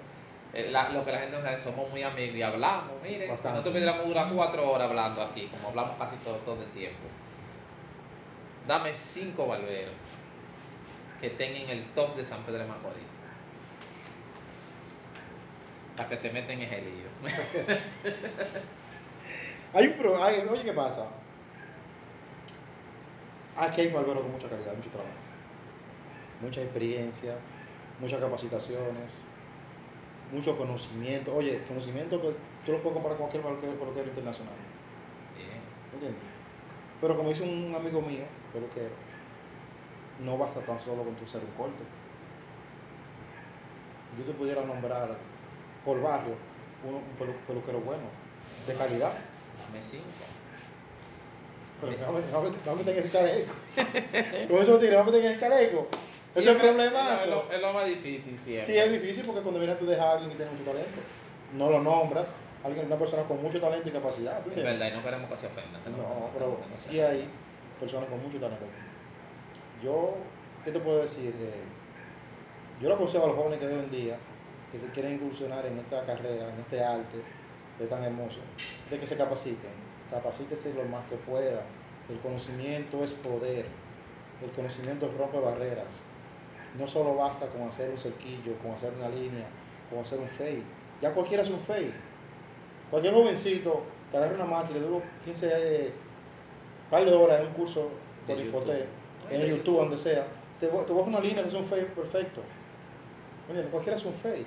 eh, 0.53 0.69
la- 0.71 0.89
lo 0.91 1.05
que 1.05 1.13
la 1.13 1.19
gente 1.21 1.41
nos 1.41 1.61
somos 1.61 1.89
muy 1.91 2.03
amigos 2.03 2.37
y 2.37 2.43
hablamos, 2.43 2.93
mire, 3.03 3.25
si 3.27 3.31
Bastante. 3.31 3.51
nosotros 3.59 3.73
pudiéramos 3.75 4.07
durar 4.07 4.29
cuatro 4.33 4.71
horas 4.71 4.89
hablando 4.89 5.23
aquí, 5.23 5.47
como 5.47 5.69
hablamos 5.69 5.97
casi 5.97 6.17
todo, 6.17 6.37
todo 6.37 6.63
el 6.63 6.71
tiempo. 6.71 7.07
Dame 8.67 8.93
cinco 8.93 9.47
barberos 9.47 9.95
que 11.21 11.29
estén 11.29 11.55
en 11.57 11.69
el 11.71 11.85
top 11.95 12.17
de 12.17 12.25
San 12.25 12.43
Pedro 12.43 12.59
de 12.61 12.67
Macorís. 12.67 13.03
Para 15.97 16.09
que 16.09 16.17
te 16.17 16.31
meten 16.31 16.61
en 16.61 16.73
ese 16.73 16.83
lío. 16.83 17.09
Hay 19.75 19.87
un 19.89 19.93
pro, 19.95 20.25
hay- 20.25 20.47
oye, 20.49 20.63
¿qué 20.65 20.73
pasa? 20.73 21.07
Aquí 23.59 23.81
hay 23.83 23.89
barberos 23.93 24.23
con 24.23 24.33
mucha 24.33 24.49
calidad, 24.49 24.75
mucho 24.77 24.91
trabajo. 24.91 25.13
Mucha 26.41 26.61
experiencia, 26.63 27.35
muchas 28.01 28.21
capacitaciones, 28.21 29.23
mucho 30.33 30.57
conocimiento. 30.57 31.35
Oye, 31.35 31.63
conocimiento 31.67 32.21
que 32.23 32.35
tú 32.65 32.73
lo 32.73 32.79
puedes 32.79 32.95
comparar 32.95 33.19
con 33.19 33.29
cualquier 33.29 33.43
peluquero, 33.43 33.73
peluquero 33.81 34.09
internacional. 34.09 34.55
Bien. 35.37 35.49
¿Me 35.91 35.95
entiendes? 35.95 36.23
Pero 37.01 37.17
como 37.17 37.31
dice 37.31 37.43
un 37.43 37.75
amigo 37.75 38.01
mío, 38.01 38.25
peluquero, 38.53 38.95
no 40.25 40.39
basta 40.39 40.61
tan 40.61 40.79
solo 40.79 41.03
con 41.03 41.15
tu 41.17 41.25
hacer 41.25 41.41
un 41.43 41.51
corte. 41.57 41.83
Yo 44.19 44.25
te 44.25 44.33
pudiera 44.33 44.63
nombrar 44.63 45.17
por 45.85 46.01
barrio 46.01 46.35
un 46.85 47.03
pelu- 47.19 47.37
peluquero 47.47 47.81
bueno, 47.81 48.03
de 48.67 48.75
calidad. 48.75 49.13
Dame 49.67 49.83
cinco. 49.83 50.05
Pero 51.81 51.93
Eso. 51.93 52.05
vamos 52.07 52.21
meter- 52.23 52.61
vamos 52.65 52.81
a 52.81 52.85
meter 52.85 53.05
el 53.05 53.13
chaleco. 53.13 53.53
Con 54.49 54.63
eso 54.63 54.79
tigres, 54.79 54.97
vamos 54.99 55.13
a 55.13 55.17
meter 55.17 55.33
el 55.33 55.41
chaleco. 55.41 55.89
Ese 56.35 56.41
es 56.41 56.47
el 56.47 56.57
problema. 56.57 57.19
Es 57.21 57.27
lo, 57.29 57.53
es 57.53 57.61
lo 57.61 57.73
más 57.73 57.87
difícil 57.87 58.37
siempre. 58.39 58.67
Sí, 58.67 58.77
es 58.77 58.91
difícil 58.93 59.25
porque 59.25 59.43
cuando 59.43 59.61
vienes 59.61 59.79
tú 59.79 59.87
dejas 59.87 60.05
a 60.05 60.13
alguien 60.13 60.31
que 60.31 60.37
tiene 60.37 60.51
mucho 60.51 60.65
talento, 60.65 61.01
no 61.55 61.71
lo 61.71 61.81
nombras, 61.81 62.35
alguien, 62.65 62.87
una 62.87 62.97
persona 62.99 63.23
con 63.25 63.43
mucho 63.43 63.61
talento 63.61 63.89
y 63.89 63.93
capacidad. 63.93 64.43
¿tú 64.43 64.51
Es 64.51 64.57
verdad, 64.57 64.89
y 64.93 64.97
no 64.97 65.03
queremos 65.03 65.31
que 65.31 65.37
se 65.37 65.47
ofendan. 65.47 65.81
que 65.83 65.91
No, 65.91 65.97
no- 65.99 66.31
pero 66.35 66.61
que 66.69 66.77
se 66.77 66.91
sí 66.91 67.01
hay 67.01 67.29
personas 67.81 68.09
con 68.09 68.21
mucho 68.23 68.39
talento 68.39 68.65
aquí. 68.65 69.85
Yo, 69.85 70.17
¿qué 70.65 70.73
te 70.73 70.81
puedo 70.81 71.03
decir? 71.03 71.33
Eh, 71.39 71.63
yo 72.83 72.89
le 72.89 72.95
aconsejo 72.95 73.25
a 73.25 73.29
los 73.29 73.37
jóvenes 73.37 73.59
que 73.61 73.67
hoy 73.67 73.75
en 73.75 73.91
día, 73.91 74.17
que 74.73 74.79
se 74.81 74.87
quieren 74.89 75.15
incursionar 75.15 75.65
en 75.67 75.79
esta 75.79 76.03
carrera, 76.05 76.53
en 76.53 76.61
este 76.61 76.83
arte, 76.83 77.19
que 77.79 77.85
es 77.85 77.91
tan 77.91 78.03
hermoso, 78.05 78.41
de 78.91 78.99
que 78.99 79.07
se 79.07 79.17
capaciten. 79.17 79.71
Capacítese 80.11 80.75
lo 80.75 80.85
más 80.85 81.07
que 81.07 81.17
pueda. 81.17 81.63
El 82.09 82.19
conocimiento 82.21 83.03
es 83.05 83.13
poder. 83.13 83.67
El 84.43 84.51
conocimiento 84.53 85.11
rompe 85.19 85.39
barreras. 85.39 86.03
No 86.79 86.87
solo 86.87 87.15
basta 87.17 87.47
con 87.49 87.63
hacer 87.63 87.91
un 87.91 87.99
cerquillo, 87.99 88.57
con 88.63 88.73
hacer 88.73 88.93
una 88.95 89.09
línea, 89.09 89.47
con 89.91 90.01
hacer 90.01 90.19
un 90.19 90.29
fade. 90.29 90.63
Ya 91.03 91.13
cualquiera 91.13 91.43
hace 91.43 91.53
un 91.53 91.61
fade. 91.61 91.93
Cualquier 92.91 93.15
jovencito 93.15 93.83
que 94.11 94.17
agarre 94.17 94.35
una 94.35 94.47
máquina 94.47 94.79
y 94.79 94.83
dure 94.83 95.05
15 95.25 95.51
eh, 95.53 95.93
par 96.91 97.05
de 97.05 97.13
horas 97.13 97.41
en 97.41 97.47
un 97.49 97.53
curso 97.53 97.91
por 98.27 98.37
YouTube. 98.37 98.71
en 99.31 99.41
YouTube, 99.41 99.57
YouTube. 99.57 99.77
donde 99.77 99.99
sea, 99.99 100.27
te, 100.61 100.69
te 100.69 100.93
vas 100.93 101.07
una 101.07 101.21
línea 101.21 101.43
que 101.43 101.49
es 101.49 101.55
un 101.55 101.65
fade 101.65 101.85
perfecto. 101.85 102.43
Cualquiera 103.71 103.97
hace 103.97 104.09
un 104.09 104.15
fade. 104.15 104.47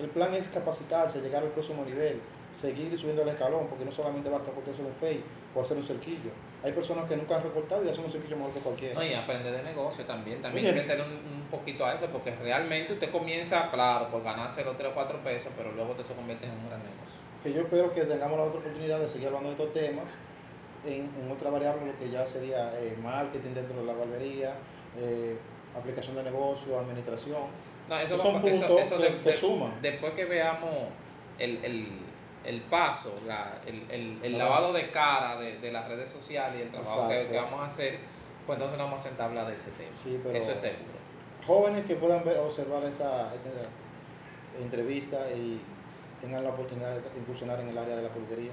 El 0.00 0.08
plan 0.10 0.34
es 0.34 0.48
capacitarse, 0.48 1.20
llegar 1.20 1.42
al 1.42 1.50
próximo 1.50 1.84
nivel, 1.84 2.20
seguir 2.56 2.96
subiendo 2.98 3.22
el 3.22 3.28
escalón, 3.28 3.66
porque 3.68 3.84
no 3.84 3.92
solamente 3.92 4.30
basta 4.30 4.50
con 4.50 4.62
hacer 4.68 4.84
un 4.84 4.92
fade 4.94 5.20
o 5.54 5.60
hacer 5.60 5.76
un 5.76 5.82
cerquillo. 5.82 6.30
Hay 6.64 6.72
personas 6.72 7.04
que 7.08 7.16
nunca 7.16 7.36
han 7.36 7.42
recortado 7.42 7.84
y 7.84 7.88
hacen 7.90 8.04
un 8.04 8.10
cerquillo 8.10 8.36
mejor 8.36 8.54
que 8.54 8.60
cualquiera. 8.60 8.94
No, 8.94 9.04
y 9.04 9.12
aprender 9.12 9.52
de 9.54 9.62
negocio 9.62 10.04
también. 10.06 10.40
También 10.40 10.66
hay 10.66 10.74
que 10.74 10.80
tener 10.80 11.04
un, 11.04 11.12
un 11.12 11.42
poquito 11.50 11.84
a 11.84 11.94
eso, 11.94 12.06
porque 12.06 12.34
realmente 12.34 12.94
usted 12.94 13.10
comienza, 13.10 13.68
claro, 13.68 14.08
por 14.10 14.22
ganarse 14.22 14.64
los 14.64 14.76
3 14.76 14.90
o 14.90 14.94
4 14.94 15.18
pesos, 15.22 15.52
pero 15.56 15.70
luego 15.72 15.90
usted 15.90 16.04
se 16.04 16.14
convierte 16.14 16.46
en 16.46 16.52
un 16.52 16.66
gran 16.68 16.80
negocio. 16.80 17.20
que 17.42 17.52
yo 17.52 17.60
espero 17.60 17.92
que 17.92 18.02
tengamos 18.04 18.38
la 18.38 18.44
otra 18.44 18.60
oportunidad 18.60 18.98
de 19.00 19.08
seguir 19.08 19.26
hablando 19.28 19.50
de 19.50 19.54
estos 19.56 19.72
temas 19.74 20.16
en, 20.86 21.10
en 21.22 21.30
otra 21.30 21.50
variable, 21.50 21.86
lo 21.92 21.98
que 21.98 22.08
ya 22.10 22.26
sería 22.26 22.72
eh, 22.80 22.96
marketing 23.02 23.50
dentro 23.54 23.76
de 23.80 23.84
la 23.86 23.92
barbería, 23.92 24.54
eh, 24.98 25.36
aplicación 25.76 26.16
de 26.16 26.22
negocio, 26.22 26.78
administración. 26.80 27.42
No, 27.88 27.98
eso 28.00 28.16
Son 28.16 28.40
puntos 28.40 28.50
eso- 28.62 28.78
eso 28.78 28.96
que- 28.96 29.02
de- 29.04 29.18
que 29.18 29.30
de- 29.30 29.32
suman. 29.32 29.82
Después 29.82 30.14
que 30.14 30.24
veamos 30.24 30.70
el, 31.38 31.62
el, 31.64 31.88
el 32.46 32.60
paso, 32.62 33.14
la- 33.26 33.60
el, 33.66 33.84
el, 33.90 34.18
el 34.22 34.32
La 34.38 34.44
lavado 34.44 34.72
de 34.72 34.90
cara 34.90 35.36
de, 35.38 35.58
de 35.58 35.72
las 35.72 35.88
redes 35.88 36.08
sociales 36.08 36.58
y 36.60 36.62
el 36.62 36.70
trabajo 36.70 37.08
que, 37.08 37.28
vamos 37.36 37.60
a 37.60 37.64
hacer, 37.66 37.98
pues 38.46 38.56
entonces 38.56 38.78
nos 38.78 38.86
vamos 38.88 39.04
a 39.04 39.08
sentar 39.08 39.26
a 39.26 39.28
hablar 39.30 39.46
de 39.48 39.54
ese 39.54 39.70
tema. 39.72 39.90
Sí, 39.94 40.20
pero 40.22 40.36
Eso 40.38 40.52
es 40.52 40.60
seguro. 40.60 40.94
jóvenes 41.46 41.84
que 41.84 41.96
puedan 41.96 42.24
ver, 42.24 42.38
observar 42.38 42.84
esta, 42.84 43.34
esta 43.34 43.50
entrevista 44.60 45.18
y 45.32 45.60
tengan 46.20 46.44
la 46.44 46.50
oportunidad 46.50 46.96
de 46.96 47.18
incursionar 47.18 47.60
en 47.60 47.68
el 47.68 47.78
área 47.78 47.96
de 47.96 48.02
la 48.02 48.08
peluquería, 48.10 48.52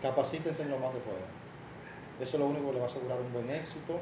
capacítense 0.00 0.62
en 0.62 0.70
lo 0.70 0.78
más 0.78 0.92
que 0.92 0.98
puedan. 1.00 1.22
Eso 2.20 2.36
es 2.36 2.40
lo 2.40 2.46
único 2.46 2.68
que 2.68 2.74
le 2.74 2.78
va 2.78 2.84
a 2.86 2.88
asegurar 2.88 3.18
un 3.20 3.32
buen 3.32 3.50
éxito 3.50 3.98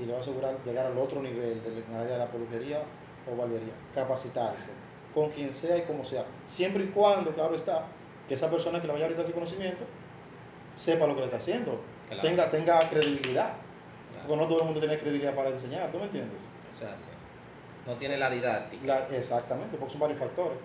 y 0.00 0.04
le 0.06 0.12
va 0.12 0.18
a 0.18 0.20
asegurar 0.20 0.54
llegar 0.64 0.86
al 0.86 0.96
otro 0.98 1.20
nivel 1.20 1.62
del 1.62 1.78
en 1.86 1.94
el 1.94 2.00
área 2.00 2.12
de 2.12 2.18
la 2.18 2.26
peluquería 2.30 2.80
o 3.30 3.36
barbería. 3.36 3.74
Capacitarse, 3.94 4.70
con 5.12 5.30
quien 5.30 5.52
sea 5.52 5.76
y 5.76 5.82
como 5.82 6.04
sea. 6.04 6.24
Siempre 6.46 6.84
y 6.84 6.86
cuando, 6.88 7.32
claro 7.34 7.54
está, 7.56 7.84
que 8.30 8.34
esa 8.36 8.48
persona 8.48 8.80
que 8.80 8.86
le 8.86 8.92
vaya 8.92 9.06
a 9.06 9.08
brindar 9.08 9.26
su 9.26 9.32
conocimiento 9.32 9.82
sepa 10.76 11.04
lo 11.08 11.14
que 11.16 11.20
le 11.22 11.26
está 11.26 11.38
haciendo, 11.38 11.80
Claro. 12.06 12.22
tenga, 12.22 12.48
tenga 12.48 12.78
credibilidad. 12.88 13.54
Claro. 14.12 14.28
Porque 14.28 14.40
no 14.40 14.46
todo 14.48 14.58
el 14.60 14.64
mundo 14.66 14.78
tiene 14.78 14.96
credibilidad 14.98 15.34
para 15.34 15.50
enseñar, 15.50 15.90
¿tú 15.90 15.98
me 15.98 16.04
entiendes? 16.04 16.44
Eso 16.72 16.84
es 16.86 16.92
así. 16.92 17.10
No 17.88 17.96
tiene 17.96 18.16
la 18.18 18.30
didáctica. 18.30 18.86
La- 18.86 19.08
exactamente, 19.08 19.76
porque 19.76 19.90
son 19.90 20.00
varios 20.02 20.20
factores. 20.20 20.58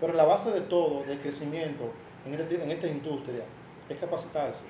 Pero 0.00 0.12
la 0.12 0.22
base 0.22 0.52
de 0.52 0.60
todo, 0.60 1.02
del 1.02 1.18
crecimiento 1.18 1.90
en, 2.24 2.34
este- 2.34 2.62
en 2.62 2.70
esta 2.70 2.86
industria, 2.86 3.42
es 3.88 3.96
capacitarse. 3.98 4.66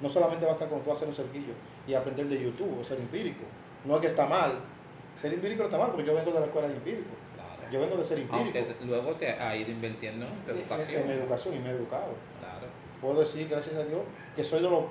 No 0.00 0.08
solamente 0.08 0.44
basta 0.44 0.66
con 0.66 0.80
tú 0.82 0.90
hacer 0.90 1.06
un 1.06 1.14
cerquillo 1.14 1.52
y 1.86 1.94
aprender 1.94 2.26
de 2.26 2.42
YouTube 2.42 2.80
o 2.80 2.82
ser 2.82 2.98
empírico. 2.98 3.44
No 3.84 3.94
es 3.94 4.00
que 4.00 4.06
está 4.08 4.26
mal. 4.26 4.58
Ser 5.14 5.32
empírico 5.32 5.60
no 5.62 5.68
está 5.68 5.78
mal, 5.78 5.90
porque 5.92 6.04
yo 6.04 6.14
vengo 6.16 6.32
de 6.32 6.40
la 6.40 6.46
escuela 6.46 6.66
de 6.66 6.74
empírico. 6.74 7.10
Yo 7.70 7.80
vengo 7.80 7.96
de 7.96 8.04
ser 8.04 8.18
empírico. 8.18 8.58
Aunque 8.58 8.76
luego 8.84 9.12
te 9.14 9.30
ha 9.30 9.56
ido 9.56 9.70
invirtiendo 9.70 10.26
en 10.26 10.38
tu 10.44 10.50
educación. 10.52 11.02
En, 11.02 11.06
mi 11.08 11.12
educación 11.14 11.54
y 11.54 11.58
me 11.58 11.70
he 11.70 11.72
educado. 11.72 12.14
Claro. 12.40 12.66
Puedo 13.00 13.20
decir, 13.20 13.48
gracias 13.48 13.74
a 13.76 13.84
Dios, 13.84 14.00
que 14.34 14.44
soy 14.44 14.62
de 14.62 14.70
los 14.70 14.84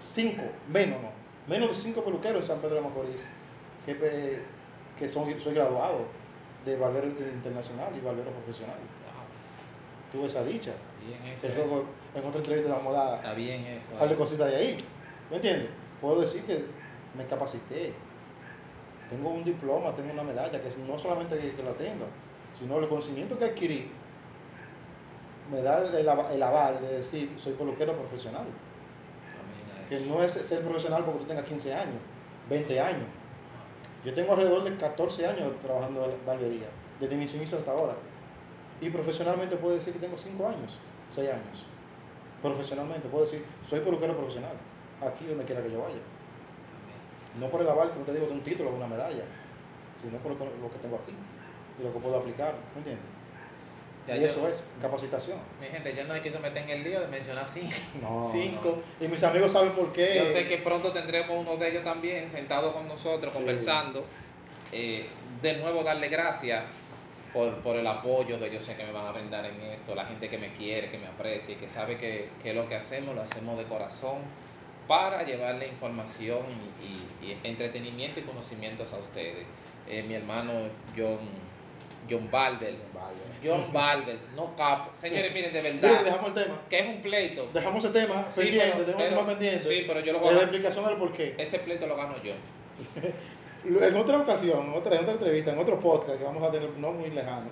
cinco, 0.00 0.42
menos 0.68 1.00
no, 1.02 1.08
menos 1.48 1.68
de 1.70 1.74
cinco 1.74 2.04
peluqueros 2.04 2.42
en 2.42 2.46
San 2.46 2.58
Pedro 2.60 2.76
de 2.76 2.80
Macorís, 2.82 3.26
que, 3.86 3.94
pe- 3.94 4.42
que 4.98 5.08
son, 5.08 5.38
soy 5.40 5.54
graduado 5.54 6.06
de 6.64 6.76
barbero 6.76 7.06
internacional 7.08 7.90
y 7.96 8.00
barbero 8.00 8.30
profesional. 8.30 8.76
Wow. 8.76 10.12
Tuve 10.20 10.26
esa 10.28 10.44
dicha. 10.44 10.72
Bien 11.06 11.20
eso. 11.34 11.48
luego 11.54 11.84
en 12.14 12.24
otra 12.24 12.38
entrevista 12.38 12.72
vamos 12.74 12.94
a 12.96 13.04
dar 13.04 13.14
Está 13.16 13.34
bien 13.34 13.64
eso. 13.66 13.90
par 13.98 14.08
de 14.08 14.14
cositas 14.14 14.50
de 14.50 14.56
ahí. 14.56 14.78
¿Me 15.30 15.36
entiendes? 15.36 15.68
Puedo 16.00 16.20
decir 16.20 16.42
que 16.44 16.64
me 17.16 17.26
capacité. 17.26 17.92
Tengo 19.14 19.30
un 19.30 19.44
diploma, 19.44 19.94
tengo 19.94 20.12
una 20.12 20.24
medalla, 20.24 20.60
que 20.60 20.70
no 20.88 20.98
solamente 20.98 21.38
que, 21.38 21.62
la 21.62 21.72
tenga, 21.74 22.06
sino 22.52 22.78
el 22.78 22.88
conocimiento 22.88 23.38
que 23.38 23.44
adquirí 23.44 23.90
me 25.52 25.62
da 25.62 25.78
el, 25.98 26.08
ava- 26.08 26.32
el 26.32 26.42
aval 26.42 26.80
de 26.80 26.98
decir 26.98 27.32
soy 27.36 27.52
peluquero 27.52 27.92
profesional. 27.96 28.44
Que 29.88 30.00
no 30.00 30.20
es 30.22 30.32
ser 30.32 30.62
profesional 30.62 31.04
porque 31.04 31.20
tú 31.20 31.24
tengas 31.26 31.44
15 31.44 31.74
años, 31.74 32.00
20 32.50 32.80
años. 32.80 33.06
Yo 34.04 34.12
tengo 34.14 34.32
alrededor 34.32 34.64
de 34.64 34.76
14 34.76 35.26
años 35.26 35.52
trabajando 35.62 36.04
en 36.04 36.10
la 36.10 36.16
barbería, 36.26 36.66
desde 36.98 37.16
mis 37.16 37.32
inicios 37.34 37.60
hasta 37.60 37.70
ahora. 37.70 37.94
Y 38.80 38.90
profesionalmente 38.90 39.56
puedo 39.56 39.76
decir 39.76 39.92
que 39.92 40.00
tengo 40.00 40.16
5 40.16 40.48
años, 40.48 40.78
6 41.10 41.30
años. 41.30 41.66
Profesionalmente 42.42 43.08
puedo 43.08 43.24
decir, 43.24 43.44
soy 43.62 43.80
peluquero 43.80 44.16
profesional, 44.16 44.56
aquí 45.00 45.24
donde 45.26 45.44
quiera 45.44 45.62
que 45.62 45.70
yo 45.70 45.82
vaya. 45.82 46.00
No 47.38 47.48
por 47.48 47.60
el 47.60 47.68
aval, 47.68 47.90
como 47.90 48.04
te 48.04 48.12
digo, 48.12 48.26
de 48.26 48.32
un 48.32 48.42
título 48.42 48.68
o 48.70 48.72
de 48.72 48.78
una 48.78 48.86
medalla, 48.86 49.24
sino 50.00 50.18
por 50.18 50.32
lo 50.32 50.38
que, 50.38 50.44
lo 50.44 50.70
que 50.70 50.78
tengo 50.78 50.96
aquí 50.96 51.12
y 51.78 51.82
lo 51.82 51.92
que 51.92 51.98
puedo 51.98 52.18
aplicar, 52.18 52.54
¿me 52.74 52.78
entiendes? 52.78 53.04
Ya 54.06 54.16
y 54.16 54.20
yo- 54.20 54.26
eso 54.26 54.48
es 54.48 54.62
capacitación. 54.80 55.38
Mi 55.60 55.66
gente, 55.66 55.94
yo 55.96 56.04
no 56.04 56.12
hay 56.14 56.20
que 56.20 56.30
meter 56.30 56.58
en 56.58 56.70
el 56.70 56.84
lío 56.84 57.00
de 57.00 57.06
mencionar 57.08 57.48
cinco. 57.48 57.72
No, 58.02 58.28
Cinco. 58.32 58.82
no. 59.00 59.04
Y 59.06 59.08
mis 59.08 59.22
amigos 59.24 59.50
saben 59.52 59.72
por 59.72 59.92
qué. 59.92 60.22
Yo 60.24 60.28
sé 60.30 60.46
que 60.46 60.58
pronto 60.58 60.92
tendremos 60.92 61.30
uno 61.38 61.56
de 61.56 61.70
ellos 61.70 61.82
también 61.84 62.28
sentado 62.30 62.72
con 62.72 62.86
nosotros, 62.86 63.32
Sí. 63.32 63.38
conversando. 63.38 64.04
Eh, 64.72 65.06
de 65.42 65.54
nuevo, 65.58 65.82
darle 65.82 66.08
gracias 66.08 66.64
por, 67.32 67.54
por 67.62 67.76
el 67.76 67.86
apoyo 67.86 68.38
que 68.38 68.50
yo 68.52 68.60
sé 68.60 68.76
que 68.76 68.84
me 68.84 68.92
van 68.92 69.06
a 69.06 69.12
brindar 69.12 69.44
en 69.46 69.60
esto, 69.62 69.94
la 69.94 70.04
gente 70.04 70.28
que 70.28 70.38
me 70.38 70.52
quiere, 70.52 70.90
que 70.90 70.98
me 70.98 71.06
aprecia 71.06 71.54
y 71.54 71.56
que 71.58 71.66
sabe 71.68 71.96
que, 71.96 72.28
que 72.42 72.52
lo 72.54 72.68
que 72.68 72.76
hacemos 72.76 73.14
lo 73.14 73.22
hacemos 73.22 73.56
de 73.58 73.64
corazón 73.64 74.18
para 74.86 75.22
llevarle 75.24 75.68
información 75.68 76.40
y, 76.82 77.26
y- 77.26 77.30
y 77.32 77.38
entretenimiento 77.44 78.20
y 78.20 78.22
conocimientos 78.24 78.92
a 78.92 78.96
ustedes. 78.98 79.44
Eh, 79.88 80.02
mi 80.02 80.14
hermano 80.14 80.52
John, 80.96 81.18
John 82.10 82.30
Barber. 82.30 82.74
John 83.44 83.72
Barber, 83.72 84.18
no 84.34 84.54
Cap. 84.56 84.94
Señores, 84.94 85.32
miren, 85.32 85.52
de 85.52 85.60
Miren, 85.62 85.80
verdad, 85.80 86.04
dejamos 86.04 86.28
el 86.28 86.34
tema. 86.44 86.60
que 86.70 86.78
es 86.78 86.86
un 86.88 87.02
pleito. 87.02 87.48
Dejamos 87.52 87.84
ese 87.84 87.92
tema 87.92 88.26
Sí, 88.30 88.40
pendiente, 88.42 88.70
pero- 88.72 88.84
tenemos 88.84 89.02
el 89.04 89.08
tema 89.10 89.26
pendiente. 89.26 89.68
Sí, 89.68 89.84
pero 89.86 90.00
yo 90.00 90.12
lo 90.14 90.20
voy 90.20 90.34
la 90.34 90.40
explicación 90.42 90.84
del 90.86 90.96
por 90.96 91.12
qué. 91.12 91.34
Ese 91.38 91.58
pleito 91.60 91.86
lo 91.86 91.96
gano 91.96 92.14
yo. 92.22 92.32
En 93.66 93.96
otra 93.96 94.18
ocasión, 94.18 94.66
en 94.66 94.74
otra, 94.74 94.94
en 94.96 95.00
otra 95.02 95.12
entrevista, 95.14 95.50
en 95.52 95.58
otro 95.58 95.80
podcast 95.80 96.18
que 96.18 96.24
vamos 96.24 96.42
a 96.42 96.50
tener 96.52 96.68
no 96.76 96.92
muy 96.92 97.08
lejano, 97.08 97.46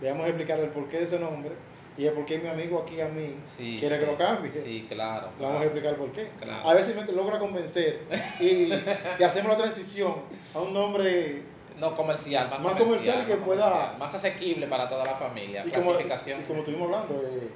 le 0.00 0.08
vamos 0.10 0.24
a 0.24 0.28
explicar 0.28 0.58
el 0.58 0.70
porqué 0.70 0.98
de 0.98 1.04
ese 1.04 1.20
nombre 1.20 1.52
y 1.98 2.06
el 2.06 2.12
por 2.14 2.24
qué 2.24 2.38
mi 2.38 2.48
amigo 2.48 2.82
aquí 2.86 3.00
a 3.00 3.08
mí 3.08 3.34
Sí, 3.56 3.76
quiere 3.78 3.98
que 4.00 4.06
lo 4.06 4.16
cambie. 4.16 4.50
Sí, 4.50 4.86
claro. 4.88 5.28
Le 5.38 5.44
vamos 5.44 5.60
a 5.60 5.64
explicar 5.64 5.96
por 5.96 6.10
qué. 6.12 6.30
Claro. 6.40 6.68
A 6.68 6.74
veces 6.74 6.96
me 6.96 7.04
logra 7.12 7.38
convencer 7.38 8.00
y, 8.40 8.72
y 9.18 9.22
hacemos 9.24 9.52
la 9.52 9.58
transición 9.58 10.14
a 10.54 10.60
un 10.60 10.72
nombre 10.72 11.42
No 11.78 11.94
comercial, 11.94 12.48
más, 12.50 12.60
Más 12.60 12.76
comercial 12.76 13.22
y 13.22 13.26
que 13.26 13.36
más 13.36 13.44
pueda- 13.46 13.70
comercial, 13.70 13.98
más 13.98 14.14
asequible 14.14 14.66
para 14.68 14.88
toda 14.88 15.04
la 15.04 15.14
familia. 15.14 15.64
y 15.66 15.70
como, 15.70 15.92
y 16.00 16.42
como 16.46 16.58
estuvimos 16.60 16.86
hablando 16.86 17.22
eh, 17.26 17.48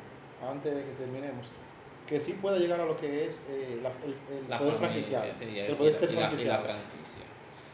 antes 0.51 0.74
de 0.74 0.82
que 0.84 0.91
terminemos, 0.93 1.47
que 2.07 2.20
sí 2.20 2.34
puede 2.34 2.61
llegar 2.61 2.80
a 2.80 2.84
lo 2.84 2.97
que 2.97 3.26
es 3.26 3.43
eh, 3.49 3.80
la- 3.82 3.91
el, 4.05 4.16
el 4.37 4.49
la 4.51 4.59
poder 4.59 4.74
franquiciar. 4.74 5.32
sí, 5.34 5.59
el 5.59 5.76
poder 5.76 5.99
ser 5.99 6.09
franquiciado. 6.11 6.62
franquicia. 6.62 7.22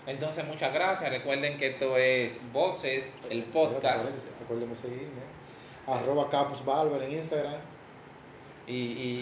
Entonces, 0.07 0.45
muchas 0.47 0.73
gracias. 0.75 1.11
Recuerden 1.11 1.57
que 1.59 1.69
esto 1.69 1.97
es 1.97 2.41
Voces, 2.53 3.17
el 3.31 3.45
podcast. 3.45 4.05
Recuérdenme 4.41 4.75
seguirme. 4.75 5.23
Arroba 5.87 6.29
Capus 6.29 6.65
Barber 6.65 7.03
en 7.03 7.13
Instagram. 7.13 7.61
Y, 8.65 8.75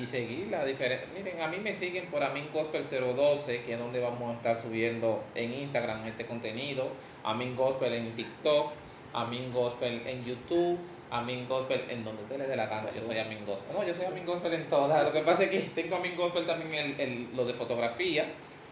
y 0.03 0.07
seguir 0.07 0.49
la 0.51 0.65
diferencia. 0.67 1.09
Miren, 1.17 1.41
a 1.41 1.49
mí 1.49 1.57
me 1.59 1.75
siguen 1.75 2.07
por 2.11 2.23
Amin 2.23 2.49
Gospel 2.53 2.83
012, 2.85 3.63
que 3.63 3.73
es 3.73 3.79
donde 3.79 3.99
vamos 3.99 4.31
a 4.31 4.35
estar 4.35 4.57
subiendo 4.57 5.25
en 5.35 5.53
Instagram 5.55 6.07
este 6.07 6.27
contenido. 6.27 6.89
Amin 7.25 7.57
Gospel 7.57 7.95
en 7.95 8.15
TikTok, 8.15 8.73
Amin 9.15 9.51
Gospel 9.51 10.07
en 10.07 10.25
YouTube, 10.27 10.79
Amin 11.11 11.49
Gospel 11.49 11.85
en 11.89 12.05
donde 12.05 12.23
usted 12.23 12.37
le 12.39 12.47
dé 12.47 12.55
la 12.55 12.67
gana. 12.67 12.91
Yo 12.95 13.03
soy 13.03 13.17
Amin 13.19 13.47
Gospel. 13.47 13.75
No, 13.75 13.83
yo 13.83 13.95
soy 13.95 14.05
Amin 14.05 14.27
Gospel 14.27 14.53
en 14.53 14.69
todas. 14.69 15.03
Lo 15.05 15.11
que 15.13 15.21
pasa 15.21 15.45
es 15.45 15.51
que 15.51 15.61
tengo 15.75 15.97
Amin 15.97 16.15
Gospel 16.17 16.47
también 16.47 16.75
en 16.75 17.01
en 17.01 17.31
lo 17.35 17.47
de 17.47 17.55
fotografía 17.55 18.27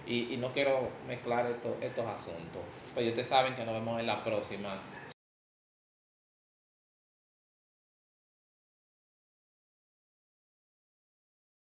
y, 0.07 0.35
y 0.35 0.37
no 0.37 0.53
quiero 0.53 0.91
mezclar 1.09 1.47
esto- 1.47 1.79
estos 1.81 2.07
asuntos. 2.07 2.61
Pero 2.95 3.09
ustedes 3.09 3.27
saben 3.29 3.55
que 3.57 3.65
nos 3.65 3.73
vemos 3.73 3.99
en 3.99 4.07
la 4.07 4.23
próxima 4.23 4.79